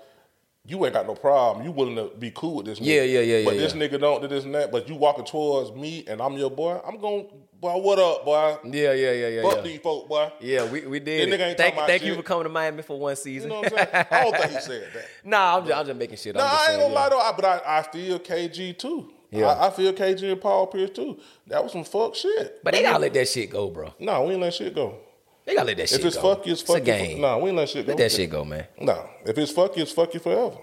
[0.66, 1.66] you ain't got no problem.
[1.66, 2.86] You willing to be cool with this nigga.
[2.88, 3.88] Yeah, yeah, yeah, But yeah, this yeah.
[3.88, 4.70] nigga don't do this and that.
[4.70, 6.82] But you walking towards me and I'm your boy.
[6.86, 7.26] I'm going,
[7.60, 7.78] boy.
[7.78, 8.58] What up, boy?
[8.66, 9.62] Yeah, yeah, yeah, yeah, Fuck yeah.
[9.62, 10.32] these folk, boy.
[10.40, 11.30] Yeah, we, we did.
[11.32, 12.18] That nigga ain't Thank, thank you shit.
[12.18, 13.50] for coming to Miami for one You season.
[13.50, 14.06] know what I'm saying?
[14.12, 15.06] I don't think he said that.
[15.24, 16.42] nah, I'm just, I'm just making shit up.
[16.42, 17.00] Nah, I ain't saying, gonna yeah.
[17.00, 17.20] lie though.
[17.20, 19.12] I, but I, I feel KG too.
[19.32, 19.48] Yeah.
[19.48, 21.20] I, I feel KG and Paul Pierce too.
[21.48, 22.64] That was some fuck shit.
[22.64, 23.94] But they gotta let that shit go, bro.
[24.00, 25.00] No, we ain't let shit go.
[25.46, 26.36] They gotta let that shit If it's go.
[26.36, 26.86] fuck you, it's fuck a you.
[26.86, 27.22] game.
[27.22, 27.92] Nah, we ain't let shit go.
[27.92, 28.68] Let that shit go, man.
[28.80, 30.58] No, if it's fuck you, it's fuck you forever.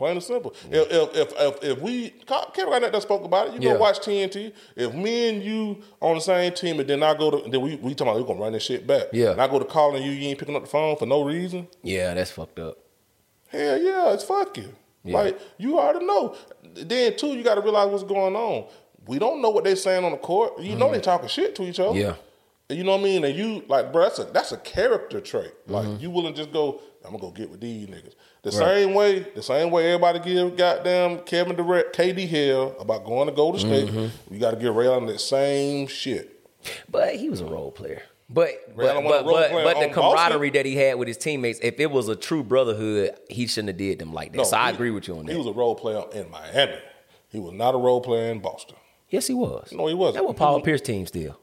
[0.00, 0.54] Plain and simple.
[0.70, 2.08] If, if if if if we
[2.54, 3.74] Kevin Garnett that spoke about it, you Yeah.
[3.74, 4.50] go watch TNT.
[4.74, 7.76] If me and you on the same team, and then I go to then we
[7.76, 9.08] we talking about we gonna run this shit back.
[9.12, 9.32] Yeah.
[9.32, 11.68] And I go to calling you, you ain't picking up the phone for no reason.
[11.82, 12.78] Yeah, that's fucked up.
[13.48, 14.72] Hell yeah, it's fuck you.
[15.04, 15.18] Yeah.
[15.18, 16.34] Like you already know.
[16.62, 18.68] Then too, you got to realize what's going on.
[19.06, 20.60] We don't know what they saying on the court.
[20.60, 21.90] You know they talking shit to each other.
[21.90, 21.98] Mm-hmm.
[22.70, 22.74] Yeah.
[22.74, 23.24] You know what I mean?
[23.24, 25.52] And you like, bro, that's a that's a character trait.
[25.66, 26.02] Like Mm-hmm.
[26.02, 28.14] you willing to just go, I'm gonna go get with these niggas.
[28.42, 33.28] The same way, the same way everybody give goddamn Kevin Durant, KD hell about going
[33.28, 33.88] to Golden State.
[33.88, 34.32] Mm-hmm.
[34.34, 36.40] You got to give Ray Allen that same shit.
[36.88, 38.02] But he was a role player.
[38.32, 40.52] But Ray but but wasn't a role but, but the camaraderie Boston.
[40.54, 43.76] that he had with his teammates, if it was a true brotherhood, he shouldn't have
[43.76, 44.46] did them like that.
[44.46, 45.32] so I agree with you on that.
[45.32, 46.78] He was a role player in Miami.
[47.28, 48.76] He was not a role player in Boston.
[49.10, 49.70] yes, he was.
[49.72, 50.22] No, he wasn't.
[50.22, 51.38] That was Paul was- Pierce team still.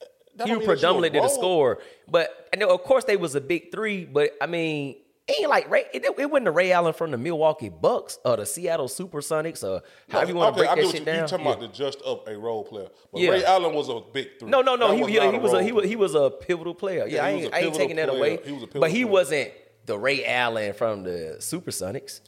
[0.00, 1.78] He don't was mean that you a predominantly the role- scorer.
[2.08, 4.04] But and of course they was a big three.
[4.04, 5.84] But I mean, it ain't like Ray.
[5.92, 9.82] It, it wasn't the Ray Allen from the Milwaukee Bucks or the Seattle SuperSonics or
[10.10, 11.52] however you want to Okay, break get that shit you, you talking Yeah.
[11.52, 13.30] about the just up a role player, but Yeah.
[13.30, 14.50] Ray Allen was a big three.
[14.50, 14.88] No, no, no.
[14.88, 17.06] That He, was he, not he was a, he was he was a pivotal player.
[17.06, 18.38] Yeah, Yeah, I he was ain't, I ain't taking that away.
[18.44, 19.12] He was a pivotal but he player.
[19.12, 19.50] wasn't
[19.86, 22.20] the Ray Allen from the Supersonics.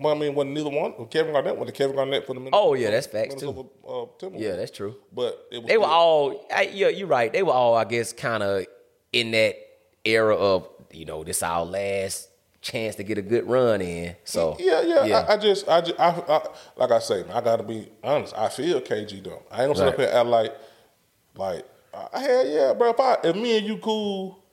[0.00, 1.06] Well, I mean, wasn't neither one.
[1.06, 2.56] Kevin Garnett went to Kevin Garnett for the Minnesota.
[2.60, 3.70] Oh, yeah, that's facts, too.
[3.88, 4.06] Uh.
[4.34, 4.96] Yeah, that's true.
[5.12, 6.44] But it was They were all.
[6.52, 7.32] I, yeah, you're right.
[7.32, 8.66] They were all, I guess, kind of
[9.12, 9.54] in that
[10.04, 12.28] era of you know this our last
[12.64, 14.16] chance to get a good run in.
[14.24, 15.18] So Yeah, yeah.
[15.28, 16.46] I, I just, I just, I, I,
[16.76, 18.34] like I say, I gotta be honest.
[18.36, 19.42] I feel KG though.
[19.50, 20.08] I ain't gonna sit up Right.
[20.08, 20.54] here and act like,
[21.36, 22.90] like, uh, hell yeah, bro.
[22.90, 24.43] If I, if me and you cool,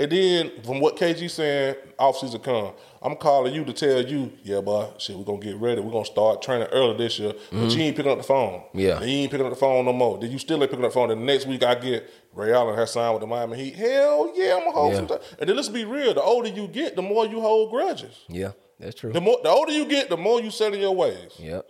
[0.00, 2.72] and then from what KG saying, off season come,
[3.02, 5.80] I'm calling you to tell you, yeah, boy, shit, we gonna get ready.
[5.80, 7.32] We're gonna start training early this year.
[7.52, 8.60] But you ain't picking up the phone.
[8.60, 8.78] Mm-hmm.
[8.78, 9.00] Yeah.
[9.02, 10.18] You ain't picking up the phone no more.
[10.18, 11.08] Then you still ain't picking up the phone.
[11.10, 13.74] The next week I get Ray Allen has signed with the Miami Heat.
[13.74, 14.96] Hell yeah, I'm gonna hold Yeah.
[14.98, 15.18] some time.
[15.38, 16.14] And then let's be real.
[16.14, 18.20] The older you get, the more you hold grudges.
[18.28, 19.12] yeah, that's true.
[19.12, 21.32] The more, the older you get, the more you set in your ways.
[21.38, 21.68] Yep.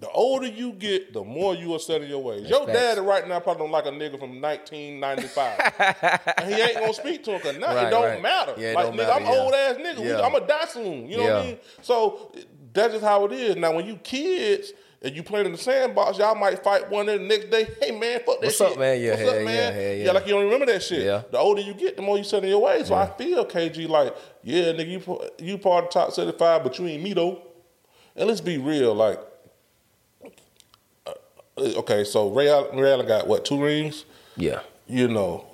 [0.00, 2.48] The older you get, the more you are set in your ways.
[2.48, 2.72] Your facts.
[2.78, 5.74] daddy right now probably don't like a nigga from 1995.
[6.38, 8.22] and he ain't gonna speak to him because now Right, it don't right.
[8.22, 8.54] matter.
[8.56, 9.30] Yeah, like, nigga, matter, I'm yeah.
[9.32, 10.04] old ass nigga.
[10.04, 10.20] Yeah.
[10.20, 11.08] I'm a die soon.
[11.08, 11.58] You know what I mean?
[11.82, 12.32] So
[12.72, 13.56] that's just how it is.
[13.56, 14.72] Now, when you kids
[15.02, 17.66] and you playing in the sandbox, y'all might fight one day the next day.
[17.82, 18.72] Hey man, fuck that shit?" What's shit.
[18.72, 19.00] up, man?
[19.00, 19.72] Yeah, What's up, yeah, man?
[19.72, 20.12] hell yeah.
[20.12, 21.02] like you don't remember that shit.
[21.02, 21.22] Yeah.
[21.30, 22.86] The older you get, the more you set in your ways.
[22.86, 26.78] So I feel KG like, yeah, nigga, you you part of the top 75, but
[26.78, 27.42] you ain't me though.
[28.14, 29.20] And let's be real, like,
[31.60, 34.04] Uh, okay, so Ray Allen, Ray Allen got what two rings?
[34.36, 34.60] Yeah.
[34.86, 35.44] You know,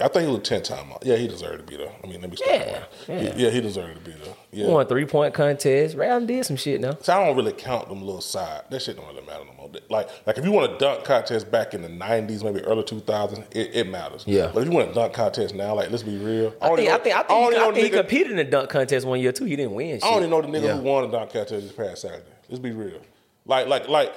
[0.00, 0.92] I think he was ten time.
[1.02, 1.90] Yeah, he deserved to be there.
[2.04, 2.48] I mean, let me stop.
[2.50, 4.34] Yeah, yeah, yeah, he deserved to be there.
[4.52, 4.68] Yeah.
[4.68, 5.96] Won three point contest.
[5.96, 6.96] Ray Allen did some shit now.
[7.00, 8.62] So I don't really count them little side.
[8.70, 9.70] That shit don't really matter no more.
[9.88, 13.38] Like, like if you want a dunk contest back in the '90s, maybe early 2000s,
[13.56, 14.22] it, it matters.
[14.26, 14.50] Yeah.
[14.54, 16.54] But if you want a dunk contest now, like let's be real.
[16.62, 18.38] I only think, I think, I think, he, I know think he nigga- competed in
[18.38, 19.46] a dunk contest one year too.
[19.46, 19.96] He didn't win.
[19.96, 20.04] Shit.
[20.04, 20.76] I don't even know the nigga Yeah.
[20.76, 22.22] who won the dunk contest this past Saturday.
[22.48, 23.00] Let's be real.
[23.46, 24.12] Like, like, like,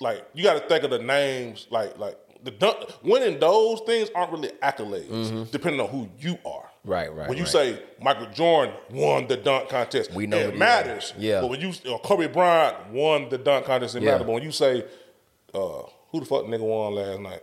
[0.00, 1.66] like you got to think of the names.
[1.70, 6.62] Like, like the dunk winning those things aren't really accolades, depending on who you are.
[6.62, 6.90] Mm-hmm.
[6.90, 7.52] Right, right, When you right.
[7.52, 11.12] say Michael Jordan won the dunk contest, We know it matters.
[11.18, 11.40] Yeah.
[11.40, 14.12] But when you or Kobe Bryant won the dunk contest, it Yeah.
[14.12, 14.26] matters.
[14.26, 14.84] But when you say
[15.52, 15.82] uh,
[16.12, 17.42] who the fuck nigga won last night,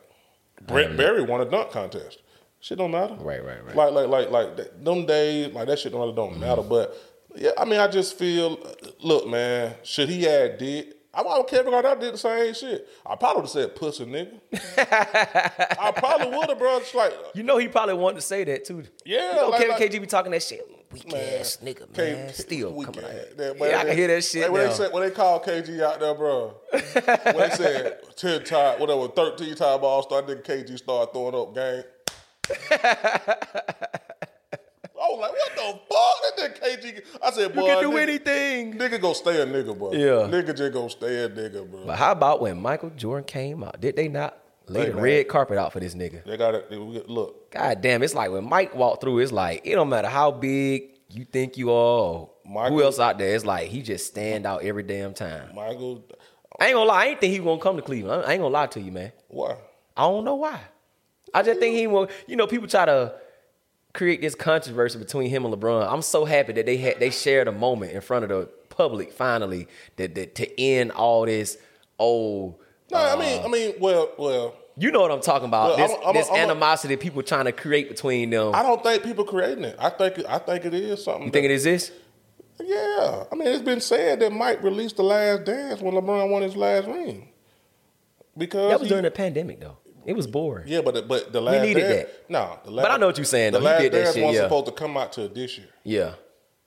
[0.66, 2.20] Brett Berry won a dunk contest.
[2.62, 3.16] Shit don't matter.
[3.16, 3.76] Right, right, right.
[3.76, 6.62] Like, like, like, like that, them days, like that shit don't really don't matter.
[6.62, 6.96] But
[7.36, 8.58] yeah, I mean, I just feel,
[9.02, 10.94] look, man, should he had did?
[11.16, 12.88] I would Kevin Garnett did the same shit.
[13.06, 14.40] I probably would have said pussy nigga.
[15.80, 16.78] I probably would have, bro.
[16.78, 18.84] It's like, uh, You know he probably wanted to say that too.
[19.06, 20.68] Yeah, You know, like- Kevin like- KG be talking that shit.
[20.92, 22.28] Weak man, ass nigga, man.
[22.28, 23.38] K- Still we coming can- out.
[23.38, 25.82] that- Yeah, I can hear that shit Hey, when, they said, when they called KG
[25.82, 26.82] out there, bro, when
[27.50, 31.84] they said 10 time, whatever, 13 time all star, nigga KG started throwing up game.
[35.04, 36.38] I was like, what the fuck?
[36.38, 37.06] That nigga KG.
[37.22, 38.74] I said, boy, You can do nigga, anything.
[38.76, 39.92] Nigga go stay a nigga, bro.
[39.92, 40.30] Yeah.
[40.32, 41.86] Nigga just go stay a nigga, bro.
[41.86, 43.82] But how about when Michael Jordan came out?
[43.82, 44.38] Did they not
[44.68, 45.04] lay Hey, the man.
[45.04, 46.24] red carpet out for this nigga?
[46.24, 46.72] They got it.
[46.72, 50.32] Look, God damn, it's like when Mike walked through, it's like it don't matter how
[50.32, 53.36] big you think you are, or Michael- who else out there.
[53.36, 55.54] It's like he just stand out every damn time.
[55.54, 56.04] Michael,
[56.60, 58.24] I ain't gonna lie, I ain't think he gonna come to Cleveland.
[58.26, 59.12] I ain't gonna lie to you, man.
[59.28, 59.58] why?
[59.98, 60.60] I don't know why.
[61.36, 62.08] I just think he will.
[62.28, 63.14] You know, people try to
[63.94, 65.92] create this controversy between him and LeBron.
[65.92, 69.12] I'm so happy that they had they shared a moment in front of the public
[69.12, 69.68] finally
[69.98, 71.58] that, that to end all this
[72.00, 72.56] old.
[72.92, 75.78] No, I mean, um, I mean, well, well, You know what I'm talking about?
[75.78, 78.54] Well, this I'm I'm this I'm animosity people trying to create between them.
[78.56, 79.76] I don't think people creating it.
[79.80, 81.26] I think, I think it is something.
[81.26, 81.92] you think that- it is this?
[82.60, 86.44] Yeah, I mean, it's been said that Mike released the last dance when LeBron won
[86.44, 87.30] his last ring.
[88.38, 89.78] Because That was he- during the pandemic though.
[90.06, 90.68] It was boring.
[90.68, 92.30] yeah, but the, but the last we needed dance, that.
[92.30, 93.66] No, the last, But I know what you're saying, The though.
[93.66, 94.44] He last that dance shit, wasn't yeah.
[94.48, 95.68] supposed to come out till this year.
[95.84, 96.14] Yeah.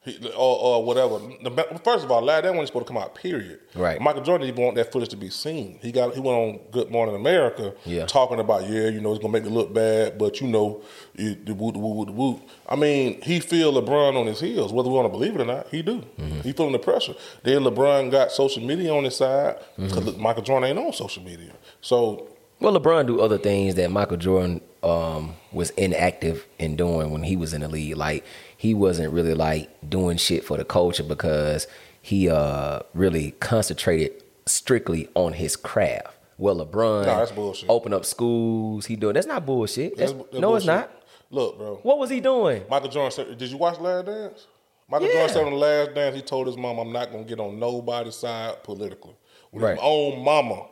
[0.01, 1.19] He, or, or whatever.
[1.19, 3.17] The, first of all, last that wasn't supposed to come out.
[3.17, 3.59] Period.
[3.75, 4.01] Right.
[4.01, 5.81] Michael Jordan didn't want that footage to be seen.
[5.83, 8.07] He got he went on Good Morning America, Yeah.
[8.07, 10.81] talking about yeah, you know, it's gonna make me look bad, but you know,
[11.17, 12.41] the woot the woot the woot.
[12.69, 15.45] I mean, he feel LeBron on his heels, whether we want to believe it or
[15.45, 15.67] not.
[15.71, 15.99] He do.
[16.21, 16.41] Mm-hmm.
[16.43, 17.17] He feeling the pressure.
[17.43, 20.23] Then LeBron got social media on his side because Mm-hmm.
[20.23, 21.51] Michael Jordan ain't on social media.
[21.81, 22.29] So
[22.61, 27.37] Well, LeBron do other things that Michael Jordan um, was inactive in doing when he
[27.37, 27.97] was in the league.
[27.97, 28.25] Like
[28.57, 31.67] he wasn't really like doing shit for the culture because
[32.01, 36.09] he uh, really concentrated strictly on his craft.
[36.39, 37.69] Well, LeBron Nah, that's bullshit.
[37.69, 38.87] Open up schools.
[38.87, 39.97] He doing that's not bullshit.
[39.97, 40.91] That's, that's- that's no, it's not.
[41.31, 41.77] Look, bro.
[41.83, 42.63] What was he doing?
[42.71, 44.47] Michael Jordan said, did you watch Last Dance?
[44.89, 45.15] Michael Yeah.
[45.15, 47.41] Jordan said on the Last Dance, he told his mom, I'm not going to get
[47.41, 49.15] on nobody's side politically.
[49.51, 49.71] When Right.
[49.77, 50.67] his own mama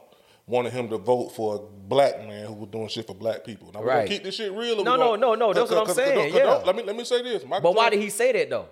[0.47, 3.70] wanted him to vote for a black man who was doing shit for black people.
[3.72, 4.84] Now, we're gonna keep this shit real.
[4.84, 6.62] No, no, no, no, that's what I'm saying, yeah.
[6.64, 7.45] let, me, let me say this.
[7.45, 8.68] Michael But why did he say that though?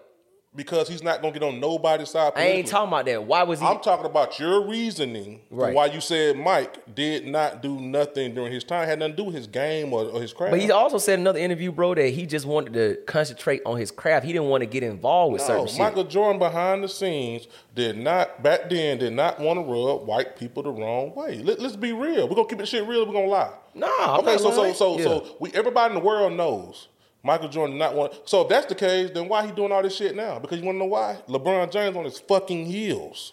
[0.54, 3.24] Because he's not going to get on nobody's side I ain't talking about that.
[3.24, 3.64] Why was he?
[3.66, 5.74] I'm talking about your reasoning for Right.
[5.74, 8.86] why you said Mike did not do nothing during his time.
[8.86, 10.50] Had nothing to do with his game or, or his craft.
[10.50, 13.78] But he also said in another interview, bro, that he just wanted to concentrate on
[13.78, 14.26] his craft.
[14.26, 15.78] He didn't want to get involved with No, certain shit.
[15.78, 20.36] Michael Jordan behind the scenes did not back then did not want to rub white
[20.36, 21.38] people the wrong way.
[21.38, 22.28] Let, us be real.
[22.28, 23.06] We're gonna keep it shit real.
[23.06, 23.52] We're gonna lie.
[23.74, 24.36] Nah, I'm okay.
[24.36, 24.74] So so lying.
[24.74, 25.04] so Yeah.
[25.04, 26.88] so we everybody in the world knows
[27.22, 28.14] Michael Jordan not want.
[28.24, 30.38] So if that's the case, then why he doing all this shit now?
[30.38, 31.18] Because you want to know why?
[31.28, 33.32] LeBron James on his fucking heels.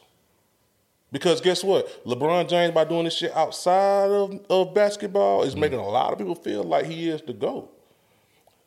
[1.12, 2.06] Because guess what?
[2.06, 5.62] LeBron James by doing this shit outside of, of basketball is mm-hmm.
[5.62, 7.76] making a lot of people feel like he is the GOAT.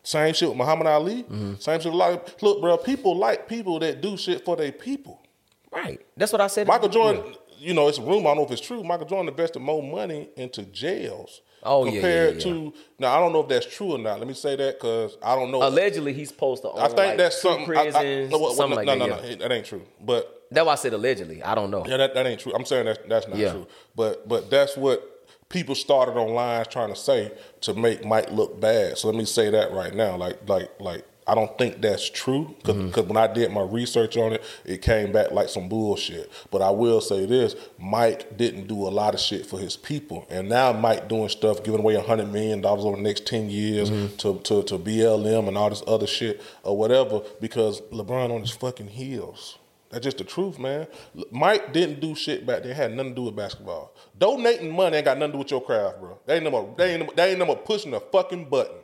[0.02, 1.22] Same shit with Muhammad Ali.
[1.22, 1.54] Mm-hmm.
[1.60, 4.56] Same shit with a lot of look, bro, people like people that do shit for
[4.56, 5.22] their people.
[5.70, 6.00] Right.
[6.16, 6.66] That's what I said.
[6.66, 8.30] Michael Jordan, you know, it's a rumor.
[8.30, 8.82] I don't know if it's true.
[8.82, 11.42] Michael Jordan invested more money into jails.
[11.64, 14.18] Oh, yeah, yeah, compared yeah, to now, I don't know if that's true or not.
[14.18, 15.62] Let me say that because I don't know.
[15.62, 17.76] Allegedly, he's supposed to own I think like that's something.
[17.76, 19.22] I- I- prisons, no, what- something no, like no, that.
[19.22, 19.34] no, yeah.
[19.36, 19.82] no, that ain't true.
[20.00, 21.42] But That's why I said allegedly.
[21.42, 21.84] I don't know.
[21.86, 22.52] yeah, that, that ain't true.
[22.54, 23.52] I'm saying that's that's not Yeah.
[23.52, 23.66] true.
[23.94, 25.08] But but that's what
[25.48, 28.98] people started online trying to say to make Mike look bad.
[28.98, 30.16] So let me say that right now.
[30.16, 33.08] Like like like I don't think that's true because Mm-hmm.
[33.08, 36.30] when I did my research on it, it came back like some bullshit.
[36.50, 40.26] But I will say this: Mike didn't do a lot of shit for his people,
[40.30, 43.90] and now Mike doing stuff, giving away hundred million dollars over the next ten years
[43.90, 44.16] Mm-hmm.
[44.16, 48.50] to, to to BLM and all this other shit or whatever because LeBron on his
[48.50, 49.58] fucking heels.
[49.90, 50.86] That's just the truth, man.
[51.30, 52.74] Mike didn't do shit back then.
[52.74, 53.94] Had nothing to do with basketball.
[54.18, 56.18] Donating money ain't got nothing to do with your craft, bro.
[56.24, 56.64] They ain't number.
[56.78, 57.14] They ain't.
[57.14, 58.76] They ain't number pushing a fucking button.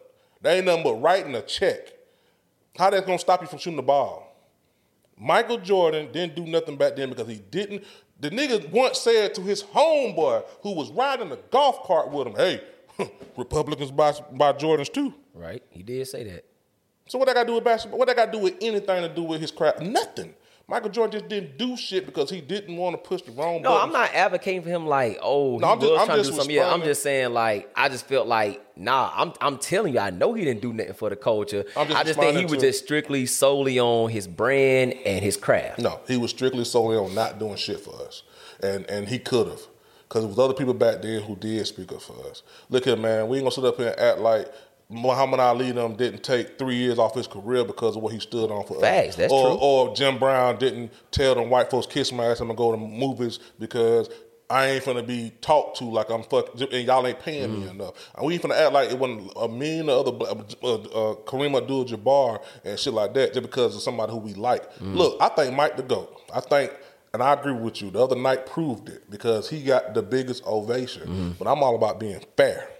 [0.42, 1.78] They ain't nothing but writing a check.
[2.78, 4.24] How that's gonna stop you from shooting the ball?
[5.18, 7.84] Michael Jordan didn't do nothing back then because he didn't.
[8.20, 12.34] The nigga once said to his homeboy who was riding a golf cart with him,
[12.36, 12.62] "Hey,
[13.36, 15.62] Republicans buy buy Jordans too." Right.
[15.70, 16.44] He did say that.
[17.08, 17.98] So what I got to do with basketball?
[17.98, 19.80] What I got to do with anything to do with his craft?
[19.80, 20.34] Nothing.
[20.70, 23.62] Michael Jordan just didn't do shit because he didn't want to push the wrong.
[23.62, 23.62] Button.
[23.62, 23.86] No, buttons.
[23.96, 26.30] I'm not advocating for him like, oh, he No, I'm just- I'm trying to just
[26.32, 26.54] do something.
[26.56, 30.10] Yeah, I'm just saying like, I just felt like, nah, I'm I'm telling you, I
[30.10, 31.62] know he didn't do nothing for the culture.
[31.62, 35.78] Just I just think he was just strictly solely on his brand and his craft.
[35.78, 38.22] No, he was strictly solely on not doing shit for us,
[38.62, 39.62] and and he could have,
[40.06, 42.42] because there was other people back then who did speak up for us.
[42.68, 44.52] Look here, man, we ain't gonna sit up here and act like
[44.90, 48.50] Muhammad Ali them didn't take three years off his career because of what he stood
[48.50, 49.16] on for Facts, us.
[49.16, 49.58] that's or, true.
[49.60, 52.40] Or Jim Brown didn't tell them white folks kiss my ass.
[52.40, 54.08] I'm gonna go to movies because.
[54.50, 57.60] I ain't finna be talked to like I'm fuck, and y'all ain't paying Mm.
[57.64, 57.92] me enough.
[58.16, 62.42] And we ain't finna act like it wasn't a million other uh, uh, Kareem Abdul-Jabbar
[62.64, 64.72] and shit like that just because of somebody who we like.
[64.78, 64.94] Mm.
[64.94, 66.22] Look, I think Mike the GOAT.
[66.34, 66.72] I think,
[67.12, 67.90] and I agree with you.
[67.90, 71.02] The other night proved it because he got the biggest ovation.
[71.02, 71.30] Mm-hmm.
[71.38, 72.70] But I'm all about being fair.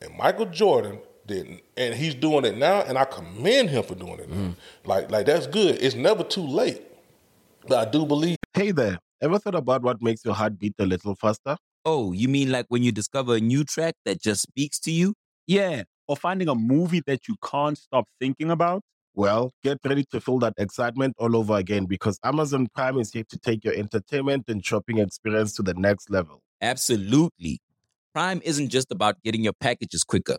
[0.00, 4.18] And Michael Jordan didn't, and he's doing it now, and I commend him for doing
[4.18, 4.28] it.
[4.30, 4.50] Mm-hmm.
[4.84, 5.76] Like, like that's good.
[5.80, 6.82] It's never too late.
[7.68, 8.36] But I do believe.
[8.54, 11.56] Hey there, ever thought about what makes your heart beat a little faster?
[11.84, 15.14] Oh, you mean like when you discover a new track that just speaks to you?
[15.46, 15.84] Yeah.
[16.08, 18.82] Or finding a movie that you can't stop thinking about.
[19.14, 23.24] Well, get ready to feel that excitement all over again because Amazon Prime is here
[23.28, 26.40] to take your entertainment and shopping experience to the next level.
[26.60, 27.60] Absolutely.
[28.14, 30.38] Prime isn't just about getting your packages quicker.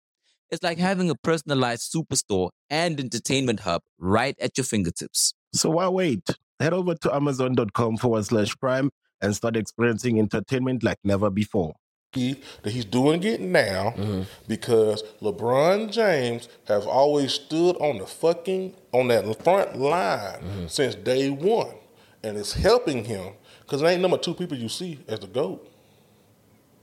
[0.51, 5.33] It's like having a personalized superstore and entertainment hub right at your fingertips.
[5.53, 6.29] So why wait?
[6.59, 8.89] Head over to amazon.com forward slash prime
[9.21, 11.75] and start experiencing entertainment like never before.
[12.11, 14.23] Keith, that he's doing it now mm-hmm.
[14.45, 20.67] because LeBron James has always stood on the fucking on that front line mm-hmm.
[20.67, 21.73] since day one,
[22.21, 23.31] and it's helping him
[23.61, 25.65] because there ain't number two people you see as the goat.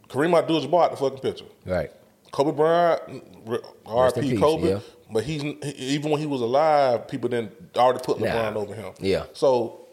[0.08, 1.44] Kareem Abdul-Jabbar at the fucking picture.
[1.66, 1.90] Right.
[2.30, 3.00] Kobe Bryant,
[3.46, 3.52] R.P.
[3.52, 4.30] Rest in R.I.P.
[4.30, 4.68] peace, Kobe.
[4.68, 4.80] yeah.
[5.10, 8.26] But he's he- even when he was alive, people didn't already put Nah.
[8.26, 8.92] LeBron over him.
[9.00, 9.24] Yeah.
[9.32, 9.86] So,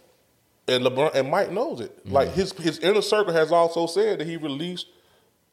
[0.67, 1.97] and LeBron and Mike knows it.
[1.99, 2.11] Mm-hmm.
[2.13, 4.87] Like his his inner circle has also said that he released.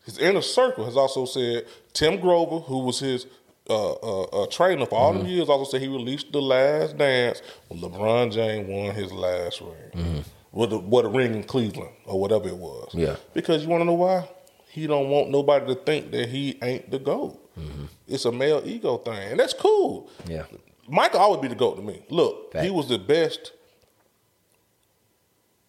[0.05, 3.27] His inner circle has also said Tim Grover, who was his
[3.71, 5.19] uh, uh, uh, trainer for all Mm-hmm.
[5.23, 9.61] them years, also said he released the Last Dance when LeBron James won his last
[9.61, 12.89] ring, with the, what a ring in Cleveland or whatever it was.
[12.89, 12.99] Mm-hmm.
[12.99, 13.17] Yeah.
[13.33, 14.29] Because you want to know why?
[14.73, 17.39] He don't want nobody to think that he ain't the goat.
[17.61, 17.85] Mm-hmm.
[18.09, 20.09] It's a male ego thing, and that's cool.
[20.27, 20.45] Yeah.
[20.89, 22.03] Michael always be the goat to me.
[22.09, 23.53] Look, he was the best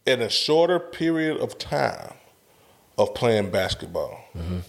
[0.05, 2.13] in a shorter period of time
[2.97, 4.59] of playing basketball mm-hmm.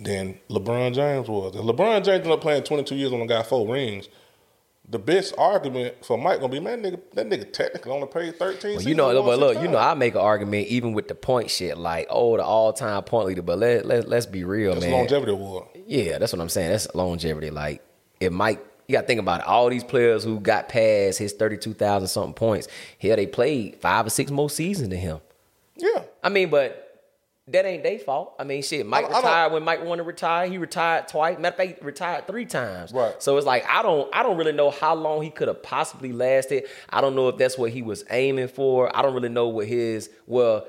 [0.00, 1.54] than LeBron James was.
[1.54, 4.08] If LeBron James ended up playing 22 years on and got four rings,
[4.88, 8.76] the best argument for Mike gonna be, man, nigga, that nigga technically only paid 13
[8.76, 9.78] Well, you know, but look, you know.
[9.78, 13.26] I make an argument even with the point shit, like, oh, the all time point
[13.28, 13.42] leader.
[13.42, 14.92] But let let let's be real, That's man.
[14.92, 15.66] longevity award.
[15.86, 16.70] Yeah, that's what I'm saying.
[16.70, 17.50] That's longevity.
[17.50, 17.82] Like,
[18.20, 19.46] if Mike You got to think about it.
[19.48, 22.68] All these players who got past his thirty-two thousand something points,
[22.98, 25.18] here they played five or six more seasons than him.
[25.76, 26.02] Yeah.
[26.22, 26.85] I mean, but
[27.48, 28.34] that ain't their fault.
[28.38, 28.84] I mean, shit.
[28.86, 30.48] Mike I- I retired when Mike wanted to retire.
[30.48, 31.38] He retired twice.
[31.38, 32.92] Matter of fact, he retired three times.
[32.92, 33.14] Right.
[33.22, 36.12] So it's like I don't, I don't really know how long he could have possibly
[36.12, 36.64] lasted.
[36.90, 38.94] I don't know if that's what he was aiming for.
[38.96, 40.66] I don't really know what his well,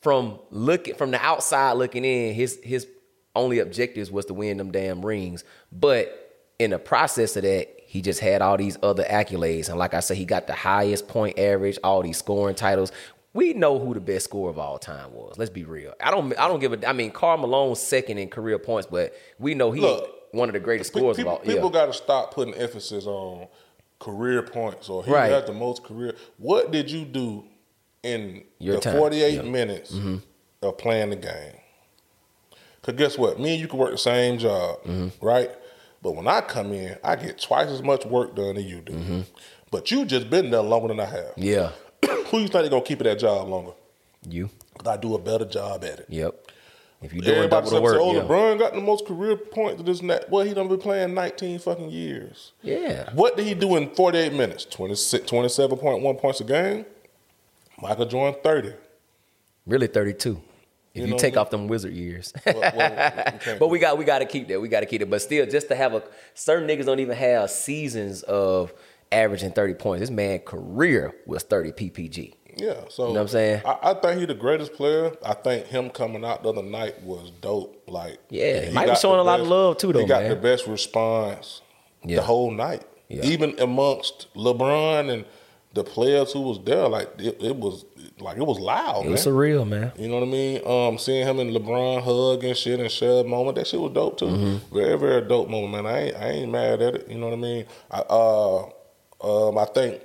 [0.00, 2.86] from looking from the outside looking in, his his
[3.34, 5.42] only objectives was to win them damn rings.
[5.72, 6.18] But
[6.58, 9.68] in the process of that, he just had all these other accolades.
[9.68, 12.92] And like I said, he got the highest point average, all these scoring titles.
[13.34, 15.38] We know who the best scorer of all time was.
[15.38, 15.94] Let's be real.
[16.02, 19.14] I don't I don't give a I mean Karl Malone's second in career points, but
[19.38, 21.80] we know he Look, one of the greatest Pe- scorers people of all people yeah.
[21.80, 23.46] got to stop putting emphasis on
[23.98, 25.30] career points or he Right.
[25.32, 26.14] has the most career.
[26.38, 27.44] What did you do
[28.02, 29.40] in Your the time, 48 yeah.
[29.40, 29.52] Mm-hmm.
[29.52, 29.94] minutes
[30.60, 31.54] of playing the game?
[32.80, 33.38] Because guess what?
[33.38, 35.24] Me and you can work the same job, Mm-hmm.
[35.24, 35.50] right?
[36.02, 38.92] But when I come in, I get twice as much work done than you do.
[38.92, 39.20] Mm-hmm.
[39.70, 41.32] But you just been there longer than I have.
[41.36, 41.70] Yeah.
[42.30, 43.72] Who you think they gonna keep at that job longer?
[44.28, 44.50] You.
[44.78, 46.06] 'Cause I do a better job at it.
[46.08, 46.34] Yep.
[47.02, 48.20] If you're doing Everybody double the work, oh, yeah.
[48.22, 50.30] LeBron got the most career points to this and that.
[50.30, 52.52] Well, he done been playing 19 fucking years.
[52.62, 53.10] Yeah.
[53.12, 54.64] What did he do in 48 minutes?
[54.66, 56.86] 26, 27.1 points a game.
[57.80, 58.72] Michael Jordan 30.
[59.66, 60.40] Really 32.
[60.94, 62.32] If You you, know take off them wizard years.
[62.46, 64.60] Well, well, we but we got we got to keep that.
[64.60, 65.10] We got to keep it.
[65.10, 66.02] But still, just to have a
[66.34, 68.72] certain niggas don't even have seasons of
[69.12, 70.00] averaging 30 points.
[70.00, 72.34] This man career was 30 PPG.
[72.56, 73.62] Yeah, so You know what I'm saying?
[73.64, 75.12] I, I think he the greatest player.
[75.24, 77.82] I think him coming out the other night was dope.
[77.88, 80.22] Like, Yeah, he Mike got was showing a lot of love too, though, He got
[80.22, 80.30] man.
[80.30, 81.62] the best response
[82.04, 82.16] Yeah.
[82.16, 83.24] the whole night, Yeah.
[83.24, 85.24] even amongst LeBron and
[85.72, 86.86] the players who was there.
[86.88, 87.86] Like, it, it was
[88.20, 89.06] like it was loud.
[89.06, 89.34] It was man.
[89.34, 89.92] surreal, man.
[89.98, 90.60] You know what I mean?
[90.66, 93.92] Um, seeing him and LeBron hug and shit and share a moment, that shit was
[93.94, 94.26] dope too.
[94.26, 94.76] Mm-hmm.
[94.76, 95.86] Very, very dope moment, man.
[95.86, 97.08] I ain't, I ain't mad at it.
[97.08, 97.64] You know what I mean?
[97.90, 98.68] I, uh,
[99.22, 100.00] um, I think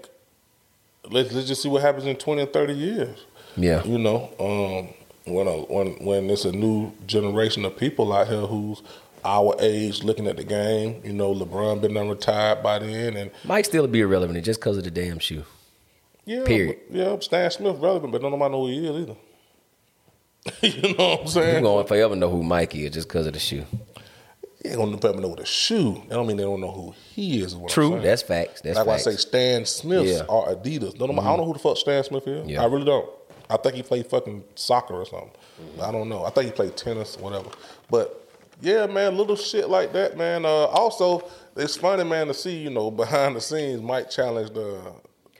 [1.09, 3.25] let's let's just see what happens in twenty and thirty years.
[3.55, 3.83] Yeah.
[3.83, 8.41] You know, um, when a, when when there's a new generation of people out here
[8.45, 8.81] who's
[9.25, 11.01] our age looking at the game.
[11.03, 14.77] You know, LeBron been done retired by then, and Mike still be irrelevant just because
[14.77, 15.43] of the damn shoe.
[16.25, 16.77] yeah, Period.
[16.89, 19.15] but- yeah, Stan Smith relevant, but don't nobody know who he is either.
[20.61, 21.53] you know what I'm saying?
[21.55, 23.65] You're going to forever know who Mike is just because of the shoe.
[24.69, 26.01] They don't probably know the shoe.
[26.07, 27.47] That don't mean they don't know who he is.
[27.47, 28.61] is what I'm True, that's facts.
[28.61, 30.19] That's Like when I say Stan Smith Yeah.
[30.21, 30.31] Mm-hmm.
[30.31, 30.97] or Adidas.
[30.97, 32.47] Don't know, I don't know who the fuck Stan Smith is.
[32.47, 32.61] Yeah.
[32.63, 33.09] I really don't.
[33.49, 35.31] I think he played fucking soccer or something.
[35.81, 36.25] I don't know.
[36.25, 37.49] I think he played tennis or whatever.
[37.89, 38.27] But
[38.61, 40.45] yeah, man, little shit like that, man.
[40.45, 44.81] Uh, also, it's funny, man, to see, you know, behind the scenes, Mike challenged the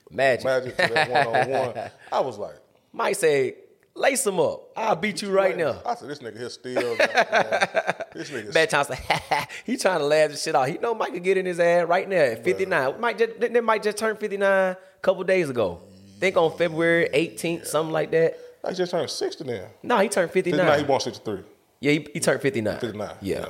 [0.10, 0.46] Magic.
[0.46, 1.92] Magic to that one on one.
[2.12, 2.56] I was like,
[2.94, 3.56] Mike said,
[3.98, 4.70] lace him up.
[4.76, 5.82] I'll beat you right now.
[5.86, 6.96] I said, this nigga here still.
[6.96, 8.96] this nigga Bad to
[9.66, 10.68] he trying to laugh this shit off.
[10.68, 13.00] He know Mike could get in his ass right now at 59.
[13.00, 15.82] Mike just that Mike just turned 59 a couple days ago.
[16.20, 18.38] Think on February 18th, something like that.
[18.64, 19.68] I just turned 60 now.
[19.84, 20.66] No, he turned 59.
[20.66, 21.42] Now he born 63.
[21.80, 22.80] yeah, he, he turned 59.
[22.80, 23.40] 59, Yeah.
[23.40, 23.46] yeah.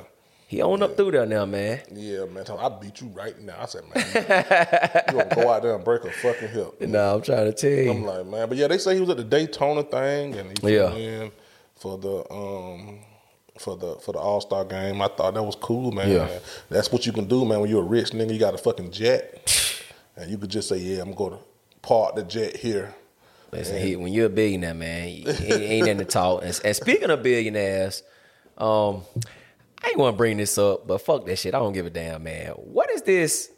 [0.48, 1.80] He on up through there now, man.
[1.94, 2.44] Yeah, man.
[2.58, 3.56] I beat you right now.
[3.60, 6.80] I said, man, you gonna go out there and break a fucking hip.
[6.88, 7.90] No, I'm trying to tell you.
[7.90, 8.48] I'm like, man.
[8.48, 10.90] But yeah, they say he was at the Daytona thing and he Yeah.
[10.90, 11.32] came in
[11.76, 13.00] for the um
[13.58, 15.02] for the for the All Star game.
[15.02, 16.10] I thought that was cool, man.
[16.10, 16.38] Yeah.
[16.70, 17.60] That's what you can do, man.
[17.60, 19.82] When you're a rich nigga, you got a fucking jet,
[20.16, 21.38] and you could just say, yeah, I'm going to
[21.82, 22.94] park the jet here.
[23.52, 26.42] Listen, he, when you're a billionaire, man, he, he ain't nothing to talk.
[26.42, 28.02] And, and speaking of billionaires,
[28.58, 29.02] um,
[29.82, 31.54] I ain't want to bring this up, but fuck that shit.
[31.54, 32.50] I don't give a damn, man.
[32.52, 33.50] What is this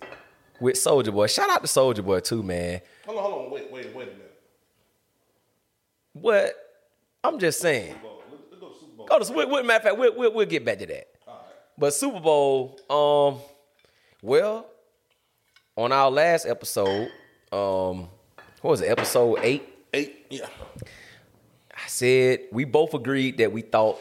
[0.60, 1.26] with Soulja Boy?
[1.26, 2.80] Shout out to Soulja Boy too, man.
[3.06, 4.38] Hold on, hold on, wait, wait, wait a minute.
[6.12, 6.54] What?
[7.24, 7.94] I'm just saying.
[8.02, 9.62] Go to the Super Bowl.
[9.62, 11.08] Matter of fact, we'll, we'll, we'll get back to that.
[11.78, 13.40] But Super Bowl, um,
[14.22, 14.66] well,
[15.76, 17.10] on our last episode,
[17.50, 18.08] um,
[18.60, 19.66] what was it, episode eight?
[19.94, 20.46] Eight, yeah.
[21.74, 23.98] I said we both agreed that we thought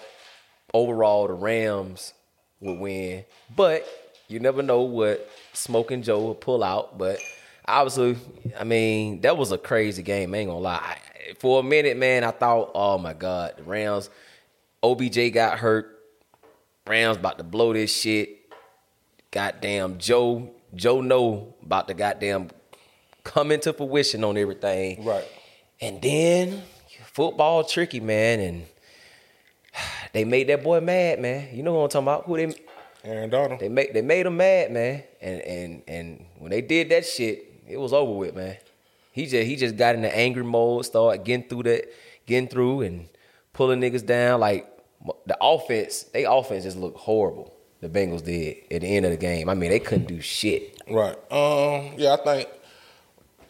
[0.74, 2.14] overall the Rams
[2.60, 3.88] would win, but
[4.28, 6.98] you never know what Smoking Joe will pull out.
[6.98, 7.20] But
[7.66, 8.18] obviously,
[8.58, 10.34] I mean, that was a crazy game.
[10.34, 10.98] I ain't gonna lie.
[11.40, 14.10] For a minute, man, I thought, oh my God, the Rams,
[14.84, 16.00] OBJ got hurt.
[16.88, 18.30] Rams about to blow this shit.
[19.32, 22.50] Goddamn Joe, Joe No about to goddamn
[23.24, 25.06] come into fruition on everything.
[25.06, 25.28] Right.
[25.82, 26.64] And then
[27.14, 28.66] football tricky, man, and
[30.14, 31.56] they made that boy mad, man.
[31.56, 32.26] You know what I'm talking about?
[32.26, 32.56] Who they
[33.04, 33.60] Aaron Donald.
[33.60, 35.04] they made they made him mad, man.
[35.22, 38.58] And and and when they did that shit, it was over with, man.
[39.12, 41.86] He just he just got in the angry mode, started getting through that,
[42.26, 43.08] getting through and
[43.54, 44.40] pulling niggas down.
[44.40, 44.68] Like
[45.26, 47.54] the offense, they offense just looked horrible.
[47.82, 49.50] The Bengals did at the end of the game.
[49.50, 50.82] I mean, they couldn't do shit.
[50.90, 51.16] Right.
[51.32, 51.94] Um.
[51.98, 52.50] Yeah, I think.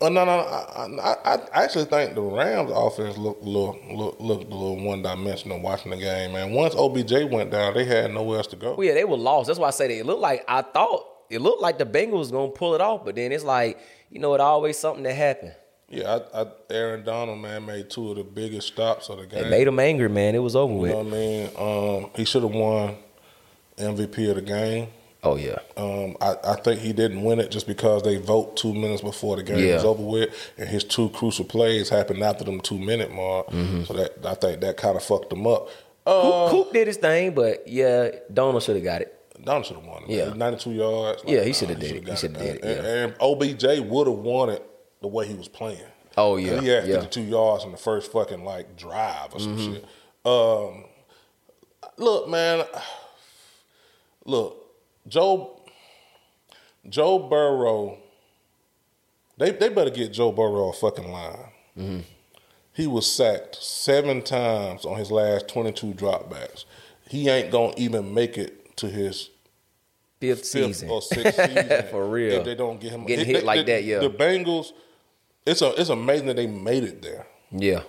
[0.01, 1.01] Uh, no, no, no.
[1.01, 5.01] I, I, I actually think the Rams' offense looked look, look, looked a little one
[5.01, 6.51] dimensional watching the game, man.
[6.53, 8.75] Once OBJ went down, they had nowhere else to go.
[8.75, 9.47] Well, yeah, they were lost.
[9.47, 9.97] That's why I say that.
[9.99, 13.03] It looked like I thought it looked like the Bengals was gonna pull it off,
[13.03, 13.77] but then it's like
[14.09, 15.53] you know, it always something that happened.
[15.89, 19.45] Yeah, I, I, Aaron Donald, man, made two of the biggest stops of the game.
[19.45, 20.35] It made him angry, man.
[20.35, 20.91] It was over You with.
[20.91, 22.03] know what I mean?
[22.05, 22.95] Um, he should have won
[23.77, 24.87] MVP of the game.
[25.23, 25.57] Oh yeah.
[25.75, 29.35] Um, I, I think he didn't win it just because they vote two minutes before
[29.35, 29.75] the game Yeah.
[29.75, 33.47] was over with, and his two crucial plays happened after them two minute mark.
[33.47, 33.83] Mm-hmm.
[33.83, 35.67] So that I think that kind of fucked him up.
[36.07, 39.13] Uh, Coop, Coop did his thing, but yeah, Donald should have got it.
[39.43, 40.09] Donald should have won it.
[40.09, 40.33] Yeah.
[40.33, 41.21] 92 yards.
[41.25, 42.07] Yeah, he shoulda did it.
[42.07, 44.65] He shoulda did it, And, and OBJ would have won it
[45.01, 45.79] the way he was playing.
[46.17, 46.95] Oh yeah, He had yeah.
[47.01, 49.73] 52 yards in the first fucking like drive or some Mm-hmm.
[49.73, 49.85] shit.
[50.25, 50.85] Um,
[51.97, 52.65] look, man.
[54.25, 54.58] Look,
[55.09, 55.59] Joe.
[56.87, 57.97] Joe Burrow.
[59.37, 61.37] They they better get Joe Burrow a fucking line.
[61.77, 61.99] Mm-hmm.
[62.73, 66.65] He was sacked seven times on his last 22 dropbacks.
[67.09, 69.29] He ain't gonna even make it to his
[70.19, 70.89] Fifth fifth season.
[70.89, 72.39] or sixth season For real.
[72.39, 73.99] If they don't get him Getting they- hit they- like the- that, yeah.
[73.99, 74.73] The Bengals,
[75.45, 77.25] it's a it's amazing that they made it there.
[77.51, 77.83] Yeah.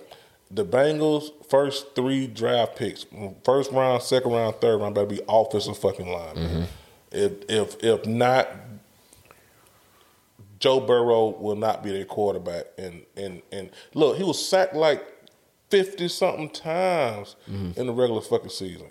[0.49, 3.05] The Bengals first three draft picks,
[3.45, 6.35] first round, second round, third round, better be offensive fucking line.
[6.35, 6.63] Mm-hmm.
[7.11, 8.47] If if if not,
[10.59, 12.65] Joe Burrow will not be their quarterback.
[12.77, 15.03] And and and look, he was sacked like
[15.69, 17.79] fifty something times Mm-hmm.
[17.79, 18.87] in the regular fucking season.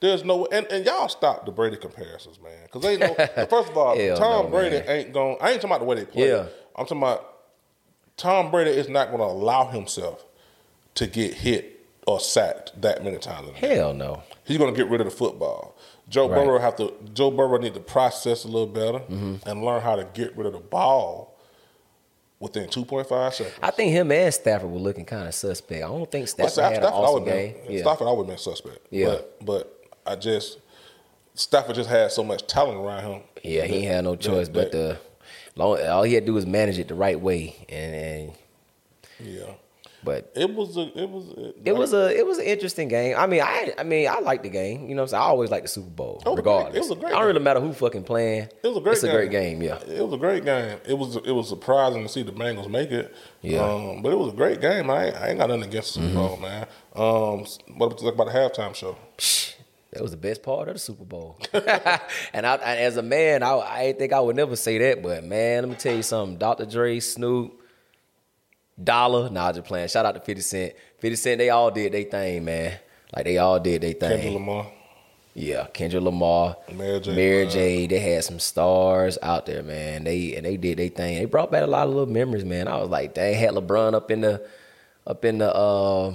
[0.00, 2.62] There's no and, and y'all stop the Brady comparisons, man.
[2.64, 3.14] Because they know
[3.50, 4.88] first of all, Hell Tom no, Brady man.
[4.88, 5.36] ain't going.
[5.40, 6.28] I ain't talking about the way they play.
[6.28, 6.46] Yeah.
[6.76, 7.26] I'm talking about
[8.16, 10.24] Tom Brady is not going to allow himself
[10.94, 13.48] to get hit or sacked that many times.
[13.48, 13.70] in a game.
[13.76, 14.22] Hell no.
[14.44, 15.76] He's going to get rid of the football.
[16.10, 16.44] Joe Right.
[16.44, 16.92] Burrow have to.
[17.14, 19.48] Joe Burrow need to process a little better Mm-hmm.
[19.48, 21.38] and learn how to get rid of the ball
[22.40, 23.54] within 2.5 seconds.
[23.62, 25.84] I think him and Stafford were looking kind of suspect.
[25.84, 27.54] I don't think Well, Stafford had an awesome game.
[27.66, 27.82] been, Yeah.
[27.82, 28.78] Stafford always been suspect.
[28.90, 29.06] Yeah.
[29.06, 30.58] But, but I just
[31.34, 33.22] Stafford just had so much talent around him.
[33.44, 34.98] Yeah, he had no that- choice but that- to.
[35.56, 38.32] Long, all he had to do was manage it the right way, and, and
[39.20, 39.42] yeah.
[40.04, 40.90] But It was a.
[40.98, 41.28] It was.
[41.36, 43.16] A, it was a it was an interesting game.
[43.18, 44.88] I mean, I I mean, I like the game.
[44.88, 46.76] You know, what I'm saying I always like the Super Bowl, was a great- regardless.
[46.76, 48.48] it was a great I don't really matter who fucking playing.
[48.62, 49.10] It was a great It's game.
[49.10, 49.62] a great game.
[49.62, 50.78] Yeah, It was a great game.
[50.86, 53.14] It was it was surprising to see the Bengals make it.
[53.42, 53.60] Yeah.
[53.60, 53.88] Mm-hmm.
[53.98, 54.90] Um, but it was a great game.
[54.90, 56.66] I ain't, I ain't got nothing against the Super Bowl, man.
[56.94, 57.44] Um,
[57.76, 58.96] what about about the halftime show?
[59.92, 61.36] that was the best part of the Super Bowl.
[61.52, 65.24] and I, I, as a man, I I think I would never say that, but
[65.24, 66.38] man, let me tell you something.
[66.38, 66.64] Dr.
[66.66, 67.59] Dre, Snoop,
[68.82, 69.88] Dollar, nah, just playing.
[69.88, 70.72] Shout out to 50 Cent.
[70.98, 72.78] 50 Cent, they all did their thing, man.
[73.14, 74.10] Like they all did their thing.
[74.10, 74.72] Kendrick Lamar.
[75.34, 77.14] Yeah, Kendrick Lamar, Mary J.
[77.14, 77.46] Mary.
[77.46, 77.86] J.
[77.86, 80.04] They had some stars out there, man.
[80.04, 81.18] They and they did their thing.
[81.18, 82.66] They brought back a lot of little memories, man.
[82.68, 84.44] I was like, they had LeBron up in the,
[85.06, 86.12] up in the, uh,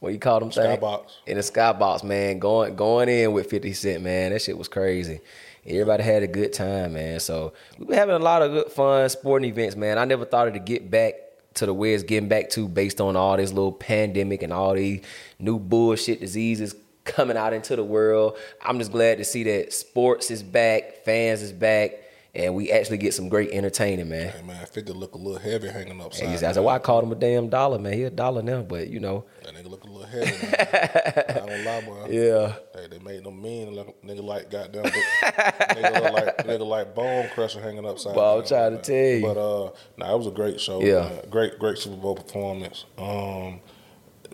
[0.00, 0.50] what you call them?
[0.50, 0.78] thing?
[0.78, 1.10] Skybox.
[1.26, 2.38] In the skybox, man.
[2.38, 4.32] Going going in with Fifty Cent, man.
[4.32, 5.20] That shit was crazy.
[5.66, 7.20] Everybody had a good time, man.
[7.20, 9.98] So we've been having a lot of good fun sporting events, man.
[9.98, 11.14] I never thought it'd get back
[11.58, 14.74] to the way it's getting back to based on all this little pandemic and all
[14.74, 15.02] these
[15.38, 18.36] new bullshit diseases coming out into the world.
[18.62, 21.92] I'm just glad to see that sports is back, fans is back,
[22.34, 24.28] and we actually get some great entertaining, man.
[24.30, 26.28] Hey man, 50 look a little heavy hanging upside.
[26.28, 27.94] And I said, why I called him a damn dollar, man?
[27.94, 30.30] He a dollar now, but you know, That nigga look a little heavy.
[30.58, 32.06] I don't lie, boy.
[32.10, 32.52] yeah.
[32.74, 34.84] Hey, they made them mean like nigga like goddamn
[35.22, 36.37] nigga look like
[36.78, 38.14] like bone crusher hanging upside.
[38.14, 38.24] Down.
[38.24, 39.22] Well, I'm trying to tell you.
[39.22, 40.80] But uh, nah, it was a great show.
[40.80, 41.08] Yeah.
[41.08, 41.20] man.
[41.30, 42.84] great great Super Bowl performance.
[42.96, 43.60] Um,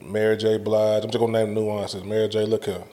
[0.03, 0.59] Mary J.
[0.59, 1.05] Blige.
[1.05, 2.05] I'm just gonna name the nuances.
[2.05, 2.47] Mary J.
[2.47, 2.85] Look here.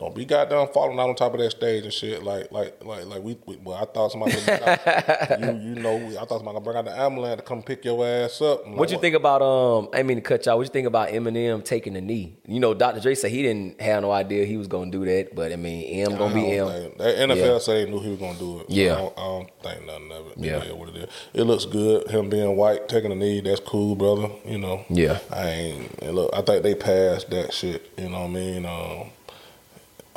[0.00, 2.22] Don't be goddamn falling out on top of that stage and shit.
[2.24, 3.36] Like, like, like, like we.
[3.46, 4.32] we well, I thought somebody.
[4.34, 4.46] Was,
[5.40, 8.06] you, you know, I thought somebody gonna bring out the ambulance to come pick your
[8.06, 8.62] ass up.
[8.64, 9.88] I'm What like, you think about um?
[9.92, 10.56] I mean to cut y'all.
[10.56, 12.38] What you think about Eminem taking the knee?
[12.46, 13.00] You know, Dr.
[13.00, 15.84] Dre said he didn't have no idea he was gonna do that, but I mean,
[16.08, 16.66] M gonna be M.
[16.68, 17.58] think- The NFL Yeah.
[17.58, 18.70] say they knew he was gonna do it.
[18.70, 18.94] Yeah.
[18.94, 20.32] I don't, I don't think nothing of it.
[20.38, 20.64] Yeah.
[20.64, 21.08] Yeah, what it is.
[21.34, 22.08] It looks good.
[22.10, 24.30] Him being white, taking the knee, that's cool, brother.
[24.46, 24.84] You know.
[24.88, 25.18] Yeah.
[25.30, 26.02] I ain't.
[26.14, 27.90] Look, I think they passed that shit.
[27.98, 28.64] You know what I mean?
[28.66, 29.10] Um,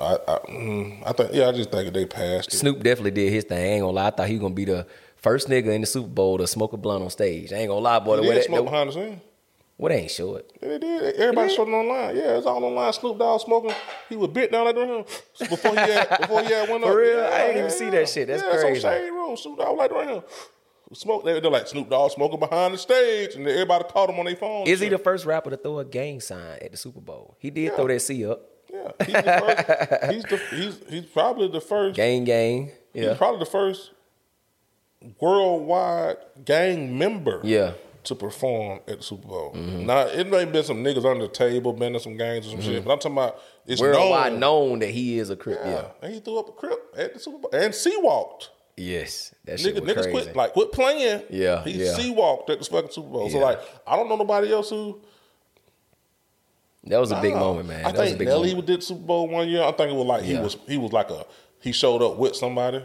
[0.03, 1.31] I, I, mm, I think.
[1.33, 2.57] Yeah, I just think they passed it.
[2.57, 3.57] Snoop definitely did his thing.
[3.57, 4.07] I ain't gonna lie.
[4.07, 4.85] I thought he was gonna be the
[5.17, 7.51] first nigga in the Super Bowl to smoke a blunt on stage.
[7.53, 8.17] I ain't gonna lie, boy.
[8.17, 9.21] The They did that, smoke the, behind the scenes.
[9.77, 10.51] what ain't short.
[10.61, 11.15] Yeah, they did.
[11.15, 12.15] Everybody showed it online.
[12.15, 12.93] Yeah, it's all online.
[12.93, 13.73] Snoop Dogg smoking.
[14.09, 15.05] He was bit down like him
[15.49, 16.89] before he had before he had one up.
[16.89, 17.17] For real?
[17.17, 18.27] Yeah, I ain't even see that shit.
[18.27, 18.75] That's yeah, crazy.
[18.75, 19.37] It's on Shade Room.
[19.37, 20.23] Snoop Dogg was like right here.
[20.93, 21.25] Smoke.
[21.25, 24.35] They, they're like Snoop Dogg smoking behind the stage, and everybody caught him on their
[24.35, 24.67] phone.
[24.67, 27.35] Is he the first rapper to throw a gang sign at the Super Bowl?
[27.39, 28.52] He did throw that C up.
[28.83, 30.51] Yeah, Yeah, he's the first.
[30.51, 31.95] he's the he's he's probably the first.
[31.95, 32.71] Gang gang.
[32.93, 33.91] He's probably the first
[35.19, 37.39] worldwide gang member.
[37.43, 37.59] Yeah.
[37.59, 37.77] Mm-hmm.
[38.07, 39.53] To perform at the Super Bowl.
[39.55, 42.49] Now it may have been some niggas under the table, been in some gangs or
[42.49, 44.39] some shit, but I'm talking about it's Worldwide known.
[44.71, 45.59] known that he is a crip.
[45.63, 45.71] Yeah.
[45.71, 45.85] Yeah.
[46.01, 48.49] and he threw up a crip at the Super Bowl and C-walked.
[48.75, 49.33] Yes.
[49.45, 50.11] That shit Niggas, crazy.
[50.11, 51.21] quit like quit playing.
[51.29, 51.93] Yeah, he yeah.
[51.93, 53.29] C-walked at the fucking Super Bowl.
[53.29, 54.99] So like, I don't know nobody else who.
[56.85, 57.85] That was a big moment, man.
[57.85, 58.67] I that was a think big Nelly moment.
[58.67, 59.63] did Super Bowl one year.
[59.63, 60.41] I think it was like he Yeah.
[60.41, 61.25] was he was like a
[61.61, 62.83] he showed up with somebody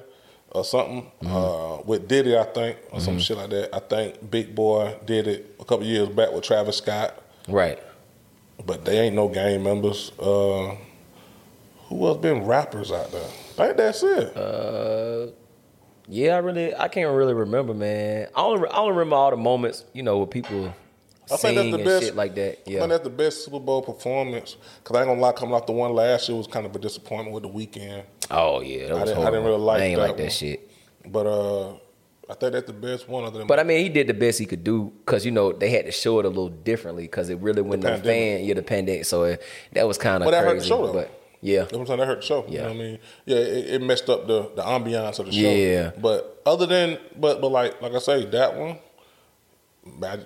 [0.51, 1.37] or something Mm-hmm.
[1.37, 3.75] uh, with Diddy, I think, or some shit like that.
[3.75, 7.79] I think Big Boi did it a couple years back with Travis Scott, Right.
[8.65, 10.13] but they ain't no gang members.
[10.19, 10.77] Uh,
[11.89, 13.29] who else been rappers out there?
[13.59, 14.37] I think that's it.
[14.37, 15.33] Uh,
[16.11, 18.29] Yeah, I really, I can't really remember, man.
[18.35, 20.73] I only, I only remember all the moments, you know, with people
[21.33, 22.59] I sing think that's the best shit like that.
[22.67, 22.79] Yeah.
[22.79, 24.57] I think that's the best Super Bowl performance.
[24.85, 26.79] Cause I ain't gonna lie, coming off the one last year was kind of a
[26.79, 28.05] disappointment with the Weeknd.
[28.31, 30.23] oh yeah, that I was didn't, I didn't really like I ain't that like that
[30.25, 30.31] one.
[30.31, 30.71] shit.
[31.07, 31.73] But uh,
[32.31, 33.47] I think that's the best one of them.
[33.47, 35.87] But I mean, he did the best he could do because you know they had
[35.87, 38.39] to show it a little differently because it really wasn't no pandemic.
[38.39, 38.45] fan.
[38.47, 39.05] Yeah, the pandemic.
[39.07, 40.55] So it, that was kind of But that crazy.
[40.55, 40.93] hurt the show, though.
[40.93, 41.11] But
[41.41, 41.99] yeah, You know what I'm saying?
[42.01, 42.45] That hurt the show.
[42.47, 42.61] You Yeah.
[42.63, 42.99] know what I mean?
[43.25, 45.39] Yeah, it, it messed up the, the ambiance of the show.
[45.51, 45.93] Yeah.
[45.99, 48.79] But other than, but but like like I say, that one,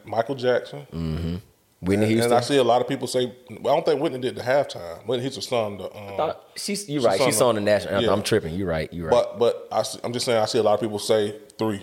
[0.05, 1.41] Michael Jackson.
[1.81, 2.33] Whitney And, Houston.
[2.33, 5.05] and I see a lot of people say, I don't think Whitney did the halftime.
[5.05, 7.19] Whitney Houston's son, the um, thought she's you're She right.
[7.19, 8.09] sung She's the- on the national anthem.
[8.09, 8.13] yeah.
[8.17, 8.55] I'm tripping.
[8.55, 8.93] You're right.
[8.93, 9.27] You're right.
[9.37, 11.83] But but I, am just saying I see a lot of people say three.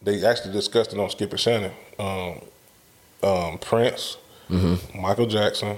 [0.00, 1.72] They actually discussed it on Skip and Shannon.
[1.98, 2.40] Um,
[3.22, 4.16] um, Prince,
[4.50, 5.00] Mm-hmm.
[5.00, 5.76] Michael Jackson,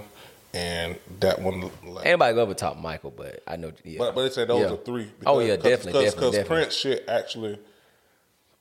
[0.55, 1.71] and that one.
[2.05, 3.73] Anybody go over top Michael, but I know.
[3.85, 3.99] Yeah.
[3.99, 4.73] But but they said those Yeah.
[4.75, 5.11] are three.
[5.25, 6.45] Oh, yeah, definitely, Because definitely, definitely.
[6.57, 7.59] Prince shit actually,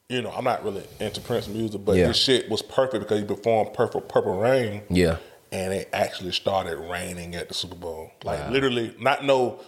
[0.10, 2.08] you know, I'm not really into Prince music, but Yeah.
[2.08, 4.84] his shit was perfect because he performed Purple Purple Rain.
[4.90, 5.18] Yeah.
[5.52, 8.12] and it actually started raining at the Super Bowl.
[8.24, 9.60] Like literally, not no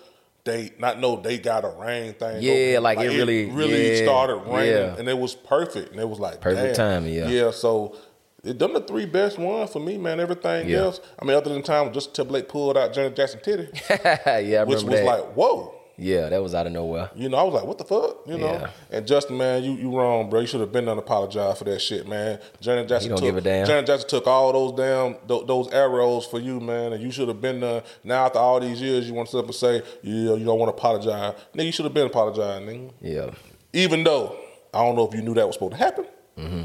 [0.43, 2.41] they not no they got a rain thing.
[2.41, 2.83] Yeah, going.
[2.83, 4.95] like it really- really yeah, started raining, yeah.
[4.97, 5.91] and it was perfect.
[5.91, 7.01] And it was like Perfect damn.
[7.01, 7.27] timing, yeah.
[7.29, 7.51] yeah.
[7.51, 7.95] So.
[8.43, 10.19] It done the three best ones for me, man.
[10.21, 10.77] Everything Yeah.
[10.83, 14.39] else, I mean, other than time Justin Timberlake pulled out Janet Jackson titty, yeah, I
[14.39, 15.05] remember which was that.
[15.05, 15.73] like, whoa.
[15.97, 17.09] Yeah, that was out of nowhere.
[17.15, 18.17] You know, I was like, what the fuck?
[18.27, 18.51] You know?
[18.51, 18.69] Yeah.
[18.91, 20.41] And Justin, man, you you wrong, bro.
[20.41, 22.39] You should have been done apologize for that shit, man.
[22.61, 23.65] Janet Jackson took give a damn.
[23.65, 27.27] Janet Jackson took all those damn tho- those arrows for you, man, and you should
[27.27, 27.81] have been done.
[28.03, 30.59] Now after all these years, you want to sit up and say, yeah, you don't
[30.59, 31.33] want to apologize.
[31.55, 32.91] Nigga, you should have been apologizing, nigga.
[33.01, 33.31] Yeah.
[33.73, 34.37] Even though
[34.73, 36.05] I don't know if you knew that was supposed to happen.
[36.37, 36.63] Mm-hmm.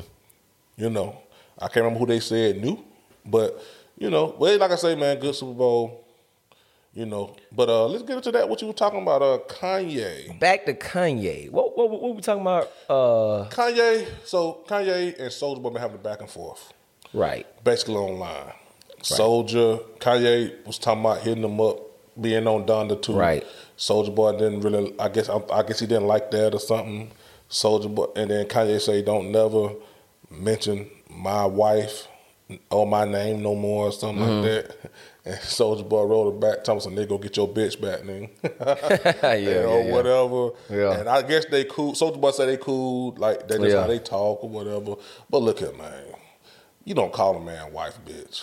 [0.76, 1.16] You know,
[1.58, 2.84] I can't remember who they said knew,
[3.24, 3.62] but
[3.96, 6.01] you know, well, like I say, man, good Super Bowl.
[6.94, 8.46] You know, but uh let's get into that.
[8.48, 10.38] What you were talking about, uh, Kanye.
[10.38, 11.50] Back to Kanye.
[11.50, 12.70] What what what we talking about?
[12.88, 16.70] Uh, Kanye, so Kanye and Soulja Boy been having a back and forth,
[17.14, 17.46] right.
[17.64, 18.52] basically online.
[19.02, 21.78] Soulja, Kanye was talking about hitting him up,
[22.20, 23.14] being on Donda 2.
[23.14, 23.44] Right.
[23.78, 24.94] Soulja Boy didn't really.
[24.98, 27.10] I guess I, I guess he didn't like that or something.
[27.50, 29.70] Soulja Boy, and then Kanye say, "Don't never
[30.30, 32.06] mention my wife
[32.70, 34.42] or my name no more," or something Mm-hmm.
[34.44, 34.90] like that.
[35.24, 38.28] And Soulja Boy wrote it back, some nigga, "Go get your bitch back, nigga."
[39.22, 39.92] yeah, you yeah, know, yeah.
[39.92, 40.50] whatever.
[40.68, 40.98] Yeah.
[41.00, 41.92] And I guess they cool.
[41.92, 43.82] Soulja Boy said they cool, like that's Yeah.
[43.82, 44.96] how they talk or whatever.
[45.30, 46.06] But look at man,
[46.84, 48.42] you don't call a man wife bitch,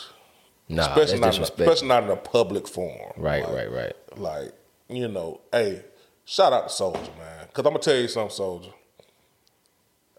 [0.70, 3.12] Nah, especially not, in a, especially not in a public forum.
[3.18, 3.96] Right, Like- right, right.
[4.18, 4.54] Like
[4.88, 5.84] you know, hey,
[6.24, 8.72] shout out to Soulja man, because I'm gonna tell you something, Soulja.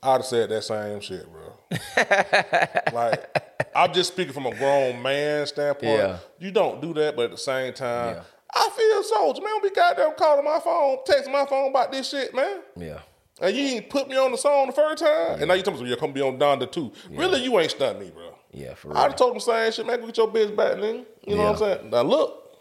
[0.03, 1.50] I'd have said that same shit, bro.
[2.93, 3.43] like,
[3.75, 5.99] I'm just speaking from a grown man standpoint.
[5.99, 6.19] Yeah.
[6.39, 8.23] You don't do that, but at the same time, Yeah.
[8.53, 9.53] I feel Soulja, man.
[9.63, 12.61] We goddamn calling my phone, texting my phone about this shit, man.
[12.77, 12.99] Yeah.
[13.41, 15.81] And you ain't put me on the song the first time, and now you're telling
[15.83, 16.93] me you're gonna be on Donda 2.
[17.13, 18.35] Really, you ain't stunned me, bro.
[18.53, 19.09] Yeah, for I real.
[19.11, 20.01] done told him the same shit, man.
[20.01, 21.05] Go get your bitch back, nigga.
[21.27, 21.91] You know what I'm saying?
[21.91, 22.59] Now look,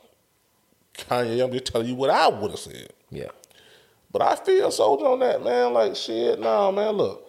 [0.93, 2.93] Kanye, I'm just telling you what I would have said.
[3.09, 3.29] Yeah.
[4.11, 5.73] But I feel Soulja on that, man.
[5.73, 6.93] Like shit, nah, man.
[6.93, 7.28] Look,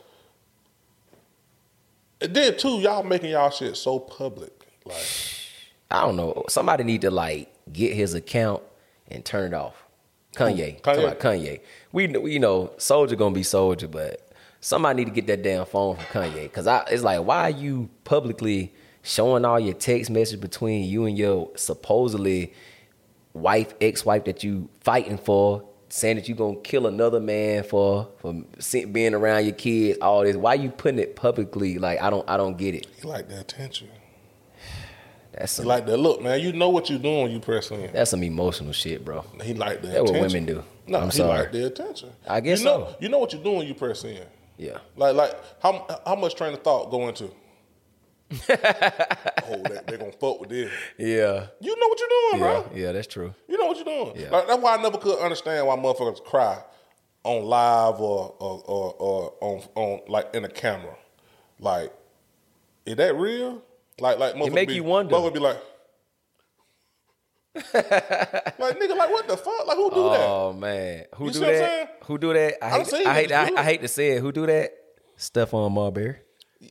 [2.21, 4.53] and then too, y'all making y'all shit so public.
[4.85, 4.97] Like,
[5.91, 6.45] I don't know.
[6.49, 8.63] Somebody need to like get his account
[9.09, 9.75] and turn it off.
[10.35, 10.81] Kanye.
[10.81, 10.99] Kanye?
[11.05, 11.61] about Kanye.
[11.93, 15.67] We kn- you know, Soulja gonna be Soulja, but somebody need to get that damn
[15.67, 16.53] phone from Kanye.
[16.53, 21.07] Cause I it's like, why are you publicly showing all your text message between you
[21.07, 22.53] and your supposedly
[23.33, 28.35] wife, ex-wife that you fighting for, saying that you're gonna kill another man for for
[28.93, 30.37] being around your kids, all this.
[30.37, 31.79] Why you putting it publicly?
[31.79, 32.87] Like I don't I don't get it.
[33.01, 33.89] he like the attention.
[35.33, 35.97] That's He some, like that.
[35.97, 36.41] Look, man.
[36.41, 37.93] You know what you're doing when you press in.
[37.93, 39.25] that's some emotional shit, bro.
[39.43, 40.63] He like the That's what women do.
[40.87, 41.39] No, I'm he sorry.
[41.41, 42.11] like the attention.
[42.27, 42.97] I guess you know, so.
[43.01, 43.59] You know what you're doing.
[43.59, 44.25] when You press in.
[44.59, 44.79] Yeah.
[44.97, 47.31] Like, like how how much train of thought go into?
[48.49, 50.71] oh, they, they gonna fuck with this.
[50.97, 51.47] Yeah.
[51.61, 52.39] You know what you're doing, Yeah.
[52.39, 52.71] bro.
[52.75, 53.35] Yeah, that's true.
[53.49, 54.13] You know what you're doing.
[54.17, 54.31] Yeah.
[54.31, 56.63] Like, that's why I never could understand why motherfuckers cry
[57.25, 60.97] on live or or, or, or on on like in a camera.
[61.59, 61.93] Like,
[62.87, 63.63] is that real?
[63.99, 65.31] Like like motherfuckers make be, you wonder.
[65.31, 65.59] Be like.
[67.55, 69.67] like nigga, like what the fuck?
[69.67, 70.21] Like who do that?
[70.21, 71.87] Oh man, who You do see what I'm saying?
[71.87, 72.07] that?
[72.07, 72.65] Who do that?
[72.65, 74.21] I hate, I, hate, I, I hate to say it.
[74.21, 74.71] Who do that?
[75.19, 76.19] Stephon Marbury.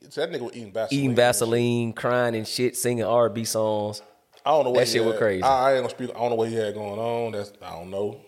[0.10, 1.00] So that nigga was eating Vaseline.
[1.00, 4.02] Eating Vaseline, crying and shit, singing R&B songs.
[4.46, 5.44] I don't know what That he shit was crazy.
[5.44, 6.10] I, I ain't gonna speak.
[6.16, 7.32] I don't know what he had going on.
[7.34, 8.20] That's I don't know.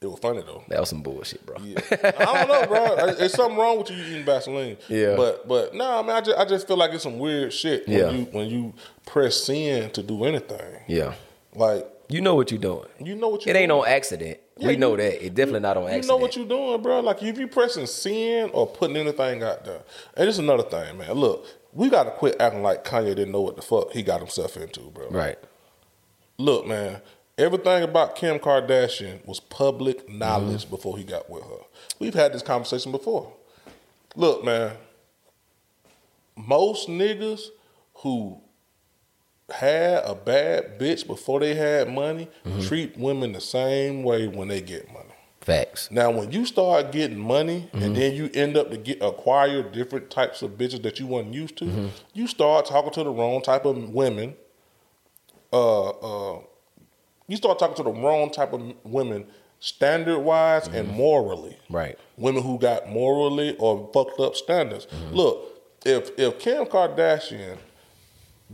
[0.00, 0.62] It was funny though.
[0.68, 1.56] That was some bullshit, bro.
[1.62, 1.78] Yeah.
[2.18, 3.14] I don't know, bro.
[3.18, 4.76] There's something wrong with you eating Vaseline.
[4.88, 5.14] Yeah.
[5.16, 7.86] But but no, I mean, I just I just feel like it's some weird shit
[7.88, 8.10] when Yeah.
[8.10, 8.74] you when you
[9.06, 10.80] press sin to do anything.
[10.88, 11.14] Yeah.
[11.54, 12.86] Like You know what you're doing.
[13.00, 13.54] you know what you're.
[13.54, 14.38] It ain't no accident.
[14.56, 15.24] Yeah, we know you- that.
[15.26, 17.00] It definitely not on You know what you're doing, bro.
[17.00, 19.82] Like if you pressing sin or putting anything out there,
[20.16, 21.12] and it's another thing, man.
[21.12, 24.20] Look, we got to quit acting like Kanye didn't know what the fuck he got
[24.20, 25.08] himself into, bro.
[25.10, 25.38] Right.
[26.38, 27.00] Look, man,
[27.36, 30.70] everything about Kim Kardashian was public knowledge Mm-hmm.
[30.70, 31.64] before he got with her.
[31.98, 33.32] We've had this conversation before.
[34.14, 34.76] Look, man,
[36.36, 37.48] most niggas
[37.94, 38.40] who
[39.50, 42.62] had a bad bitch before they had money Mm-hmm.
[42.62, 45.08] treat women the same way when they get money.
[45.40, 45.90] Facts.
[45.90, 47.82] Now, when you start getting money Mm-hmm.
[47.84, 51.34] and then you end up to get acquire different types of bitches that you weren't
[51.34, 51.86] used to, Mm-hmm.
[52.14, 54.34] you start talking to the wrong type of women.
[55.52, 56.40] Uh, uh,
[57.28, 59.26] you start talking to the wrong type of women,
[59.60, 61.50] standard wise and morally.
[61.64, 61.74] Mm-hmm.
[61.76, 61.98] Right.
[62.16, 64.86] Women who got morally or fucked up standards.
[64.86, 65.14] Mm-hmm.
[65.14, 67.58] Look, if if Kim Kardashian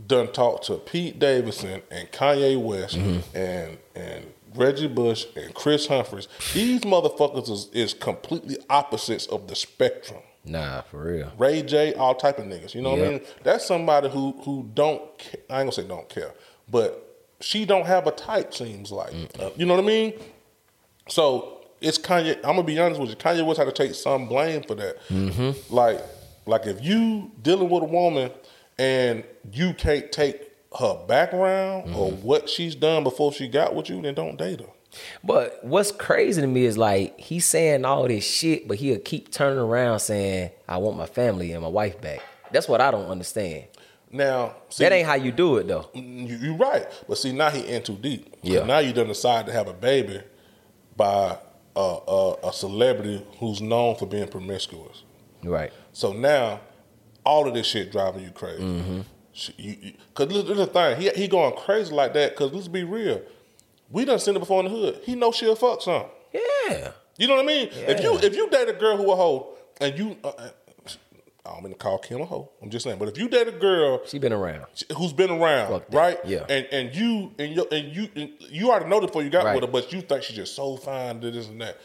[0.07, 3.37] done talked to Pete Davidson and Kanye West Mm-hmm.
[3.37, 4.25] and and
[4.55, 10.19] Reggie Bush and Kris Humphries, these motherfuckers is, is completely opposites of the spectrum.
[10.43, 11.31] Nah, for real.
[11.37, 12.73] Ray J, all type of niggas.
[12.75, 13.21] You know what I mean?
[13.43, 15.01] That's somebody who who don't.
[15.49, 16.33] I ain't gonna say don't care,
[16.69, 17.07] but
[17.39, 18.53] she don't have a type.
[18.53, 20.13] Seems like Uh, you know what I mean.
[21.07, 22.35] So it's Kanye.
[22.37, 23.15] I'm gonna be honest with you.
[23.15, 24.97] Kanye West had to take some blame for that.
[25.09, 25.73] Mm-hmm.
[25.73, 25.99] Like
[26.45, 28.31] like if you dealing with a woman
[28.81, 32.23] and you can't take her background or Mm-hmm.
[32.23, 34.67] what she's done before she got with you, then don't date her.
[35.23, 39.31] But what's crazy to me is like he's saying all this shit, but he'll keep
[39.31, 42.21] turning around saying, "I want my family and my wife back."
[42.51, 43.65] That's what I don't understand.
[44.11, 45.89] Now, see, that ain't how you do it though.
[45.93, 48.35] You, you right, but see now he in too deep.
[48.41, 48.65] Yeah.
[48.65, 50.19] Now you done decide to have a baby
[50.97, 51.37] by
[51.75, 55.03] a, a, a celebrity who's known for being promiscuous.
[55.43, 55.71] Right.
[55.93, 56.59] So now
[57.23, 58.63] all of this shit driving you crazy.
[58.63, 59.01] Mm-hmm.
[59.57, 60.99] You, you, Cause this, this is the thing.
[60.99, 62.35] He he going crazy like that.
[62.35, 63.21] Cause let's be real.
[63.89, 65.01] We done seen it before in the hood.
[65.03, 66.05] He know she'll fuck some.
[66.33, 66.91] Yeah.
[67.17, 67.69] You know what I mean?
[67.71, 70.17] If you if you date a girl who a hoe and you.
[70.23, 70.49] Uh, uh,
[71.43, 72.51] I don't mean to call Kim a hoe.
[72.61, 72.99] I'm just saying.
[72.99, 74.65] But if you date a girl She been around.
[74.95, 75.85] who's been around, that.
[75.93, 76.19] right?
[76.23, 76.45] Yeah.
[76.47, 79.45] And and you and you and you and you already know this before you got
[79.45, 79.55] Right.
[79.55, 81.77] with her, but you think she's just so fine, did this and that.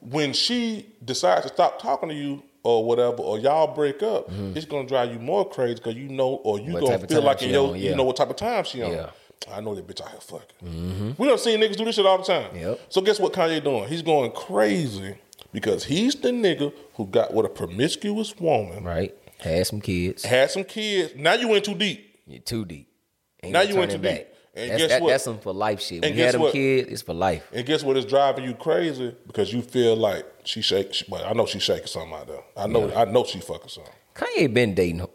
[0.00, 4.66] When she decides to stop talking to you or whatever, or y'all break up, it's
[4.66, 6.72] gonna drive you more crazy because you know, or you Mm-hmm.
[6.72, 8.92] What gonna feel like in your, on, you know what type of time she on.
[8.92, 9.10] Yeah.
[9.52, 11.14] I know that bitch out here fucking.
[11.18, 12.56] We don't see niggas do this shit all the time.
[12.56, 12.80] Yep.
[12.88, 13.88] So guess what Kanye doing?
[13.88, 15.14] He's going crazy
[15.52, 19.14] because he's the nigga who got with a promiscuous woman, Right.
[19.38, 20.24] Had some kids.
[20.24, 21.14] had some kids.
[21.14, 22.18] Now you went too deep.
[22.26, 22.88] You're too deep.
[23.42, 24.26] Ain't Now no you went too back.
[24.56, 25.10] And that's, guess that, what?
[25.10, 26.00] That's some for life shit.
[26.00, 26.52] When And you had them what?
[26.52, 27.46] kids, it's for life.
[27.52, 29.14] And guess what is driving you crazy?
[29.26, 30.94] Because you feel like she shake.
[30.94, 32.42] She, well, I know she shaking something out there.
[32.56, 32.90] I know.
[32.94, 33.92] I know she fucking something.
[34.14, 35.06] Kanye been dating.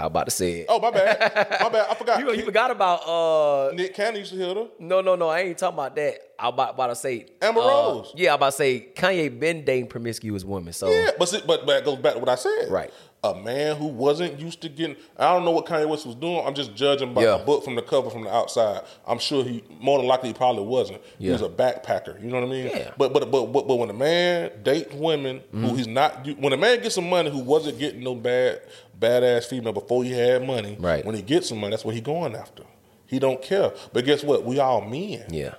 [0.00, 0.66] I was about to say it.
[0.68, 1.18] Oh my bad.
[1.60, 1.86] my bad.
[1.90, 2.20] I forgot.
[2.20, 4.68] you, you forgot about uh Nick Cannon used to hit her.
[4.78, 6.18] no no no I ain't talking about that.
[6.38, 8.12] I about, about to say Amber uh, Rose.
[8.14, 10.72] Yeah, I about to say Kanye been dating promiscuous women.
[10.72, 12.70] So Yeah, but see, but but it goes back to what I said.
[12.70, 12.92] Right.
[13.24, 14.94] A man who wasn't used to getting.
[15.18, 16.40] I don't know what Kanye West was doing.
[16.46, 17.38] I'm just judging by Yeah.
[17.38, 18.82] the book from the cover from the outside.
[19.06, 21.00] I'm sure he more than likely he probably wasn't.
[21.18, 22.22] He was a backpacker.
[22.22, 22.66] You know what I mean?
[22.66, 22.92] Yeah.
[22.96, 25.64] But but but but, but when a man dates women Mm-hmm.
[25.66, 28.60] who he's not, when a man gets some money who wasn't getting no bad
[29.00, 30.76] badass female before he had money.
[30.78, 31.04] Right.
[31.04, 32.62] When he gets some money, that's what he going after.
[33.06, 33.72] He don't care.
[33.92, 34.44] But guess what?
[34.44, 35.24] We all men.
[35.30, 35.54] yeah.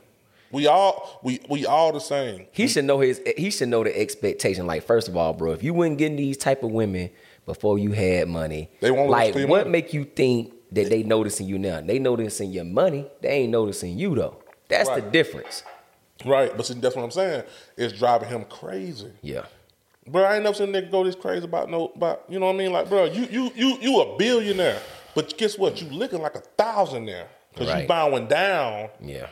[0.51, 2.47] We all we we all the same.
[2.53, 4.66] He should know his he should know the expectation.
[4.66, 7.12] Like, first of all, bro, if you weren't getting these type of women
[7.45, 9.69] before you had money, They won't like what money.
[9.69, 11.81] make you think that they noticing you now?
[11.81, 14.37] They noticing your money, they ain't noticing you though.
[14.67, 15.63] That's the difference.
[16.25, 16.55] Right.
[16.55, 17.43] But see, that's what I'm saying.
[17.77, 19.11] It's driving him crazy.
[19.21, 19.45] Yeah.
[20.05, 22.47] Bro, I ain't never seen a nigga go this crazy about no about you know
[22.47, 22.71] what I mean?
[22.71, 24.79] Like, bro, you you you you a billionaire,
[25.15, 25.81] but guess what?
[25.81, 29.27] You looking like a thousandaire because you bowing down Yeah.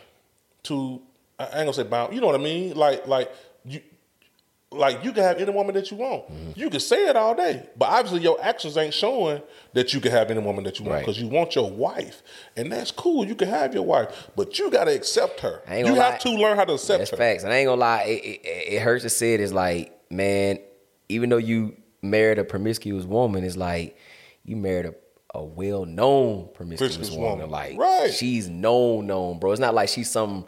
[0.64, 1.02] to
[1.40, 2.10] I ain't gonna say bow.
[2.12, 2.76] You know what I mean?
[2.76, 3.32] Like like
[3.66, 3.82] you
[4.72, 6.24] like you can have any woman that you want.
[6.30, 6.52] Mm-hmm.
[6.60, 9.42] You can say it all day, but obviously your actions ain't showing
[9.74, 11.06] that you can have any woman that you want Right.
[11.06, 12.22] because you want your wife,
[12.58, 13.26] and that's cool.
[13.26, 15.62] You can have your wife, but you gotta accept her.
[15.72, 16.18] You gonna have lie.
[16.18, 17.18] to learn how to accept That's her.
[17.18, 17.44] facts.
[17.44, 19.36] And I ain't gonna lie, it, it, it hurts to say.
[19.36, 20.60] It's like, man,
[21.08, 23.98] even though you married a promiscuous woman, it's like
[24.44, 24.94] you married a,
[25.34, 27.50] a well known promiscuous Promiscuous woman.
[27.50, 27.50] woman.
[27.52, 28.14] Like Right.
[28.14, 29.52] she's known, known, bro.
[29.54, 30.46] It's not like she's some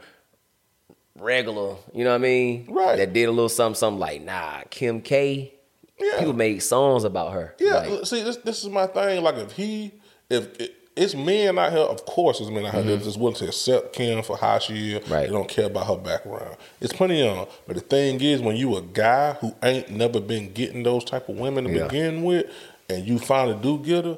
[1.20, 2.68] regular, you know what I mean?
[2.70, 2.96] Right.
[2.98, 5.54] That did a little something, something like, nah, Kim K.
[6.00, 6.20] Yeah.
[6.20, 7.56] People made songs about her.
[7.60, 9.22] Yeah, Like, see, this this is my thing.
[9.22, 9.92] Like, if he,
[10.30, 13.48] if it, it's men out here, of course, it's men out here that's willing to
[13.48, 15.04] accept Kim for how she is.
[15.04, 15.14] Mm-hmm.
[15.14, 15.26] Right.
[15.28, 16.56] They don't care about her background.
[16.80, 17.50] It's plenty of.
[17.68, 21.28] But the thing is, when you a guy who ain't never been getting those type
[21.28, 21.84] of women to Yeah.
[21.88, 22.46] begin with,
[22.90, 24.18] and you finally do get her,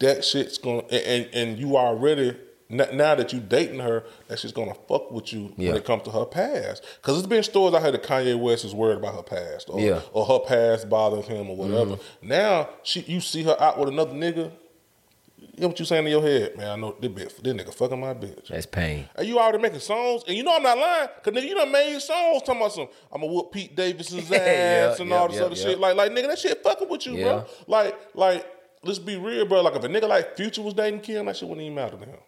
[0.00, 2.34] that shit's gonna, and and, and you already.
[2.70, 5.68] N- Now that you dating her, that she's gonna fuck with you Yeah.
[5.68, 6.82] when it comes to her past.
[7.02, 9.80] Cause there's been stories I heard that Kanye West is worried about her past, or,
[9.80, 10.00] Yeah.
[10.12, 11.96] or her past bothers him, or whatever.
[11.96, 12.28] Mm-hmm.
[12.28, 14.50] Now she, you see her out with another nigga.
[15.54, 16.68] You know what you saying in your head, man?
[16.70, 18.46] I know this bitch, this nigga fucking my bitch.
[18.48, 19.08] that's pain.
[19.16, 21.72] And you already making songs, and you know I'm not lying, cause nigga, you done
[21.72, 22.88] made songs talking about some.
[23.12, 25.80] I'm gonna whoop Pete Davidson's ass Yeah, and all this other shit.
[25.80, 27.44] Like, like nigga, that shit fucking with you, bro.
[27.66, 28.46] Like, like,
[28.84, 29.62] let's be real, bro.
[29.62, 32.04] Like, if a nigga like Future was dating Kim, that shit wouldn't even matter to
[32.04, 32.18] him.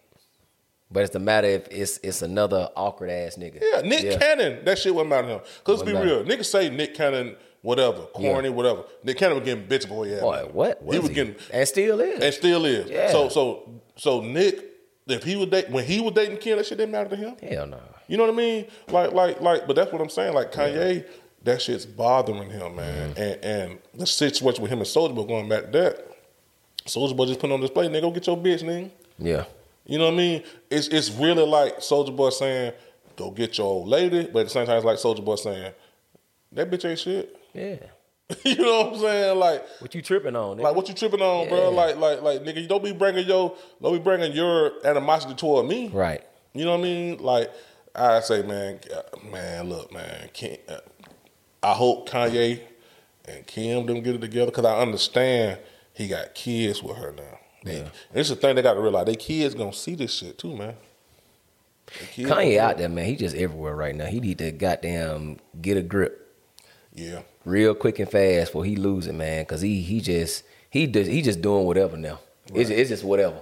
[0.91, 3.61] But it's the matter if it's it's another awkward ass nigga.
[3.61, 5.41] Yeah, Nick Cannon, that shit wouldn't matter to him.
[5.63, 8.83] Cause let's be Wouldn't real, niggas say Nick Cannon, whatever, corny, whatever.
[9.03, 10.21] Nick Cannon was getting bitch he had.
[10.21, 10.81] Boy, what?
[10.89, 11.13] he was he?
[11.15, 12.21] getting and still is.
[12.21, 12.89] and still is.
[12.89, 13.11] Yeah.
[13.11, 14.63] So so so Nick,
[15.07, 17.35] if he was date when he was dating Kim, that shit didn't matter to him.
[17.41, 17.79] Hell no.
[18.07, 18.65] You know what I mean?
[18.89, 20.33] Like like like, but that's what I'm saying.
[20.33, 21.05] Like Kanye,
[21.43, 23.13] that shit's bothering him, man.
[23.13, 23.21] Mm-hmm.
[23.21, 26.07] And and the situation with him and Soulja Boy going back to that.
[26.85, 28.91] Soulja Boy just put on display, nigga, go get your bitch, nigga.
[29.17, 29.45] Yeah.
[29.85, 30.43] You know what I mean?
[30.69, 32.73] It's it's really like Soulja Boy saying,
[33.15, 35.73] "Go get your old lady," but at the same time, it's like Soulja Boy saying,
[36.51, 37.77] "That bitch ain't shit." Yeah.
[38.45, 39.39] you know what I'm saying?
[39.39, 40.55] Like, What you tripping on?
[40.57, 40.61] Nigga?
[40.63, 41.49] like what you tripping on, Yeah.
[41.49, 41.69] bro?
[41.71, 45.65] Like, like, like, nigga, you don't be bringing your, don't be bringing your animosity toward
[45.67, 45.89] me.
[45.89, 46.23] right.
[46.53, 47.17] You know what I mean?
[47.17, 47.51] Like,
[47.93, 50.77] I say, man, uh, man, look, man, Kim, uh,
[51.61, 52.61] I hope Kanye
[53.25, 55.59] and Kim them get it together because I understand
[55.93, 57.37] he got kids with her now.
[57.63, 57.89] Yeah.
[58.13, 59.05] It's the thing they got to realize.
[59.05, 60.75] They kids gonna see this shit too, man.
[61.87, 63.05] Kanye out there, man.
[63.05, 64.05] He just everywhere right now.
[64.05, 66.33] He need to goddamn get a grip
[66.93, 69.45] Yeah, real quick and fast before he lose it, man.
[69.45, 72.19] Cause he he just he just he just doing whatever now.
[72.53, 73.39] It's, it's just whatever.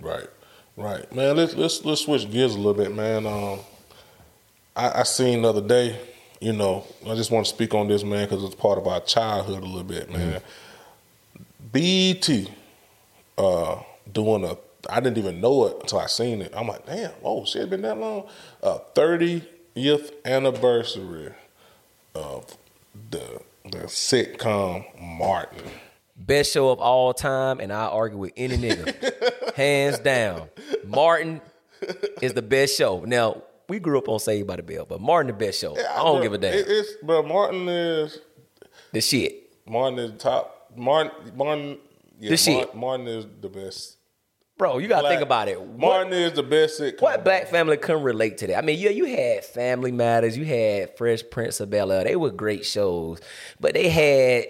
[0.00, 0.28] right,
[0.76, 1.36] right, man.
[1.36, 3.26] Let's let's let's switch gears a little bit, man.
[3.26, 3.60] Um,
[4.74, 5.98] I, I seen the other day.
[6.40, 9.00] You know, I just want to speak on this, man, because it's part of our
[9.00, 10.40] childhood a little bit, man.
[11.72, 12.48] BET
[13.38, 14.56] uh, doing a.
[14.90, 16.52] I didn't even know it until I seen it.
[16.56, 18.28] I'm like, damn, oh shit, it been that long.
[18.62, 21.32] Uh, 30th anniversary
[22.14, 22.56] of
[23.10, 25.64] the the sitcom Martin.
[26.16, 30.48] Best show of all time, and I argue with any nigga, hands down.
[30.84, 31.40] Martin
[32.20, 33.04] is the best show.
[33.04, 35.72] Now we grew up on Saved by the Bell, but Martin the best show.
[35.76, 36.54] I don't bro, give a damn.
[36.54, 38.18] It, it's bro, Martin is
[38.92, 39.50] the shit.
[39.68, 40.72] Martin is top.
[40.76, 41.78] Martin Martin.
[42.18, 42.74] Yeah, The shit.
[42.74, 43.96] Martin, Martin is the best.
[44.56, 45.60] Bro, you gotta Black- think about it.
[45.60, 47.00] What- Martin is the best sitcom.
[47.00, 48.58] What black family couldn't relate to that?
[48.58, 52.02] I mean, yeah, you had Family Matters, you had Fresh Prince of Bel Air.
[52.02, 53.20] They were great shows,
[53.60, 54.46] but they had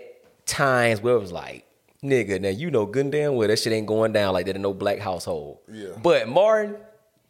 [0.46, 1.66] times where it was like,
[2.02, 4.56] nigga, now you know good and damn well that shit ain't going down like that
[4.56, 5.58] in no black household.
[5.70, 5.88] Yeah.
[6.02, 6.76] But Martin,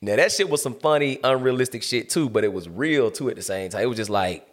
[0.00, 3.34] now that shit was some funny, unrealistic shit too, but it was real too at
[3.34, 3.82] the same time.
[3.82, 4.46] It was just like,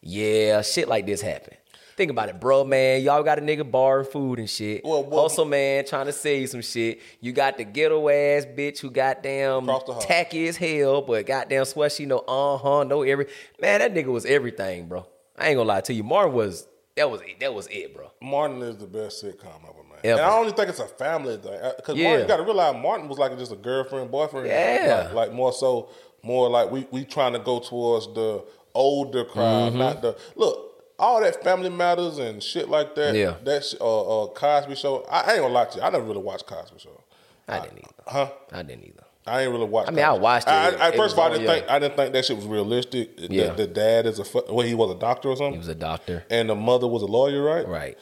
[0.00, 1.56] yeah, shit like this happened.
[1.96, 3.02] Think about it, bro, man.
[3.02, 4.84] Y'all got a nigga borrowing food and shit.
[4.84, 7.00] Well, well- Hustle man trying to sell you some shit.
[7.20, 9.68] You got the ghetto ass bitch who goddamn
[10.00, 13.26] tacky as hell, but goddamn sweat she know uh huh know every
[13.60, 13.78] man.
[13.80, 15.06] That nigga was everything, bro.
[15.38, 16.02] I ain't gonna lie to you.
[16.02, 16.66] Martin was
[16.96, 17.40] that was it.
[17.40, 18.10] That was it, bro.
[18.22, 19.98] Martin is the best sitcom ever, man.
[20.04, 20.20] Ever.
[20.20, 22.08] And I only think it's a family thing because Yeah.
[22.08, 24.46] Martin, you got to realize Martin was like just a girlfriend, boyfriend.
[24.46, 25.04] Yeah.
[25.06, 25.88] like, like more so,
[26.22, 29.78] more like we we trying to go towards the older crowd, Mm-hmm.
[29.78, 30.63] not the look.
[30.98, 33.14] All that Family Matters and shit like that.
[33.14, 33.34] Yeah.
[33.44, 35.04] That sh- uh, uh, Cosby Show.
[35.10, 35.82] I, I ain't gonna lie to you.
[35.82, 37.00] I never really watched Cosby Show.
[37.48, 37.88] I didn't either.
[38.06, 38.30] Huh?
[38.52, 39.02] I didn't either.
[39.26, 39.88] I ain't really watched.
[39.88, 40.22] I mean, I Cosby.
[40.22, 40.50] watched it.
[40.50, 42.46] I, I, It first of all, I didn't think I didn't think that shit was
[42.46, 43.16] realistic.
[43.16, 43.52] The- Yeah.
[43.54, 45.74] The, dad is a fu- well, he was a doctor or something, He was a
[45.74, 46.24] doctor.
[46.30, 47.66] and the mother was a lawyer, right?
[47.66, 47.98] Right.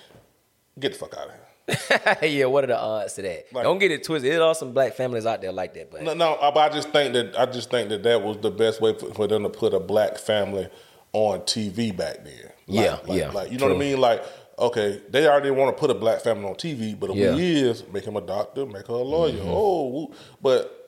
[0.79, 1.39] Get the fuck out of here.
[2.29, 3.47] yeah, what are the odds to that?
[3.53, 4.33] Like- Don't get it twisted.
[4.33, 6.75] There are some black families out there like that, but No, no, I- but I
[6.75, 9.45] just think that I just think that that was the best way for, for them
[9.45, 10.69] to put a black family
[11.13, 12.35] on TV back then.
[12.67, 14.01] Like- Yeah, like- yeah, Like you know what I mean?
[14.01, 14.23] Like
[14.59, 17.29] okay, they already want to put a black family on TV, but if Yeah.
[17.29, 17.37] Mm-hmm.
[17.37, 19.41] we is make him a doctor, make her a lawyer.
[19.45, 20.15] Oh, woo.
[20.41, 20.79] but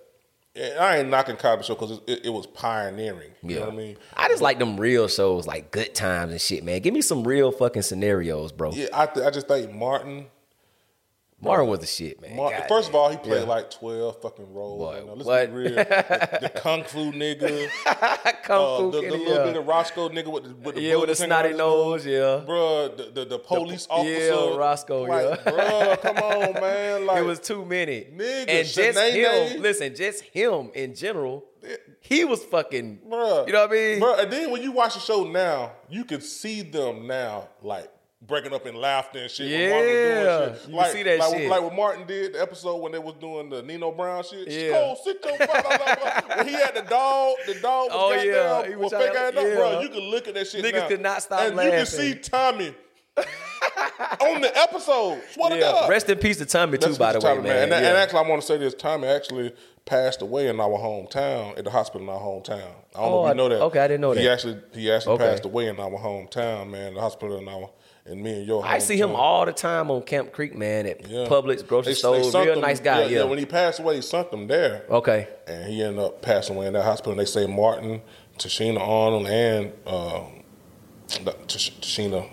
[0.57, 3.33] I ain't knocking Cosby Show because it, it was pioneering.
[3.43, 3.97] You know what I mean?
[4.17, 6.81] I just like them real shows, like Good Times and shit, man.
[6.81, 8.71] Give me some real fucking scenarios, bro.
[8.71, 10.27] Yeah, I, th- I just think Martin.
[11.41, 12.37] Martin was the shit, man.
[12.37, 13.47] God first of all, he played Yeah.
[13.49, 14.79] like twelve fucking roles.
[14.79, 15.47] Boy, you know, let's what?
[15.49, 15.75] be real.
[15.85, 17.69] The, the kung fu nigga,
[18.45, 19.45] Kung uh, Fu the, the little yeah.
[19.45, 22.43] bit of Roscoe nigga with the with the Yeah, with the snotty nose, yeah.
[22.47, 24.59] Bruh, the, the, the police yeah, officer.
[24.59, 25.53] Roscoe, like, yeah.
[25.53, 27.07] Bruh, come on, man.
[27.07, 28.07] Like, it was too many.
[28.15, 31.45] Nigga, and just him, listen, just him in general,
[32.01, 33.47] he was fucking, Bruh.
[33.47, 34.01] you know what I mean?
[34.01, 37.91] Bruh, and then when you watch the show now, you can see them now, like
[38.27, 39.51] breaking up in laughter and shit.
[39.51, 40.69] when was Yeah, doing shit.
[40.71, 41.51] you like, see that like, shit.
[41.51, 44.49] Like what Martin did the episode when they was doing the Nino Brown shit.
[44.49, 44.95] Yeah.
[45.05, 45.37] Sit your.
[45.37, 49.33] When he had the dog, the dog was Oh, goddamn yeah, he was fake ass
[49.35, 49.55] yeah.
[49.55, 50.89] Bro, you can look at that shit Niggas now.
[50.89, 52.75] could not stop and you can see Tommy
[54.21, 55.23] on the episode.
[55.33, 55.61] Swear yeah.
[55.61, 55.91] God.
[55.91, 57.63] Rest in peace to Tommy too, That's by the way, Tommy, man.
[57.65, 58.03] And, and Yeah.
[58.03, 61.71] actually, I want to say this: Tommy actually passed away in our hometown, at the
[61.71, 62.71] hospital in our hometown.
[62.95, 63.61] I don't Oh, know if I- you know that.
[63.65, 64.33] okay, I didn't know He that.
[64.33, 65.25] actually he actually Okay.
[65.29, 66.95] passed away in our hometown, man.
[66.95, 67.71] The hospital in our
[68.07, 68.65] and me and your.
[68.65, 71.27] I see him all the time on Camp Creek, man, at Yeah.
[71.27, 72.19] Publix, grocery They- store.
[72.21, 73.25] they Real him- nice guy, yeah.
[73.25, 75.29] When he passed away, he sunk him there, okay.
[75.47, 77.13] and he ended up passing away in that hospital.
[77.13, 78.03] And they say Martin,
[78.39, 80.21] Tichina Arnold, and uh,
[81.09, 82.27] Tash- Tichina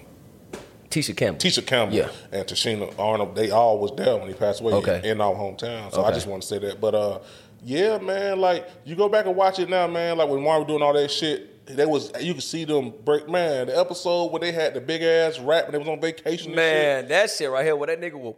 [0.90, 1.40] Tisha Campbell.
[1.40, 2.10] Tisha Campbell Yeah.
[2.34, 5.02] and Tichina Arnold, they all was there when he passed away Okay.
[5.10, 5.94] in our hometown.
[5.94, 6.82] So I just want to say that.
[6.82, 7.20] But uh,
[7.64, 10.18] yeah, man, like you go back and watch it now, man.
[10.18, 13.30] Like when Marvel doing all that shit, they was you could see them break.
[13.30, 16.56] Man, the episode where they had the big ass rap and they was on vacation.
[16.56, 18.34] Man, that shit right here, where that nigga will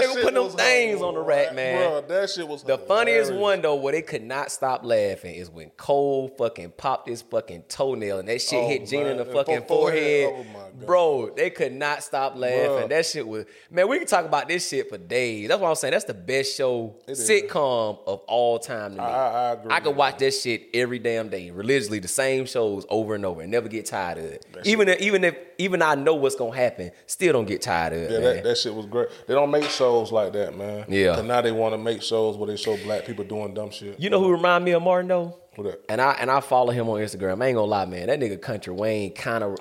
[0.00, 1.78] that nigga shit putting them things on the rack, man.
[1.78, 5.50] Bro, that shit was The funniest one though, where they could not stop laughing, is
[5.50, 9.24] when Cole fucking popped his fucking toenail and that shit Oh, hit Gene in the
[9.24, 9.34] man.
[9.34, 10.28] fucking Fo- forehead.
[10.30, 10.46] forehead.
[10.82, 10.86] Oh.
[10.86, 12.56] Bro, they could not stop laughing.
[12.68, 12.88] Bruh.
[12.88, 13.88] That shit was man.
[13.88, 15.48] We can talk about this shit for days.
[15.48, 15.92] That's what I'm saying.
[15.92, 17.20] That's the best show is.
[17.28, 19.04] sitcom of all time to me.
[19.04, 22.86] I- I agree I could watch that shit every damn day, religiously, the same shows
[22.88, 24.46] over and over, and never get tired of it.
[24.64, 27.98] even if, even if even I know what's gonna happen, still don't get tired of
[28.00, 28.10] it.
[28.10, 28.34] Yeah, man.
[28.36, 29.08] that, that shit was great.
[29.26, 30.84] They don't make shows like that, man.
[30.88, 31.18] Yeah.
[31.18, 33.98] And now they want to make shows where they show black people doing dumb shit.
[34.00, 35.38] You know who remind me of Martin though?
[35.56, 35.80] Who that?
[35.88, 37.42] And I and I follow him on Instagram.
[37.42, 38.08] I ain't gonna lie, man.
[38.08, 39.58] That nigga Country Wayne kind of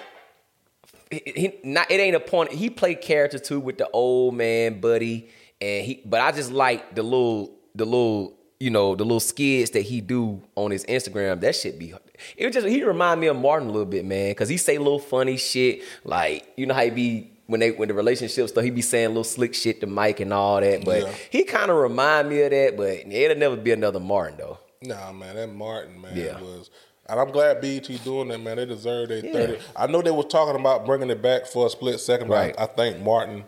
[1.12, 2.52] he, he- not it ain't a point.
[2.52, 5.30] He played character too with the old man buddy,
[5.62, 6.02] and he.
[6.06, 10.02] But I just like the little the little you know the little skids that he
[10.02, 11.42] do on his Instagram.
[11.42, 11.94] That shit be.
[12.38, 14.78] It was just he remind me of Martin a little bit, man, because he say
[14.78, 17.30] little funny shit like you know how he be.
[17.48, 20.32] When they when the relationship stuff, he be saying little slick shit to Mike and
[20.34, 20.86] all that.
[20.86, 21.14] But Yeah.
[21.30, 22.78] he kind of remind me of that.
[22.78, 24.60] But it'll never be another Martin though.
[24.82, 26.40] Nah, man, that Martin man Yeah.
[26.42, 26.70] was,
[27.08, 28.58] and I'm glad BET doing that, man.
[28.58, 29.32] They deserve their Yeah.
[29.34, 29.58] thirty.
[29.76, 32.56] I know they were talking about bringing it back for a split second, but Right.
[32.58, 33.44] I, think Martin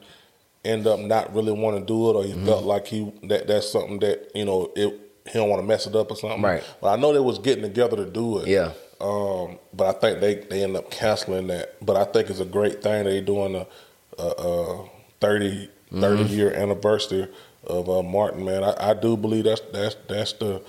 [0.66, 2.46] ended up not really want to do it, or he Mm-hmm.
[2.48, 4.94] felt like he that that's something that you know it,
[5.28, 6.42] he don't want to mess it up or something.
[6.42, 6.64] Right.
[6.82, 8.48] But I know they was getting together to do it.
[8.48, 8.72] Yeah.
[9.02, 11.76] Um, but I think they they end up canceling that.
[11.86, 13.68] But I think it's a great thing they're doing a,
[14.22, 14.90] a, a
[15.22, 16.34] 30, Mm-hmm.
[16.34, 17.30] year anniversary
[17.66, 18.46] of uh, Martin.
[18.46, 20.62] Man, I, I do believe that's that's that's the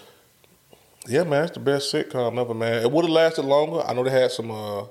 [1.08, 2.82] yeah, man, it's the best sitcom ever, man.
[2.82, 3.82] It would have lasted longer.
[3.86, 4.84] I know they had some uh,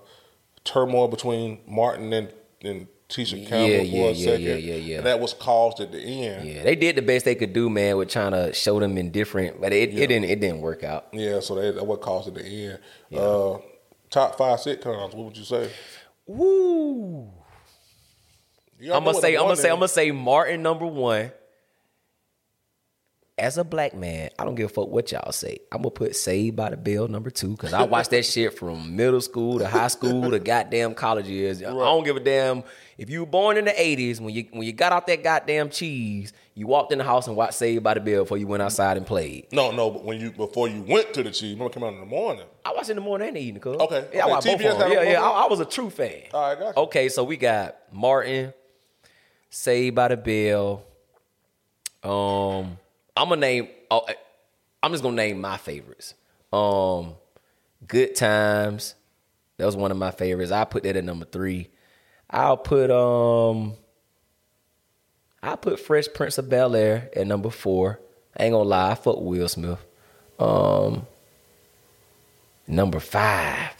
[0.63, 2.33] turmoil between Martin and,
[2.63, 4.41] and Tisha Campbell Yeah, for yeah, a yeah, second.
[4.43, 4.97] yeah, yeah, yeah.
[4.97, 6.47] And that was caused at the end.
[6.49, 9.11] Yeah, they did the best they could do, man, with trying to show them in
[9.11, 11.07] different, but it, it didn't it didn't work out.
[11.13, 12.79] Yeah, so they, that what caused at the end.
[13.15, 13.59] Uh,
[14.09, 15.69] top five sitcoms, what would you say?
[16.25, 17.29] Woo!
[18.81, 21.31] I'm gonna say I'm gonna say I'm gonna say Martin number one.
[23.37, 25.57] As a black man, I don't give a fuck what y'all say.
[25.69, 28.95] I'm gonna put Saved by the Bell number two because I watched that shit from
[28.95, 31.61] middle school to high school to goddamn college years.
[31.61, 32.63] I don't give a damn
[32.97, 35.69] if you were born in the '80s when you when you got out that goddamn
[35.69, 36.31] cheese.
[36.53, 38.95] You walked in the house and watched Saved by the Bell before you went outside
[38.95, 39.47] and played.
[39.51, 41.91] No, no, but when you before you went to the cheese, remember it came out
[41.93, 42.45] in the morning.
[42.63, 43.75] I watched in the morning and the evening, cuz.
[43.75, 44.31] Okay, Yeah, I okay.
[44.31, 44.91] watched both of them.
[44.93, 45.21] Yeah, yeah.
[45.21, 46.21] I, I was a true fan.
[46.33, 46.83] All right, got you.
[46.83, 48.53] Okay, so we got Martin,
[49.49, 50.83] Saved by the Bell.
[52.01, 52.77] Um,
[53.15, 53.69] I'm gonna name.
[53.89, 54.05] Oh,
[54.83, 56.13] I'm just gonna name my favorites.
[56.51, 57.15] Um,
[57.87, 58.95] Good Times.
[59.57, 60.51] That was one of my favorites.
[60.51, 61.69] I put that at number three.
[62.29, 63.75] I'll put um.
[65.41, 67.99] I put Fresh Prince of Bel Air at number four.
[68.35, 69.79] I ain't gonna lie, I fuck Will Smith.
[70.39, 71.05] Um,
[72.67, 73.71] number five.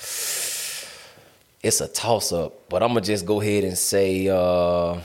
[1.62, 5.02] It's a toss up, but I'm gonna just go ahead and say uh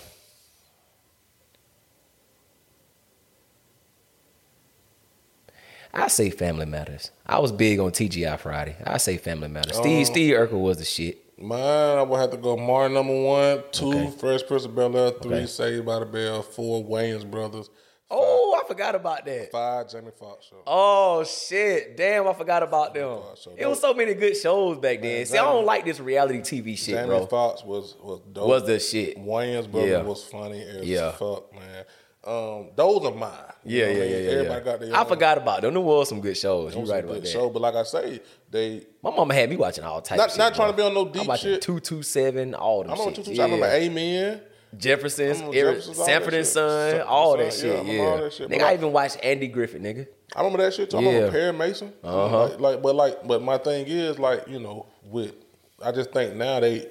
[5.92, 7.10] I say Family Matters.
[7.26, 8.76] I was big on TGI Friday.
[8.86, 9.76] I say Family Matters.
[9.76, 10.04] Steve oh.
[10.12, 11.18] Steve Urkel was the shit.
[11.38, 11.58] Mine,
[11.98, 14.10] I would have to go Martin number one, two, Okay.
[14.18, 15.46] Fresh Prince of Bel Air, three, Okay.
[15.46, 17.70] Saved by the Bell, four, Wayans Brothers.
[18.12, 19.52] Oh, I forgot about that.
[19.52, 20.62] Five Jamie Foxx shows.
[20.66, 21.96] Oh shit!
[21.96, 23.20] Damn, I forgot about them.
[23.36, 25.24] so It was so many good shows back then.
[25.26, 27.26] See, I don't like this reality TV shit, Jamie bro.
[27.26, 28.48] Foxx was was dope.
[28.48, 29.16] Was the shit.
[29.16, 30.02] Wayans brother Yeah.
[30.02, 31.12] was funny as Yeah.
[31.12, 31.84] fuck, man.
[32.22, 33.30] Um, those are mine.
[33.64, 34.24] You Yeah, yeah, I yeah, mean?
[34.24, 34.30] yeah.
[34.30, 34.60] Everybody yeah.
[34.64, 35.72] got their I own- forgot about them.
[35.74, 36.74] There was some good shows.
[36.74, 37.28] You right about good that.
[37.28, 38.20] show, but like I say,
[38.50, 40.18] they My mama had me watching all types.
[40.18, 40.84] Not- of shit, not trying bro.
[40.88, 41.62] to be on no I'm deep watching shit.
[41.62, 43.24] Two two seven, all them I'm on shit.
[43.24, 43.40] two two.
[43.40, 43.74] I remember Yeah.
[43.84, 44.40] Amen.
[44.76, 46.46] Jefferson's, Eric, Sanford and.
[46.46, 47.86] Son, Sanford all that Son, shit.
[47.86, 48.48] yeah, Yeah, that shit.
[48.50, 50.06] Nigga, I even watched Andy Griffith, nigga.
[50.36, 50.90] I remember that shit.
[50.90, 50.98] too.
[50.98, 51.08] I Yeah.
[51.10, 51.92] remember Perry Mason.
[52.04, 52.42] Uh-huh.
[52.50, 55.34] Like, like, but like, but my thing is like, you know, with
[55.82, 56.86] I just think now they,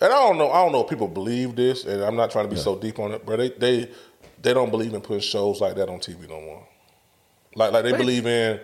[0.00, 2.48] and I don't know, I don't know if people believe this, and I'm not trying
[2.48, 3.88] to be so deep on it, but they they
[4.42, 6.66] they don't believe in putting shows like that on TV no more.
[7.54, 8.60] Like like they believe in,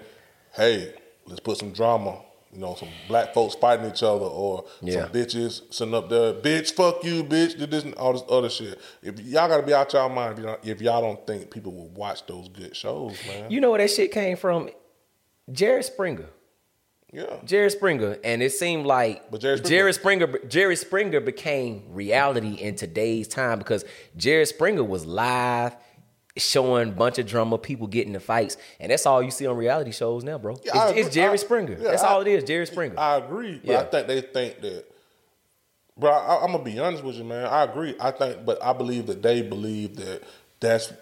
[0.55, 0.94] hey,
[1.26, 2.22] let's put some drama.
[2.50, 5.02] You know, some black folks fighting each other, or Yeah.
[5.02, 8.48] some bitches sitting up there, bitch, fuck you, bitch, did this and all this other
[8.48, 8.80] shit.
[9.02, 11.90] If y'all gotta be out y'all mind if, y'all- if y'all don't think people will
[11.90, 13.50] watch those good shows, man.
[13.50, 14.70] You know where that shit came from?
[15.52, 16.30] Jerry Springer.
[17.12, 17.36] Yeah.
[17.44, 22.55] Jerry Springer, and it seemed like But Jerry Springer- Jerry Springer Jerry Springer became reality
[22.55, 23.85] in today's time because
[24.16, 25.74] Jerry Springer was live
[26.36, 29.90] showing bunch of drama, people getting the fights, and that's all you see on reality
[29.90, 30.56] shows now, bro.
[30.64, 31.14] Yeah, it's, it's.
[31.14, 31.72] Jerry I- Springer.
[31.72, 32.98] yeah, that's I- all it is, Jerry Springer.
[32.98, 33.80] I agree, but Yeah.
[33.80, 34.85] I think they think that.
[35.97, 37.47] Bro, I, I'm gonna be honest with you, man.
[37.47, 37.97] I agree.
[37.98, 40.22] I think, but I believe that they believe that
[40.60, 40.93] that's.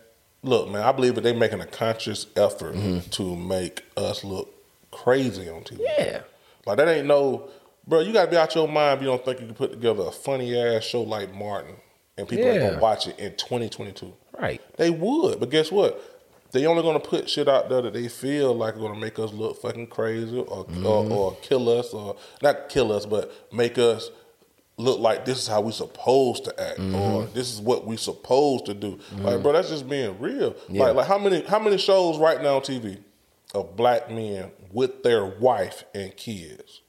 [0.43, 3.01] Look, man, I believe that they're making a conscious effort mm-hmm.
[3.11, 4.56] to make us look
[4.97, 5.81] crazy on TV.
[5.99, 6.21] yeah.
[6.67, 7.49] Like that ain't no,
[7.87, 8.01] bro.
[8.01, 10.11] You gotta be out your mind if you don't think you can put together a
[10.11, 11.77] funny ass show like Martin,
[12.19, 14.13] and people ain't gonna watch it in 2022.
[14.39, 14.61] Right.
[14.77, 16.03] They would, but guess what?
[16.53, 19.61] They only gonna put shit out there that they feel like gonna make us look
[19.63, 20.87] fucking crazy, or, Mm-hmm.
[20.87, 24.11] or or kill us, or not kill us, but make us
[24.79, 26.95] look like this is how we supposed to act, Mm-hmm.
[26.95, 28.99] or this is what we supposed to do.
[29.19, 30.55] Like, bro, that's just being real.
[30.69, 30.85] Yeah.
[30.85, 32.99] Like, like how many how many shows right now on TV
[33.55, 36.83] of black men with their wife and kids?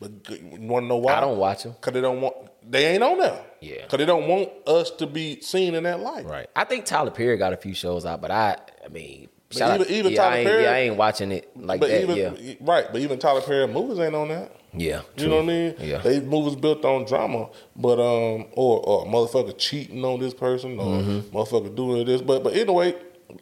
[0.00, 1.14] But you want to know why?
[1.14, 2.34] I don't watch them Cause they don't want.
[2.68, 3.42] They ain't on there.
[3.60, 3.86] Yeah.
[3.86, 6.26] Cause they don't want us to be seen in that light.
[6.26, 6.48] Right.
[6.54, 9.88] I think Tyler Perry got a few shows out, but I I mean even- out,
[9.88, 12.02] even yeah, Tyler I Perry- yeah, I ain't watching it like but that.
[12.02, 12.54] even yeah.
[12.60, 14.52] right, but even Tyler Perry movies ain't on that.
[14.74, 14.98] Yeah.
[14.98, 15.28] You true.
[15.28, 15.74] know what I mean?
[15.80, 15.98] Yeah.
[15.98, 21.00] They movies built on drama, but um, or or motherfucker cheating on this person, or
[21.00, 21.34] Mm-hmm.
[21.34, 22.20] motherfucker doing this.
[22.20, 22.94] But but anyway,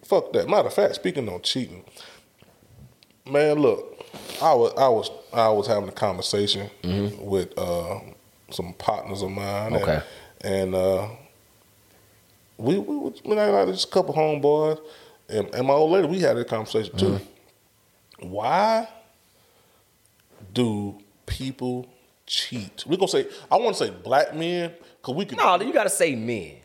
[0.05, 0.49] fuck that.
[0.49, 1.85] Matter of fact, speaking on cheating,
[3.27, 4.05] man, look,
[4.43, 6.71] I was I was I was having a conversation
[7.21, 8.01] with uh,
[8.51, 9.75] some partners of mine.
[9.75, 9.91] and- Mm-hmm.
[9.91, 10.03] Okay.
[10.43, 11.09] And, uh,
[12.59, 14.79] we we was we like just a couple homeboys,
[15.29, 16.07] and, and my old lady.
[16.07, 17.07] We had a conversation too.
[18.21, 18.29] Mm-hmm.
[18.31, 18.89] Why
[20.53, 21.87] do people
[22.27, 22.85] cheat?
[22.87, 25.39] We're gonna say I want to say black men because we can.
[25.39, 26.57] No, you gotta say men.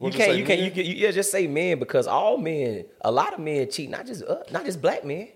[0.00, 0.38] You can't.
[0.38, 0.60] You can't.
[0.60, 0.84] You can.
[0.86, 3.90] You, yeah, just say men because all men, a lot of men cheat.
[3.90, 5.28] Not just uh, not just black men.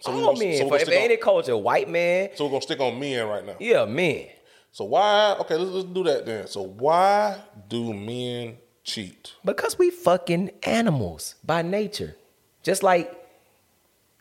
[0.00, 0.58] So all gonna- men.
[0.58, 2.30] so For if on- any culture, white man.
[2.34, 3.56] So we're gonna stick on men right now.
[3.60, 4.26] Yeah, men.
[4.72, 5.36] So why?
[5.40, 6.46] Okay, let's let's do that then.
[6.46, 9.32] So why do men cheat?
[9.44, 12.16] Because we fucking animals by nature.
[12.62, 13.14] Just like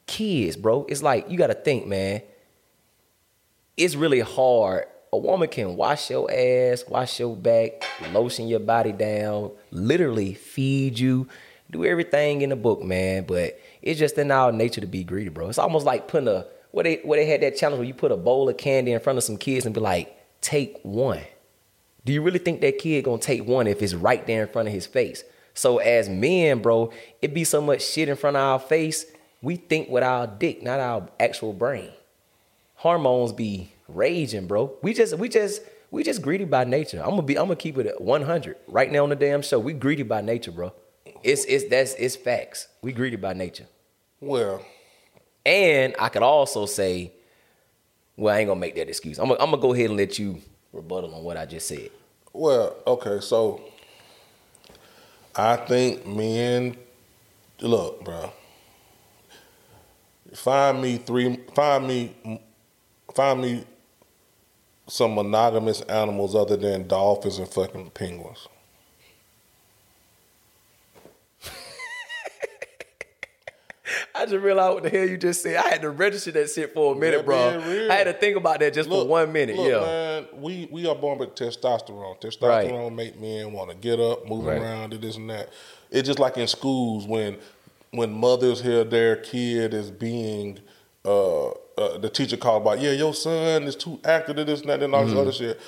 [0.07, 0.85] kids, bro.
[0.89, 2.21] It's like you gotta think, man.
[3.77, 4.85] It's really hard.
[5.15, 10.99] A woman can wash your ass, wash your back, lotion your body down, literally feed
[10.99, 11.29] you,
[11.71, 13.23] do everything in the book, man.
[13.25, 15.47] But it's just in our nature to be greedy, bro.
[15.47, 18.11] It's almost like putting a where they where they had that challenge where you put
[18.11, 21.21] a bowl of candy in front of some kids and be like, take one.
[22.03, 24.67] Do you really think that kid gonna take one if it's right there in front
[24.67, 25.23] of his face?
[25.53, 29.05] So as men, bro, it be so much shit in front of our face.
[29.41, 31.91] We think with our dick, not our actual brain.
[32.73, 34.73] Hormones be raging, bro.
[34.81, 37.01] We just, we just, we just greedy by nature.
[37.01, 39.59] I'm gonna be, I'm gonna keep it at 100 right now on the damn show.
[39.59, 40.73] We greedy by nature, bro.
[41.23, 42.67] It's, it's that's, it's facts.
[42.81, 43.67] We greedy by nature.
[44.21, 44.63] Well,
[45.45, 47.11] And I could also say,
[48.17, 49.19] well, I ain't gonna make that excuse.
[49.19, 50.41] I'm gonna, I'm gonna go ahead and let you
[50.71, 51.89] rebuttal on what I just said.
[52.33, 53.19] well, okay.
[53.21, 53.61] So
[55.35, 56.77] I think men.
[57.61, 58.31] Look, bro.
[60.33, 61.39] Find me three.
[61.53, 62.15] Find me.
[63.13, 63.63] Find me
[64.87, 68.47] some monogamous animals other than dolphins and fucking penguins.
[74.15, 75.57] I just realized what the hell you just said.
[75.57, 77.61] I had to register that shit for a minute, Yeah, bro.
[77.67, 77.91] real.
[77.91, 79.57] I had to think about that just for one minute.
[79.57, 79.79] look, yeah.
[79.79, 82.19] man, we we are born with testosterone.
[82.19, 82.93] Testosterone Right.
[82.93, 84.61] make men want to get up, move Right.
[84.61, 85.49] around, do this and that.
[85.91, 87.37] It's just like in schools when
[87.91, 90.59] when mothers hear their kid is being
[91.05, 94.69] uh, uh, the teacher called about, yeah, your son is too active to this and
[94.69, 95.09] that and all Mm-hmm.
[95.15, 95.59] this other shit.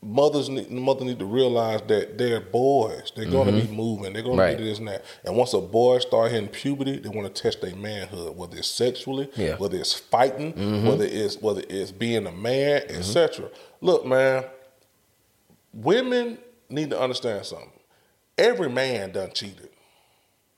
[0.00, 3.10] mothers need mother need to realize that they're boys.
[3.16, 4.12] They're gonna be moving.
[4.12, 4.56] They're gonna Right.
[4.56, 5.04] be this and that.
[5.24, 8.68] And once a boy start hitting puberty, they want to test their manhood, whether it's
[8.68, 9.56] sexually, Yeah.
[9.56, 10.52] whether it's fighting,
[10.86, 13.48] whether it's whether it's being a man, etc.
[13.80, 14.44] Look, man,
[15.72, 16.38] women
[16.68, 17.70] need to understand something.
[18.36, 19.70] Every man done cheated.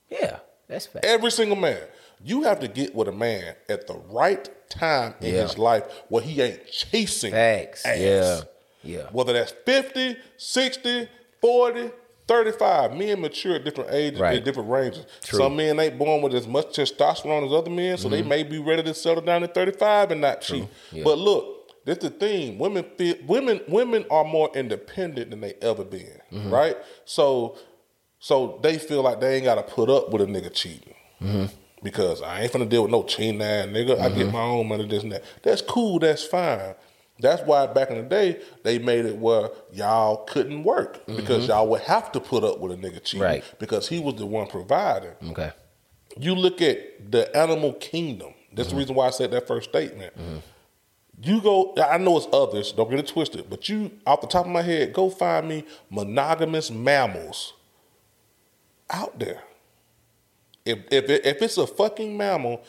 [0.09, 1.05] Yeah, that's fact.
[1.05, 1.79] Every single man.
[2.23, 5.41] You have to get with a man at the right time in Yeah.
[5.43, 7.85] his life where he ain't chasing Facts.
[7.85, 7.99] ass.
[7.99, 8.41] Yeah.
[8.83, 9.03] Yeah.
[9.11, 11.07] Whether that's 50, 60,
[11.41, 11.91] 40,
[12.27, 12.93] 35.
[12.95, 14.37] Men mature at different ages, Right.
[14.37, 15.05] at different ranges.
[15.23, 15.37] True.
[15.39, 15.45] Mm-hmm.
[15.45, 18.59] Some men ain't born with as much testosterone as other men, so they may be
[18.59, 20.65] ready to settle down at 35 and not cheat.
[20.91, 21.03] Yeah.
[21.03, 22.57] But look, this the thing.
[22.59, 26.19] Women feel women women are more independent than they ever been.
[26.31, 26.49] Mm-hmm.
[26.51, 26.77] Right?
[27.05, 27.57] So
[28.19, 30.93] so they feel like they ain't gotta put up with a nigga cheating.
[31.21, 31.45] Mm-hmm.
[31.83, 33.99] Because I ain't finna deal with no cheating ass nigga.
[33.99, 34.33] I get mm-hmm.
[34.33, 35.23] my own money, this and that.
[35.41, 36.75] That's cool, that's fine.
[37.19, 41.51] That's why back in the day they made it where y'all couldn't work because mm-hmm.
[41.51, 43.43] y'all would have to put up with a nigga cheating Right.
[43.59, 45.13] because he was the one providing.
[45.29, 45.51] Okay.
[46.17, 48.33] You look at the animal kingdom.
[48.53, 48.79] That's the mm-hmm.
[48.79, 50.13] reason why I said that first statement.
[51.23, 51.75] You go.
[51.77, 52.71] I know it's others.
[52.71, 53.49] Don't get it twisted.
[53.49, 57.53] But you, off the top of my head, go find me monogamous mammals
[58.89, 59.43] out there.
[60.65, 62.63] If if it, if it's a fucking mammal,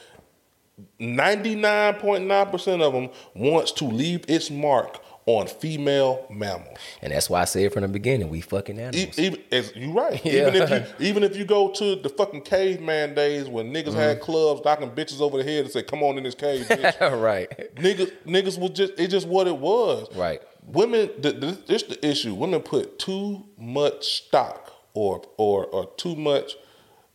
[0.99, 6.79] ninety nine point nine percent of them wants to leave its mark on female mammals.
[7.01, 9.17] And that's why I said from the beginning, we fucking animals.
[9.17, 10.21] Even, as you right.
[10.25, 10.49] Yeah.
[10.49, 14.17] Even if you even if you go to the fucking caveman days when niggas had
[14.17, 14.25] Mm-hmm.
[14.25, 17.49] clubs knocking bitches over the head and say, "Come on in this cave, bitch." right.
[17.77, 20.09] niggas niggas was just it's just what it was.
[20.17, 20.43] Right.
[20.67, 22.35] Women, the, the, this the issue.
[22.35, 26.57] Women put too much stock or or or too much.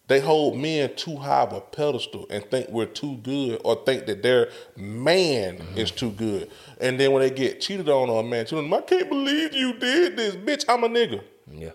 [0.07, 4.05] They hold men too high of a pedestal and think we're too good, or think
[4.05, 5.77] that their man Mm-hmm.
[5.77, 6.49] is too good.
[6.79, 9.09] And then when they get cheated on, or a man cheated on them, I can't
[9.09, 10.63] believe you did this, bitch.
[10.69, 11.21] I'm a nigga.
[11.51, 11.71] Yeah.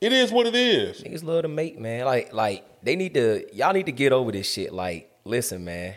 [0.00, 1.02] It is what it is.
[1.02, 2.04] Niggas love to mate, man.
[2.06, 3.44] Like, like they need to.
[3.54, 4.72] Y'all need to get over this shit.
[4.72, 5.94] Like, listen, man.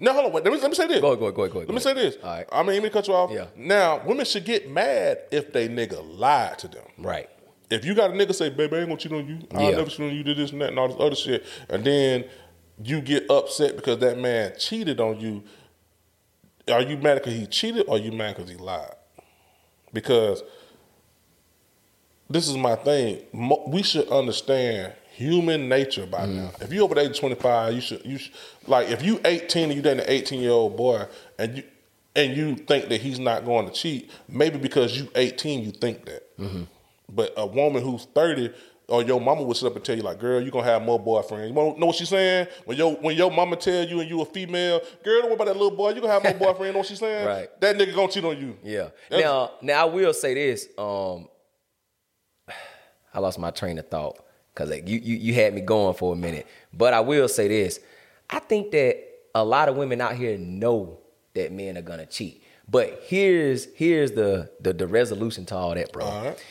[0.00, 0.32] No, hold on.
[0.32, 1.00] Wait, let me let me say this.
[1.00, 1.68] Go ahead, go ahead, go ahead, go ahead.
[1.68, 2.16] Let me say this.
[2.22, 2.46] All right.
[2.52, 3.30] I mean, let me cut you off.
[3.32, 3.46] Yeah.
[3.56, 6.84] Now, women should get mad if they nigga lied to them.
[6.96, 7.28] Right.
[7.70, 9.38] If you got a nigga say, baby, I ain't gonna cheat on you.
[9.54, 9.76] I'll Yeah.
[9.76, 11.44] never cheat on you, did this and that and all this other shit.
[11.68, 12.24] And then
[12.82, 15.42] you get upset because that man cheated on you.
[16.72, 18.94] Are you mad because he cheated or are you mad because he lied?
[19.92, 20.42] Because
[22.30, 23.20] this is my thing.
[23.68, 26.36] We should understand human nature by Mm-hmm.
[26.36, 26.50] now.
[26.60, 28.32] If you over the age of 25, you should you should,
[28.66, 31.06] like if you 18 and you dating an 18 year old boy
[31.38, 31.62] and you
[32.16, 36.04] and you think that he's not going to cheat, maybe because you 18 you think
[36.06, 36.36] that.
[36.38, 36.62] Mm-hmm.
[37.10, 38.52] But a woman who's 30
[38.88, 40.98] or your mama would sit up and tell you like, girl, you gonna have more
[40.98, 41.48] boyfriends.
[41.48, 42.46] You know what she's saying?
[42.64, 45.46] When your when your mama tell you and you a female, girl, don't worry about
[45.46, 45.90] that little boy.
[45.90, 46.66] You gonna have more boyfriends.
[46.66, 47.26] You know what she's saying?
[47.26, 47.60] Right.
[47.60, 48.56] That nigga gonna cheat on you.
[48.62, 48.88] Yeah.
[49.10, 50.68] That's- now, now I will say this.
[50.78, 51.28] Um,
[53.14, 54.18] I lost my train of thought
[54.54, 56.46] because like, you, you you had me going for a minute.
[56.72, 57.80] But I will say this.
[58.30, 59.02] I think that
[59.34, 60.98] a lot of women out here know
[61.34, 62.42] that men are gonna cheat.
[62.70, 66.04] But here's here's the the, the resolution to all that, bro.
[66.04, 66.44] All right.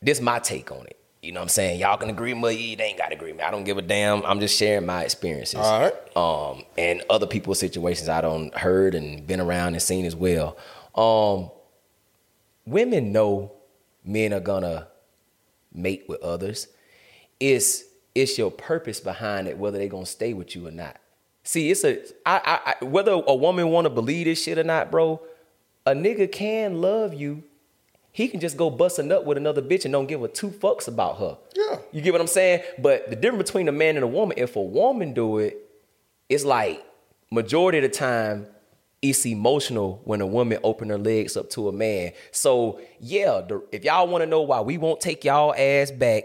[0.00, 0.98] This my take on it.
[1.22, 1.80] You know what I'm saying?
[1.80, 3.44] Y'all can agree with me, they ain't gotta agree with me.
[3.44, 4.24] I don't give a damn.
[4.24, 5.58] I'm just sharing my experiences.
[5.58, 6.16] All right.
[6.16, 10.56] Um, and other people's situations I don't heard and been around and seen as well.
[10.94, 11.50] Um,
[12.66, 13.52] women know
[14.04, 14.88] men are gonna
[15.72, 16.68] mate with others.
[17.40, 17.84] It's
[18.14, 20.98] it's your purpose behind it, whether they're gonna stay with you or not.
[21.42, 24.64] See, it's a I, I, I whether a woman want to believe this shit or
[24.64, 25.20] not, bro.
[25.84, 27.42] A nigga can love you.
[28.12, 30.88] He can just go busting up with another bitch and don't give a two fucks
[30.88, 31.38] about her.
[31.54, 31.78] Yeah.
[31.92, 32.62] You get what I'm saying?
[32.78, 35.58] But the difference between a man and a woman, if a woman do it,
[36.28, 36.84] it's like
[37.30, 38.46] majority of the time
[39.00, 42.12] it's emotional when a woman open her legs up to a man.
[42.32, 46.24] So yeah, the, if y'all want to know why we won't take y'all ass back,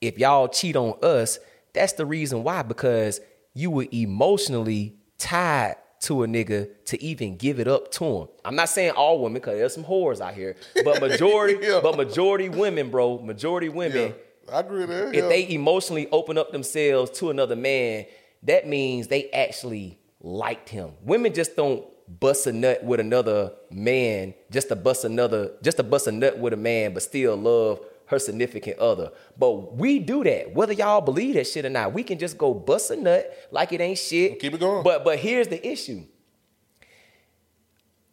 [0.00, 1.38] if y'all cheat on us,
[1.74, 2.62] that's the reason why.
[2.62, 3.20] Because
[3.52, 8.28] you were emotionally tied to a nigga to even give it up to him.
[8.44, 11.80] I'm not saying all women, because there's some whores out here, but majority, Yeah.
[11.82, 14.14] but majority women, bro, majority women
[14.52, 15.08] I agree with that.
[15.08, 15.28] if yeah.
[15.28, 18.06] they emotionally open up themselves to another man,
[18.44, 20.90] that means they actually liked him.
[21.02, 21.84] Women just don't
[22.20, 26.38] bust a nut with another man just to bust another, just to bust a nut
[26.38, 29.10] with a man, but still love her significant other.
[29.38, 31.92] But we do that, whether y'all believe that shit or not.
[31.92, 34.40] We can just go bust a nut like it ain't shit.
[34.40, 34.82] Keep it going.
[34.82, 36.04] But but here's the issue.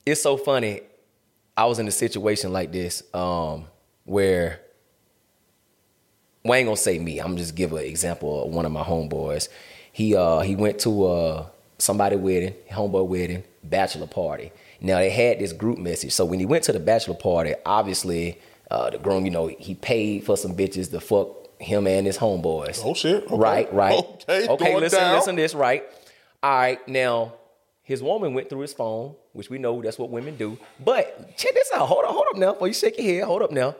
[0.05, 0.81] It's so funny.
[1.55, 3.65] I was in a situation like this, um,
[4.05, 4.59] where
[6.43, 7.19] well, I ain't gonna say me.
[7.19, 9.47] I'm just give an example of one of my homeboys.
[9.91, 11.45] He uh he went to uh
[11.77, 13.43] somebody wedding, homeboy wedding.
[13.63, 14.51] bachelor party.
[14.81, 16.11] Now they had this group message.
[16.11, 18.39] So when he went to the bachelor party, obviously
[18.73, 21.27] uh, the groom, you know, he paid for some bitches to fuck
[21.61, 22.81] him and his homeboys.
[22.83, 23.23] Oh shit.
[23.25, 23.35] Okay.
[23.37, 23.93] Right, right.
[24.23, 24.47] Okay.
[24.47, 25.15] Okay, going listen, down.
[25.15, 25.83] listen this, right?
[26.41, 27.33] All right, now
[27.83, 30.57] his woman went through his phone, which we know that's what women do.
[30.83, 31.85] But check this out.
[31.87, 32.53] Hold up, hold up now.
[32.53, 33.75] Before you shake your head, hold up now.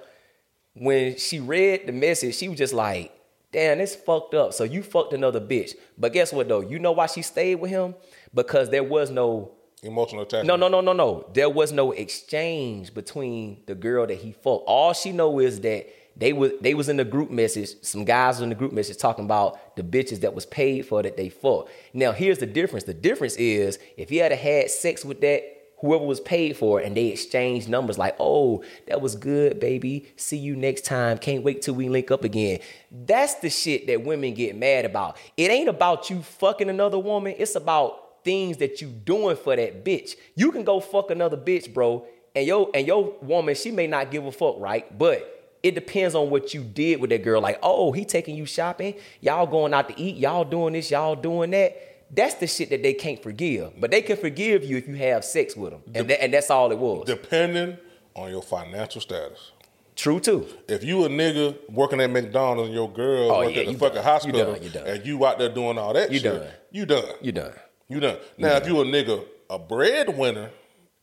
[0.76, 3.12] When she read the message, she was just like,
[3.52, 4.54] damn, it's fucked up.
[4.54, 5.72] So you fucked another bitch.
[5.98, 6.62] But guess what though?
[6.62, 7.96] You know why she stayed with him?
[8.34, 9.54] Because there was no
[9.84, 10.48] Emotional attachment.
[10.48, 11.30] no, no, no, no, no.
[11.34, 14.66] There was no exchange between the girl that he fucked.
[14.68, 17.76] All she know is that they was they was in the group message.
[17.82, 21.18] Some guys in the group message talking about the bitches that was paid for that
[21.18, 21.70] they fucked.
[21.94, 22.86] Now here's the difference.
[22.86, 25.44] The difference is if he had had sex with that
[25.84, 30.08] whoever was paid for it and they exchanged numbers like, oh, that was good, baby.
[30.16, 31.18] See you next time.
[31.18, 32.60] Can't wait till we link up again.
[32.90, 35.18] That's the shit that women get mad about.
[35.36, 37.36] It ain't about you fucking another woman.
[37.38, 40.16] It's about things that you doing for that bitch.
[40.36, 42.06] You can go fuck another bitch, bro,
[42.36, 44.98] and your and your woman, she may not give a fuck, right?
[44.98, 45.30] But
[45.62, 47.42] it depends on what you did with that girl.
[47.42, 51.16] Like, oh, he taking you shopping, y'all going out to eat, y'all doing this, y'all
[51.16, 51.78] doing that.
[52.16, 53.80] That's the shit that they can't forgive.
[53.80, 55.82] But they can forgive you if you have sex with them.
[55.96, 57.06] And, that, and that's all it was.
[57.08, 57.78] Depending
[58.16, 59.52] on your financial status.
[59.96, 60.48] True too.
[60.68, 63.72] If you a nigga working at McDonald's and your girl Oh, working yeah, at the
[63.72, 64.04] you fucking done.
[64.06, 64.88] You hospital done, you done.
[64.88, 66.48] and you out there doing all that You shit, done.
[66.72, 67.06] you done.
[67.22, 67.54] You done.
[67.88, 68.18] You done.
[68.38, 70.50] Now, if you a nigga, a breadwinner,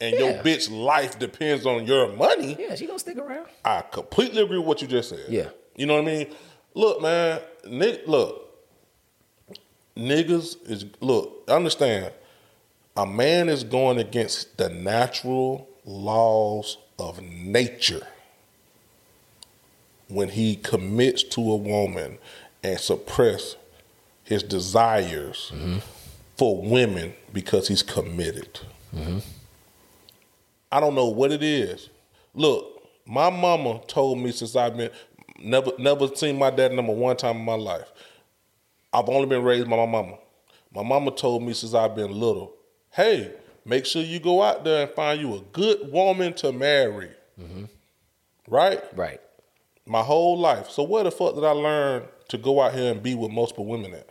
[0.00, 3.46] and your bitch life depends on your money, Yeah, she gonna stick around.
[3.64, 5.26] I completely agree with what you just said.
[5.28, 5.50] Yeah.
[5.76, 6.34] You know what I mean?
[6.74, 8.50] Look, man, ni- look,
[9.96, 11.44] niggas is look.
[11.48, 12.12] Understand,
[12.96, 18.06] a man is going against the natural laws of nature
[20.08, 22.18] when he commits to a woman
[22.62, 23.56] and suppress
[24.24, 25.78] his desires mm-hmm.
[26.40, 28.60] For women because he's committed.
[30.72, 31.90] I don't know what it is.
[32.32, 34.90] Look, my mama told me since I've been
[35.38, 37.92] never never seen my dad number one time in my life.
[38.90, 40.16] I've only been raised by my mama.
[40.74, 42.54] My mama told me since I've been little,
[42.92, 43.34] hey,
[43.66, 47.10] make sure you go out there and find you a good woman to marry.
[48.48, 48.82] Right?
[48.96, 49.20] Right.
[49.84, 50.70] My whole life.
[50.70, 53.66] So where the fuck did I learn to go out here and be with multiple
[53.66, 54.09] women at?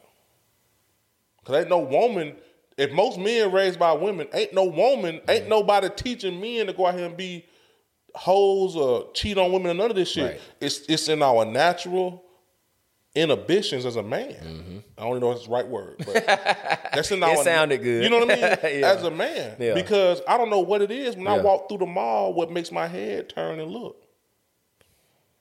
[1.50, 2.36] Cause ain't no woman.
[2.78, 6.86] If most men raised by women, ain't no woman, ain't nobody teaching men to go
[6.86, 7.44] out here and be
[8.14, 10.24] hoes or cheat on women or none of this shit.
[10.34, 10.42] Right.
[10.62, 12.24] It's it's in our natural
[13.16, 14.34] inhibitions as a man.
[14.34, 14.78] Mm-hmm.
[14.96, 16.24] I don't even know if it's the right word, but
[16.94, 17.44] that's in It our.
[17.44, 18.04] sounded good.
[18.04, 18.80] You know what I mean?
[18.82, 18.92] Yeah.
[18.92, 19.74] As a man, Yeah.
[19.74, 22.32] because I don't know what it is when I walk through the mall.
[22.36, 24.04] What makes my head turn and look?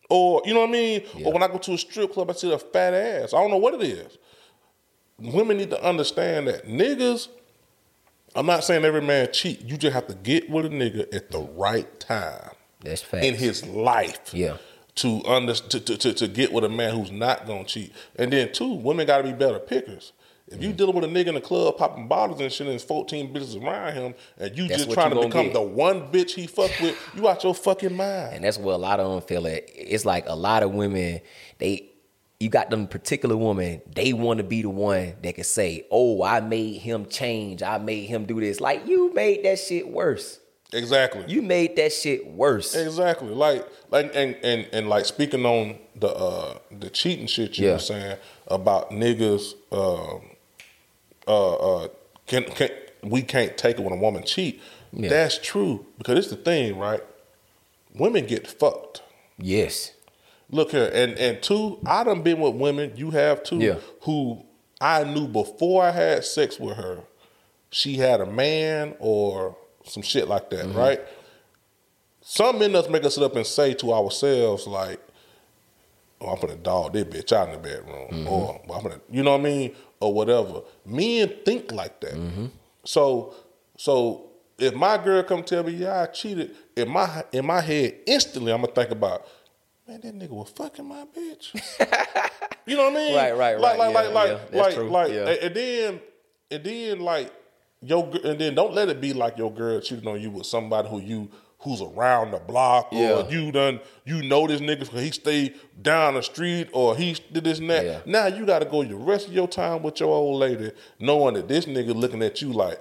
[0.09, 1.03] Or you know what I mean?
[1.23, 3.35] Or when I go to a strip club, I see a fat ass.
[3.35, 4.17] I don't know what it is.
[5.21, 7.29] Women need to understand that niggas.
[8.37, 9.63] I'm not saying every man cheat.
[9.63, 12.51] You just have to get with a nigga at the right time
[12.83, 13.27] That's facts.
[13.27, 14.33] in his life.
[14.33, 14.59] Yeah.
[14.97, 17.93] To under to, to, to, to get with a man who's not gonna cheat.
[18.17, 20.13] And then two, women gotta be better pickers.
[20.49, 20.63] If Mm.
[20.63, 23.33] you dealing with a nigga in the club popping bottles and shit and there's 14
[23.35, 25.53] bitches around him and you That's just trying to become get.
[25.53, 28.35] the one bitch he fuck with, you out your fucking mind.
[28.37, 29.71] And that's where a lot of them feel it.
[29.75, 31.21] It's like a lot of women,
[31.59, 31.91] they
[32.41, 36.23] you got them particular woman, they want to be the one that can say, Oh,
[36.23, 37.63] I made him change.
[37.63, 38.61] I made him do this.
[38.61, 40.39] Like you made that shit worse.
[40.73, 41.25] Exactly.
[41.27, 42.75] You made that shit worse.
[42.75, 43.31] Exactly.
[43.31, 47.73] Like like and and and like speaking on the uh the cheating shit you Yeah.
[47.75, 48.17] were saying
[48.49, 50.31] about niggas um
[51.27, 51.89] uh uh
[52.27, 52.69] can can
[53.03, 54.61] we can't take it when a woman cheat.
[54.93, 55.09] Yeah.
[55.09, 55.87] That's true.
[55.99, 57.03] Because it's the thing, right?
[57.95, 59.03] Women get fucked.
[59.39, 59.93] Yes.
[60.51, 63.77] Look here, and and two, I done been with women, you have too, Yeah.
[64.03, 64.45] who
[64.81, 67.01] I knew before I had sex with her,
[67.71, 70.79] she had a man or some shit like that, Mm-hmm.
[70.79, 71.01] right?
[72.23, 75.01] Some men us make us sit up and say to ourselves, like,
[76.21, 78.09] oh, I'm gonna dog this bitch out in the bedroom.
[78.11, 78.29] Mm-hmm.
[78.29, 79.75] Or I'm gonna you know what I mean?
[80.01, 80.63] Or whatever.
[80.85, 82.15] Men think like that.
[82.15, 82.47] Mm-hmm.
[82.85, 83.35] So
[83.77, 84.25] so
[84.59, 88.53] if my girl come tell me, yeah, I cheated, in my in my head, instantly
[88.53, 89.27] I'm gonna think about,
[89.89, 91.55] man, that nigga was fucking my bitch.
[92.67, 93.15] you know what I mean?
[93.17, 93.93] Right, right, like, right.
[93.93, 94.91] Like, Yeah, like, yeah, like, that's like, true.
[94.91, 95.29] like, Yeah.
[95.47, 96.01] and, then,
[96.51, 97.33] and then, like,
[97.81, 100.89] your, and then don't let it be like your girl cheating on you with somebody
[100.89, 103.29] who you, who's around the block, or Yeah.
[103.29, 107.45] you done, you know this nigga because he stayed down the street, or he did
[107.45, 107.85] this and that.
[107.85, 108.01] Yeah.
[108.05, 111.35] Now you got to go the rest of your time with your old lady, knowing
[111.35, 112.81] that this nigga looking at you like,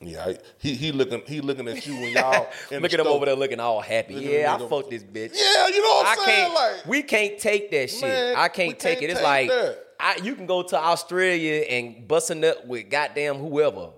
[0.00, 3.34] yeah, he he looking he looking at you when y'all Look at him over there
[3.36, 4.14] looking all happy.
[4.14, 5.32] Look at yeah, I fucked this bitch.
[5.34, 6.38] Yeah, you know what I I'm saying?
[6.52, 6.54] can't.
[6.54, 8.02] like, we can't take that shit.
[8.02, 9.10] Man, I can't take can't it.
[9.10, 9.76] It's take like.
[10.02, 13.90] I, you can go to Australia and bust up with goddamn whoever.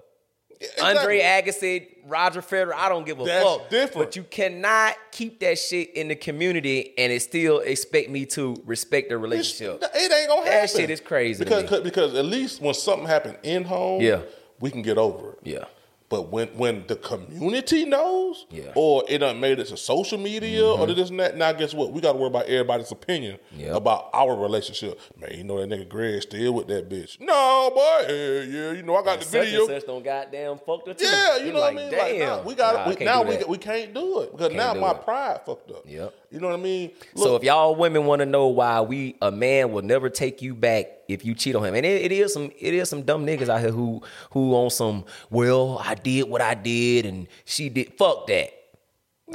[0.82, 3.70] Andre Agassi, Roger Federer, I don't give a That's fuck.
[3.70, 4.08] different.
[4.08, 8.56] But you cannot keep that shit in the community and it still expect me to
[8.64, 9.82] respect the It's- relationship.
[9.94, 10.52] It ain't gonna happen.
[10.60, 14.22] That shit is crazy Because because at least when something happened in home, Yeah.
[14.60, 15.38] we can get over it.
[15.44, 15.64] Yeah.
[16.12, 18.64] But when when the community knows, Yeah.
[18.64, 18.72] Mm-hmm.
[18.78, 21.90] or it done made it to social media or this and that, now guess what?
[21.90, 23.74] We got to worry about everybody's opinion Yep.
[23.76, 25.00] about our relationship.
[25.18, 27.18] Man, you know that nigga Greg still with that bitch.
[27.18, 29.60] No, boy, yeah, yeah, you know I got the Such video.
[29.60, 31.04] and such don't goddamn fucked her too.
[31.06, 31.98] Yeah, you You're know like, what I mean.
[31.98, 33.48] Like, Damn, nah, we got Nah, we, now we that.
[33.48, 35.02] we can't do it because Can't now my it.
[35.04, 35.84] pride fucked up.
[35.86, 36.14] Yep.
[36.32, 36.92] You know what I mean?
[37.14, 40.54] So if y'all women want to know why we a man will never take you
[40.54, 43.26] back if you cheat on him, and it, it is some it is some dumb
[43.26, 47.68] niggas out here who who on some well I did what I did and she
[47.68, 48.50] did fuck that.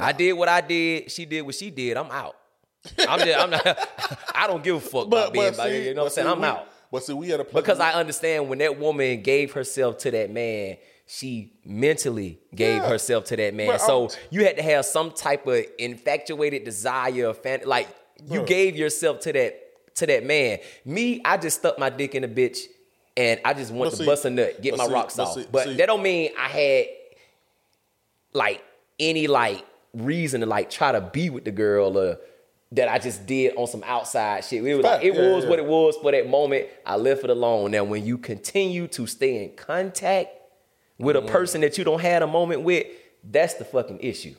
[0.00, 1.10] I did what I did.
[1.12, 1.96] She did what she did.
[1.96, 2.36] I'm out.
[2.98, 3.88] I'm just I'm not.
[4.34, 6.26] I don't give a fuck about being by you know what I'm saying.
[6.26, 9.52] I'm we- out But see, we had a because I understand when that woman gave
[9.52, 10.78] herself to that man.
[11.10, 12.88] She mentally gave Yeah.
[12.88, 13.68] herself to that man.
[13.68, 17.88] But so I'm- you had to have some type of infatuated desire, fan, like
[18.30, 20.58] you gave yourself to that to that man.
[20.84, 22.58] Me, I just stuck my dick in a bitch,
[23.16, 25.32] and I just want to see- bust a nut, get my see- rocks off.
[25.34, 26.86] see- but that don't mean I had
[28.34, 28.62] like
[29.00, 29.64] any like
[29.94, 32.18] reason to like try to be with the girl or
[32.72, 34.62] that I just did on some outside shit.
[34.62, 35.50] It was like it yeah, was yeah.
[35.50, 36.66] what it was for that moment.
[36.84, 37.70] I left it alone.
[37.70, 40.34] Now when you continue to stay in contact
[40.98, 42.86] with a person that you don't had a moment with,
[43.24, 44.34] that's the fucking issue.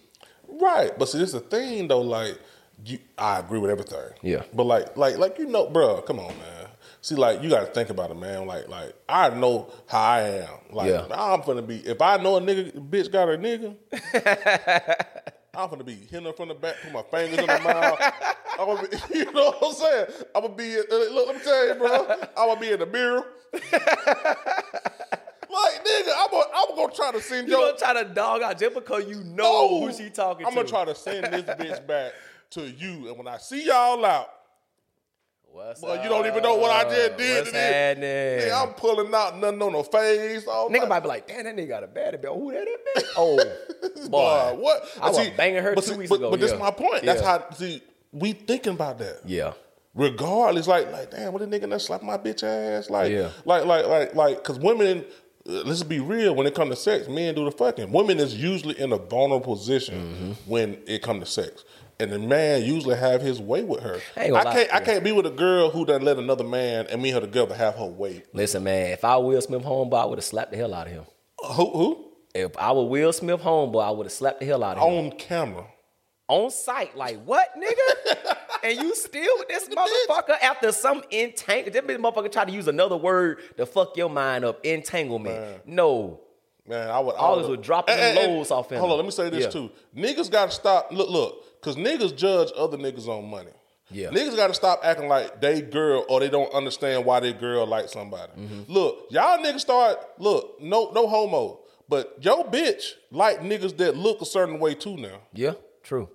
[0.48, 2.02] Right, but see, this is the thing though.
[2.02, 2.38] Like,
[2.86, 4.10] you, I agree with everything.
[4.22, 4.44] Yeah.
[4.54, 6.68] but like, like, like you know, bro, come on, man.
[7.02, 8.46] See, like, you got to think about it, man.
[8.46, 10.50] Like, like, I know how I am.
[10.72, 11.06] Like, Yeah.
[11.12, 11.78] I'm gonna be.
[11.78, 13.76] If I know a nigga, bitch got a nigga,
[15.56, 18.00] I'm gonna be hitting her from the back, put my fingers in her mouth.
[18.60, 20.06] I'm gonna be, you know what I'm saying?
[20.36, 20.78] I'm gonna be.
[20.78, 22.08] uh, Look, let me tell you, bro.
[22.38, 23.26] I'm gonna be in the mirror.
[25.64, 28.42] Like nigga, I'm gonna, I'm gonna try to send You your gonna try to dog
[28.42, 30.50] out just because you know who she talking to.
[30.50, 32.14] I'm gonna try to send this bitch back
[32.52, 34.30] to you, and when I see y'all out,
[35.52, 37.38] What's well, you don't even know what I just did.
[37.38, 37.74] What's to this.
[37.74, 38.52] happening?
[38.52, 40.46] Nigga, I'm pulling out nothing on her face.
[40.48, 40.90] All Nigga that.
[40.90, 42.38] might be like, damn, that nigga got a bad bitch.
[42.38, 42.68] Who that
[42.98, 43.04] is?
[43.18, 43.36] Oh,
[43.96, 44.56] Boy, boy.
[44.60, 44.88] what?
[45.02, 46.70] I And was banging her but two see, weeks but, ago, But this is my
[46.70, 47.04] point.
[47.04, 47.82] That's how see
[48.12, 49.22] we thinking about that.
[49.26, 49.54] Yeah.
[49.96, 53.32] Regardless, like, like, damn, what a nigga that slap my bitch ass, like, Yeah.
[53.44, 55.04] like, like, like, like, because women.
[55.50, 56.36] Let's be real.
[56.36, 57.92] When it comes to sex, men do the fucking.
[57.92, 60.32] Women is usually in a vulnerable position Mm-hmm.
[60.52, 61.64] when it comes to sex,
[62.00, 64.00] and the man usually have his way with her.
[64.16, 64.74] I ain't can't.
[64.74, 67.22] I can't be with a girl who doesn't let another man and me and her
[67.22, 68.24] together have her way.
[68.34, 70.94] Listen, man, if I Will Smith homeboy, I would have slapped the hell out of
[70.94, 71.06] him.
[71.40, 71.70] Who?
[71.72, 72.06] Who?
[72.36, 74.94] If I was Will Smith homeboy, I would have slapped the hell out of him.
[75.06, 75.66] On camera.
[76.28, 78.36] On site, like what, nigga?
[78.64, 81.72] and you still with this motherfucker after some entangle.
[81.72, 84.64] This motherfucker try to use another word to fuck your mind up.
[84.66, 85.66] Entanglement.
[85.66, 86.22] No.
[86.68, 87.16] Man, I would.
[87.16, 88.80] I Always would drop them lows off him.
[88.80, 89.50] Hold on, let me say this Yeah.
[89.50, 89.72] too.
[89.96, 90.92] Niggas got to stop.
[90.92, 93.52] Look, look, because niggas judge other niggas on money.
[93.92, 94.10] Yeah.
[94.10, 97.66] Niggas got to stop acting like they girl or they don't understand why they girl
[97.66, 98.32] like somebody.
[98.38, 98.72] Mm-hmm.
[98.72, 99.98] Look, y'all niggas start.
[100.20, 104.96] Look, no, no homo, but yo bitch like niggas that look a certain way too
[104.96, 105.22] now.
[105.34, 106.08] Yeah, true.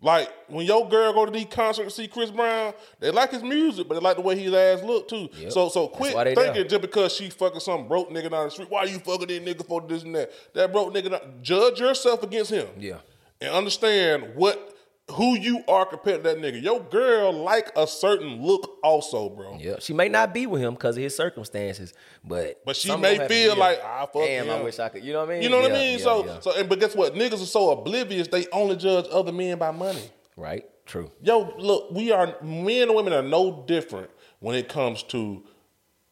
[0.00, 3.42] Like when your girl go to these concerts to see Chris Brown, they like his
[3.42, 5.28] music, but they like the way his ass look too.
[5.36, 5.50] Yep.
[5.52, 6.64] So so quit thinking there.
[6.64, 9.66] just because she fucking some broke nigga down the street, why you fucking this nigga
[9.66, 10.30] for this and that?
[10.54, 12.68] That broke nigga, not- judge yourself against him.
[12.78, 12.98] Yeah.
[13.40, 14.76] and understand what
[15.12, 16.62] who you are compared to that nigga.
[16.62, 19.56] Your girl like a certain look also, bro.
[19.58, 23.26] Yeah, she may not be with him because of his circumstances, but But she may
[23.26, 24.64] feel like, ah, fuck Damn, I him.
[24.64, 25.02] wish I could.
[25.02, 25.42] You know what I mean?
[25.42, 25.98] You know what I mean?
[25.98, 26.40] yeah, so yeah.
[26.40, 27.14] so and but guess what?
[27.14, 30.02] Niggas are so oblivious they only judge other men by money.
[30.36, 31.10] right, true.
[31.22, 34.10] Yo, look, we are men and women are no different
[34.40, 35.42] when it comes to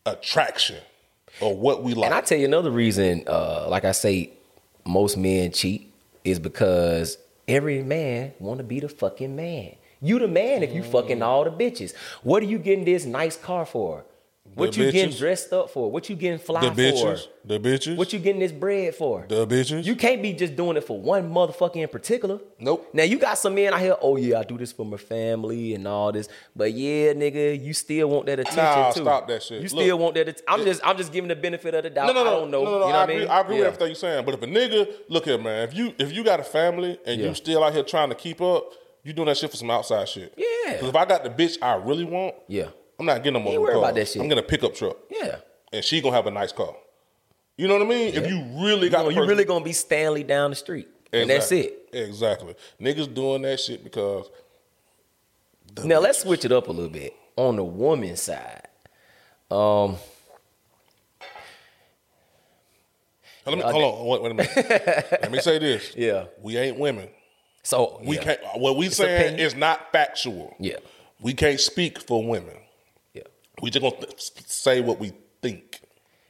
[0.07, 0.79] attraction
[1.41, 2.07] or what we like.
[2.07, 4.31] And I tell you another reason, uh, like I say,
[4.87, 5.93] most men cheat
[6.25, 7.19] is because
[7.49, 9.77] every man want to be the fucking man.
[10.01, 10.93] You the man if you Mm.
[10.93, 11.95] fucking all the bitches.
[12.23, 14.05] What are you getting this nice car for?
[14.57, 15.91] What The you getting dressed up for?
[15.91, 17.31] What you getting fly the bitches, for?
[17.45, 19.27] the bitches, What you getting this bread for?
[19.29, 19.85] the bitches.
[19.85, 22.41] You can't be just doing it for one motherfucker in particular.
[22.59, 22.89] Nope.
[22.95, 25.75] Now you got some men out here, oh yeah, I do this for my family
[25.75, 26.29] and all this.
[26.57, 29.03] But yeah, nigga, you still want that attention Nah, too.
[29.03, 29.59] stop that shit.
[29.59, 29.83] You Look.
[29.85, 30.29] still want that.
[30.29, 32.07] att- I'm just I'm just giving the benefit of the doubt.
[32.07, 32.65] no, no, no, I don't know.
[32.65, 32.87] no, no, no.
[32.87, 33.19] you know I what agree.
[33.21, 33.29] mean?
[33.29, 33.61] I agree Yeah.
[33.61, 34.25] with everything you're saying.
[34.25, 35.69] But if a nigga, look here, man.
[35.69, 37.29] If you if you got a family and Yeah.
[37.29, 38.71] you still out here trying to keep up,
[39.05, 40.33] you doing that shit for some outside shit.
[40.35, 40.73] Yeah.
[40.73, 42.69] Because if I got the bitch I really want, Yeah.
[42.99, 43.53] I'm not getting no more.
[43.53, 44.23] ain't worried about that shit.
[44.23, 45.37] I'm getting a pickup truck, Yeah.
[45.73, 46.75] and she gonna have a nice car.
[47.57, 48.15] You know what I mean?
[48.15, 50.89] If you really got, You, the you really gonna be Stanley down the street.
[51.13, 51.89] And that's it.
[51.93, 52.55] Exactly.
[52.81, 54.29] Niggas doing that shit because
[55.85, 57.15] Now let's switch it up a little bit.
[57.37, 58.69] On the woman side.
[59.51, 59.97] Um
[63.47, 65.07] Let me, hold on, wait, wait a minute.
[65.23, 65.95] Let me say this.
[65.97, 66.25] Yeah.
[66.43, 67.09] We ain't women.
[67.63, 68.23] So We yeah.
[68.25, 68.41] can't.
[68.57, 70.55] What we It's saying is not factual.
[70.59, 70.77] Yeah.
[71.21, 72.57] We can't speak for women.
[73.63, 75.13] We just gonna say what we
[75.43, 75.81] think.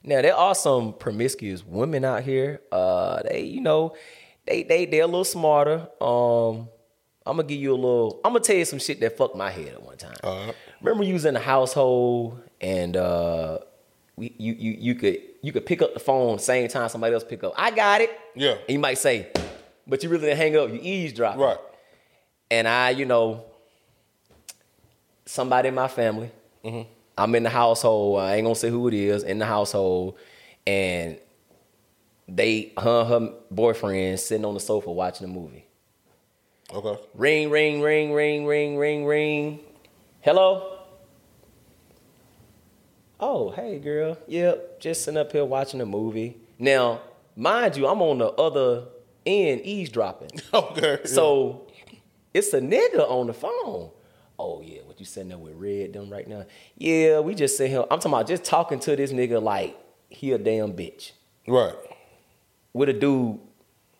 [0.03, 2.61] Now there are some promiscuous women out here.
[2.71, 3.97] Uh, they, you know,
[4.47, 5.89] they they they're a little smarter.
[6.01, 6.69] Um,
[7.27, 8.21] I'm gonna give you a little.
[8.25, 10.15] I'm gonna tell you some shit that fucked my head at one time.
[10.23, 10.53] Uh-huh.
[10.81, 13.59] Remember, you was in the household and uh,
[14.17, 17.25] we you you you could you could pick up the phone same time somebody else
[17.25, 17.55] pick up.
[17.57, 18.11] I got it.
[18.35, 18.53] Yeah.
[18.53, 19.29] And you might say,
[19.87, 20.71] but you really didn't hang up.
[20.71, 21.37] You eavesdrop.
[21.37, 21.59] Right.
[22.51, 23.45] And I, you know,
[25.25, 26.31] somebody in my family.
[26.65, 26.91] Mm-hmm.
[27.19, 28.21] I'm in the household.
[28.21, 30.19] I ain't gonna say who it is in the household,
[30.67, 31.19] and
[32.29, 35.67] they, her, her boyfriend sitting on the sofa watching a movie.
[36.73, 37.01] Okay.
[37.15, 39.61] Ring, ring, ring, ring, ring, ring, ring.
[40.21, 40.79] Hello.
[43.21, 44.19] Oh, hey, girl.
[44.27, 46.37] Yep, just sitting up here watching a movie.
[46.59, 47.01] Now,
[47.35, 48.89] mind you, I'm on the other
[49.25, 50.31] end eavesdropping.
[50.53, 51.01] Okay.
[51.05, 51.67] So
[52.35, 53.91] it's a nigga on the phone.
[54.39, 56.45] Oh yeah, what you sitting there with red them right now?
[56.77, 57.83] Yeah, we just sitting here.
[57.83, 59.77] I'm talking about just talking to this nigga like
[60.11, 61.13] he a damn bitch
[61.49, 61.75] Right.
[62.73, 63.39] with a dude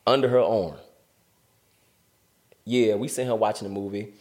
[0.07, 0.75] under her arm.
[2.65, 4.13] Yeah, we sitting here watching the movie.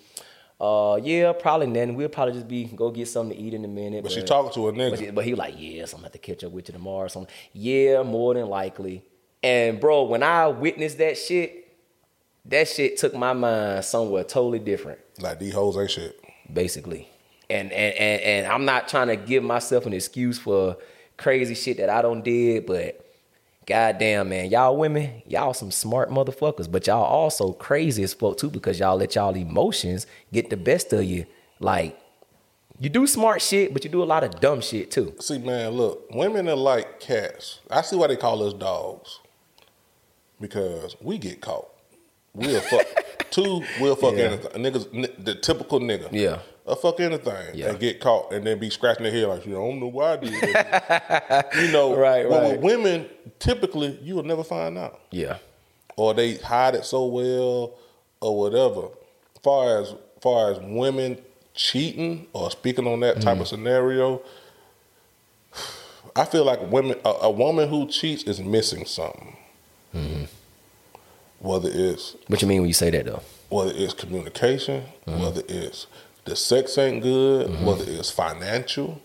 [0.62, 1.96] Uh, yeah, probably nothing.
[1.96, 4.04] We'll probably just be go get something to eat in a minute.
[4.04, 4.90] But she talking to a nigga.
[4.92, 6.74] But, he- but he like, yeah, so I'm gonna have to catch up with you
[6.74, 7.34] tomorrow or something.
[7.54, 9.04] Yeah, more than likely.
[9.44, 11.68] And bro, when I witnessed that shit,
[12.46, 16.20] that shit took my mind somewhere totally different, Like these hoes ain't shit.
[16.52, 17.08] basically.
[17.50, 20.78] And and and, and I'm not trying to give myself an excuse for
[21.18, 23.02] crazy shit that I don't did, but
[23.66, 28.50] goddamn man, y'all women, y'all some smart motherfuckers, but y'all also crazy as fuck too
[28.50, 31.26] because y'all let y'all emotions get the best of you.
[31.60, 31.98] Like
[32.80, 35.14] you do smart shit, but you do a lot of dumb shit too.
[35.20, 37.60] See, man, look, women are like cats.
[37.72, 39.20] I see why they call us dogs.
[40.42, 41.70] Because we get caught.
[42.36, 42.86] We'll fuck.
[43.32, 44.24] Two, we'll fuck Yeah.
[44.26, 44.52] anything.
[44.64, 46.10] Niggas, n- the typical nigga.
[46.12, 46.40] Yeah.
[46.68, 47.70] A fuck anything Yeah.
[47.70, 49.88] and get caught and then be scratching their head like, you know, I don't know
[49.88, 51.50] why I did that.
[51.62, 52.52] you know, Right, but right.
[52.54, 53.08] with women,
[53.40, 55.00] typically, you will never find out.
[55.12, 55.38] Yeah.
[55.96, 57.74] Or they hide it so well
[58.22, 58.88] or whatever.
[59.44, 61.20] Far as far as women
[61.54, 63.22] cheating or speaking on that Mm.
[63.22, 64.22] type of scenario,
[66.16, 69.36] I feel like women a, a woman who cheats is missing something.
[69.94, 70.24] Mm-hmm.
[71.46, 73.22] Whether it's What you mean when you say that though?
[73.50, 75.22] whether it's communication, Mm-hmm.
[75.22, 75.86] whether it's
[76.26, 79.00] the sex ain't good, whether it's financial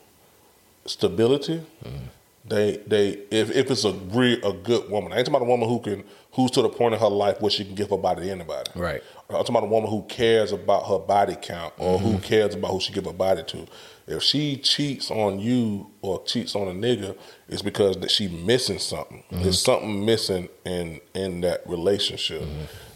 [0.87, 1.59] stability.
[1.85, 2.07] Mm-hmm.
[2.45, 5.51] They they if, if it's a real a good woman, I ain't talking about a
[5.51, 7.99] woman who can who's to the point in her life where she can give her
[7.99, 8.71] body to anybody.
[8.75, 9.03] Right.
[9.29, 12.23] I'm talking about a woman who cares about her body count or who Mm-hmm.
[12.23, 13.67] cares about who she give her body to.
[14.07, 17.17] If she cheats on you or cheats on a nigga,
[17.49, 19.23] it's because that she missing something.
[19.31, 19.43] Mm-hmm.
[19.43, 22.43] There's something missing in in that relationship.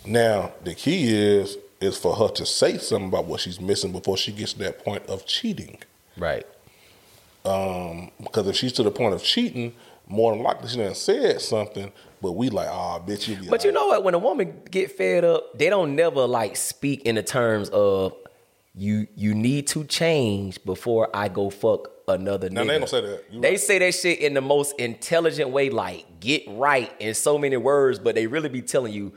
[0.06, 4.16] Now the key is is for her to say something about what she's missing before
[4.16, 5.78] she gets to that point of cheating.
[6.16, 6.46] Right.
[7.44, 9.74] Um, because if she's to the point of cheating,
[10.06, 11.92] more than likely she done said something,
[12.22, 14.02] but we like, ah, bitch, you be But you know what?
[14.04, 18.14] When a woman get fed up, they don't never like speak in the terms of
[18.74, 22.66] you you need to change before I go fuck another Now, nigga.
[22.68, 23.24] they don't say that.
[23.30, 23.60] You They right.
[23.60, 27.98] say that shit in the most intelligent way, like get right in so many words,
[27.98, 29.12] but they really be telling you,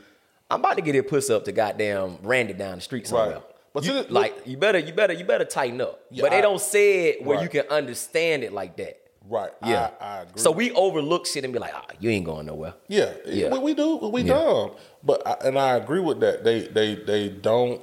[0.50, 3.36] I'm about to get your pussy up to goddamn Randy down the street somewhere.
[3.36, 3.42] Right.
[3.80, 6.00] But You- look- like you better you better you better tighten up.
[6.10, 9.00] Yeah, but they I- don't say it where you can understand it like that.
[9.28, 9.50] Right.
[9.64, 9.90] Yeah.
[10.00, 10.40] I, I agree.
[10.40, 12.72] So we overlook shit and be like, ah, you ain't going nowhere.
[12.88, 13.50] Yeah, Yeah.
[13.52, 13.96] We, we do.
[13.96, 14.34] We Yeah.
[14.34, 14.70] dumb.
[15.04, 16.44] But I, and I agree with that.
[16.44, 17.80] They they they don't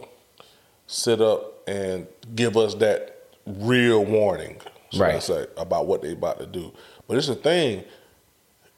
[0.88, 3.16] sit up and give us that
[3.46, 4.60] real warning,
[4.92, 5.24] should I Right.
[5.24, 6.72] say, about what they about to do.
[7.08, 7.84] But it's a thing.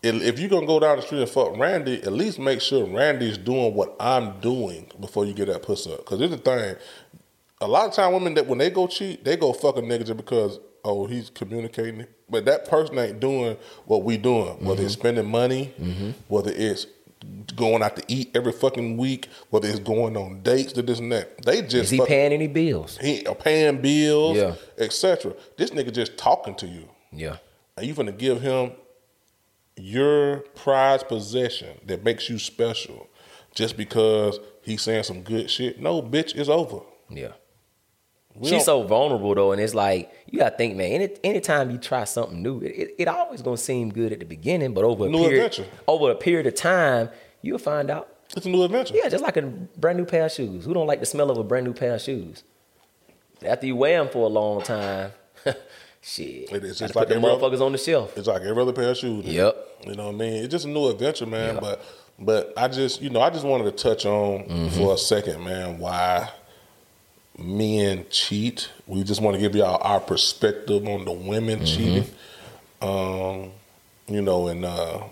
[0.04, 3.38] If you're gonna go down the street and fuck Randy, at least make sure Randy's
[3.38, 6.00] doing what I'm doing before you get that pussy up.
[6.00, 6.76] Because it's the thing.
[7.60, 10.06] A lot of time, women that when they go cheat, they go fuck a nigga
[10.06, 14.64] just because oh he's communicating, but that person ain't doing what we doing.
[14.64, 15.02] Whether it's mm-hmm.
[15.02, 16.12] spending money, mm-hmm.
[16.28, 16.86] whether it's
[17.56, 21.12] going out to eat every fucking week, whether it's going on dates to this and
[21.12, 23.00] that, they just Is he fucking- paying any bills?
[23.02, 24.54] he or paying bills, Yeah.
[24.78, 25.34] etc.
[25.58, 26.88] This nigga just talking to you.
[27.12, 27.38] Yeah.
[27.76, 28.74] Are you gonna give him
[29.78, 33.08] your prized possession that makes you special
[33.54, 35.80] just because he's saying some good shit.
[35.80, 36.80] No, bitch, it's over.
[37.10, 37.34] Yeah.
[38.40, 40.92] We She's so vulnerable though, and it's like you gotta think, man.
[40.92, 44.26] Any anytime you try something new, it, it, it always gonna seem good at the
[44.26, 45.66] beginning, but over a New period adventure.
[45.88, 47.10] over a period of time,
[47.42, 48.08] you'll find out.
[48.36, 48.94] it's a new adventure.
[48.96, 50.66] Yeah, just like a brand new pair of shoes.
[50.66, 52.44] Who don't like the smell of a brand new pair of shoes?
[53.46, 55.12] After you wear them for a long time,
[56.02, 56.52] Shit.
[56.54, 58.18] It is just like them every other- motherfuckers on the shelf.
[58.18, 59.26] It's like every other pair of shoes.
[59.26, 59.56] Yep.
[59.88, 60.34] You know what I mean?
[60.44, 61.56] It's just a new adventure, man.
[61.56, 61.60] Yeah.
[61.60, 61.86] But
[62.20, 64.70] but I just you know I just wanted to touch on Mm-hmm.
[64.78, 66.30] for a second, man, why
[67.38, 68.70] men cheat.
[68.88, 71.66] We just want to give y'all our perspective on the women Mm-hmm.
[71.66, 72.06] cheating.
[72.82, 73.52] Um,
[74.08, 75.04] you know, and uh,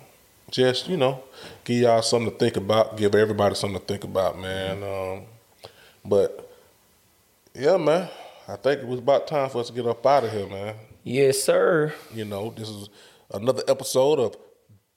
[0.51, 1.23] just you know,
[1.63, 2.97] give y'all something to think about.
[2.97, 4.83] Give everybody something to think about, man.
[4.83, 5.23] Um,
[6.03, 6.51] but
[7.53, 8.09] yeah, man.
[8.47, 10.75] I think it was about time for us to get up out of here, man.
[11.03, 11.93] Yes, sir.
[12.13, 12.89] You know, this is
[13.33, 14.37] another episode of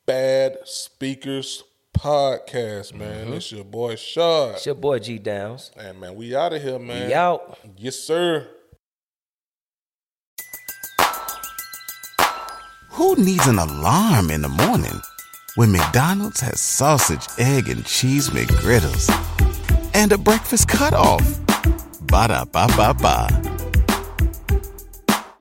[0.04, 1.64] Bad Speakers
[1.98, 3.26] Podcast, man.
[3.26, 3.32] Mm-hmm.
[3.34, 4.54] It's your boy Shad.
[4.54, 5.72] It's your boy G Downs.
[5.76, 7.08] And man, we out of here, man.
[7.08, 7.58] We out.
[7.76, 8.46] Yes, sir.
[12.90, 15.00] Who needs an alarm in the morning
[15.56, 19.10] when McDonald's has sausage, egg, and cheese McGriddles
[19.92, 21.40] and a breakfast cutoff?
[22.02, 23.67] Ba da ba ba ba.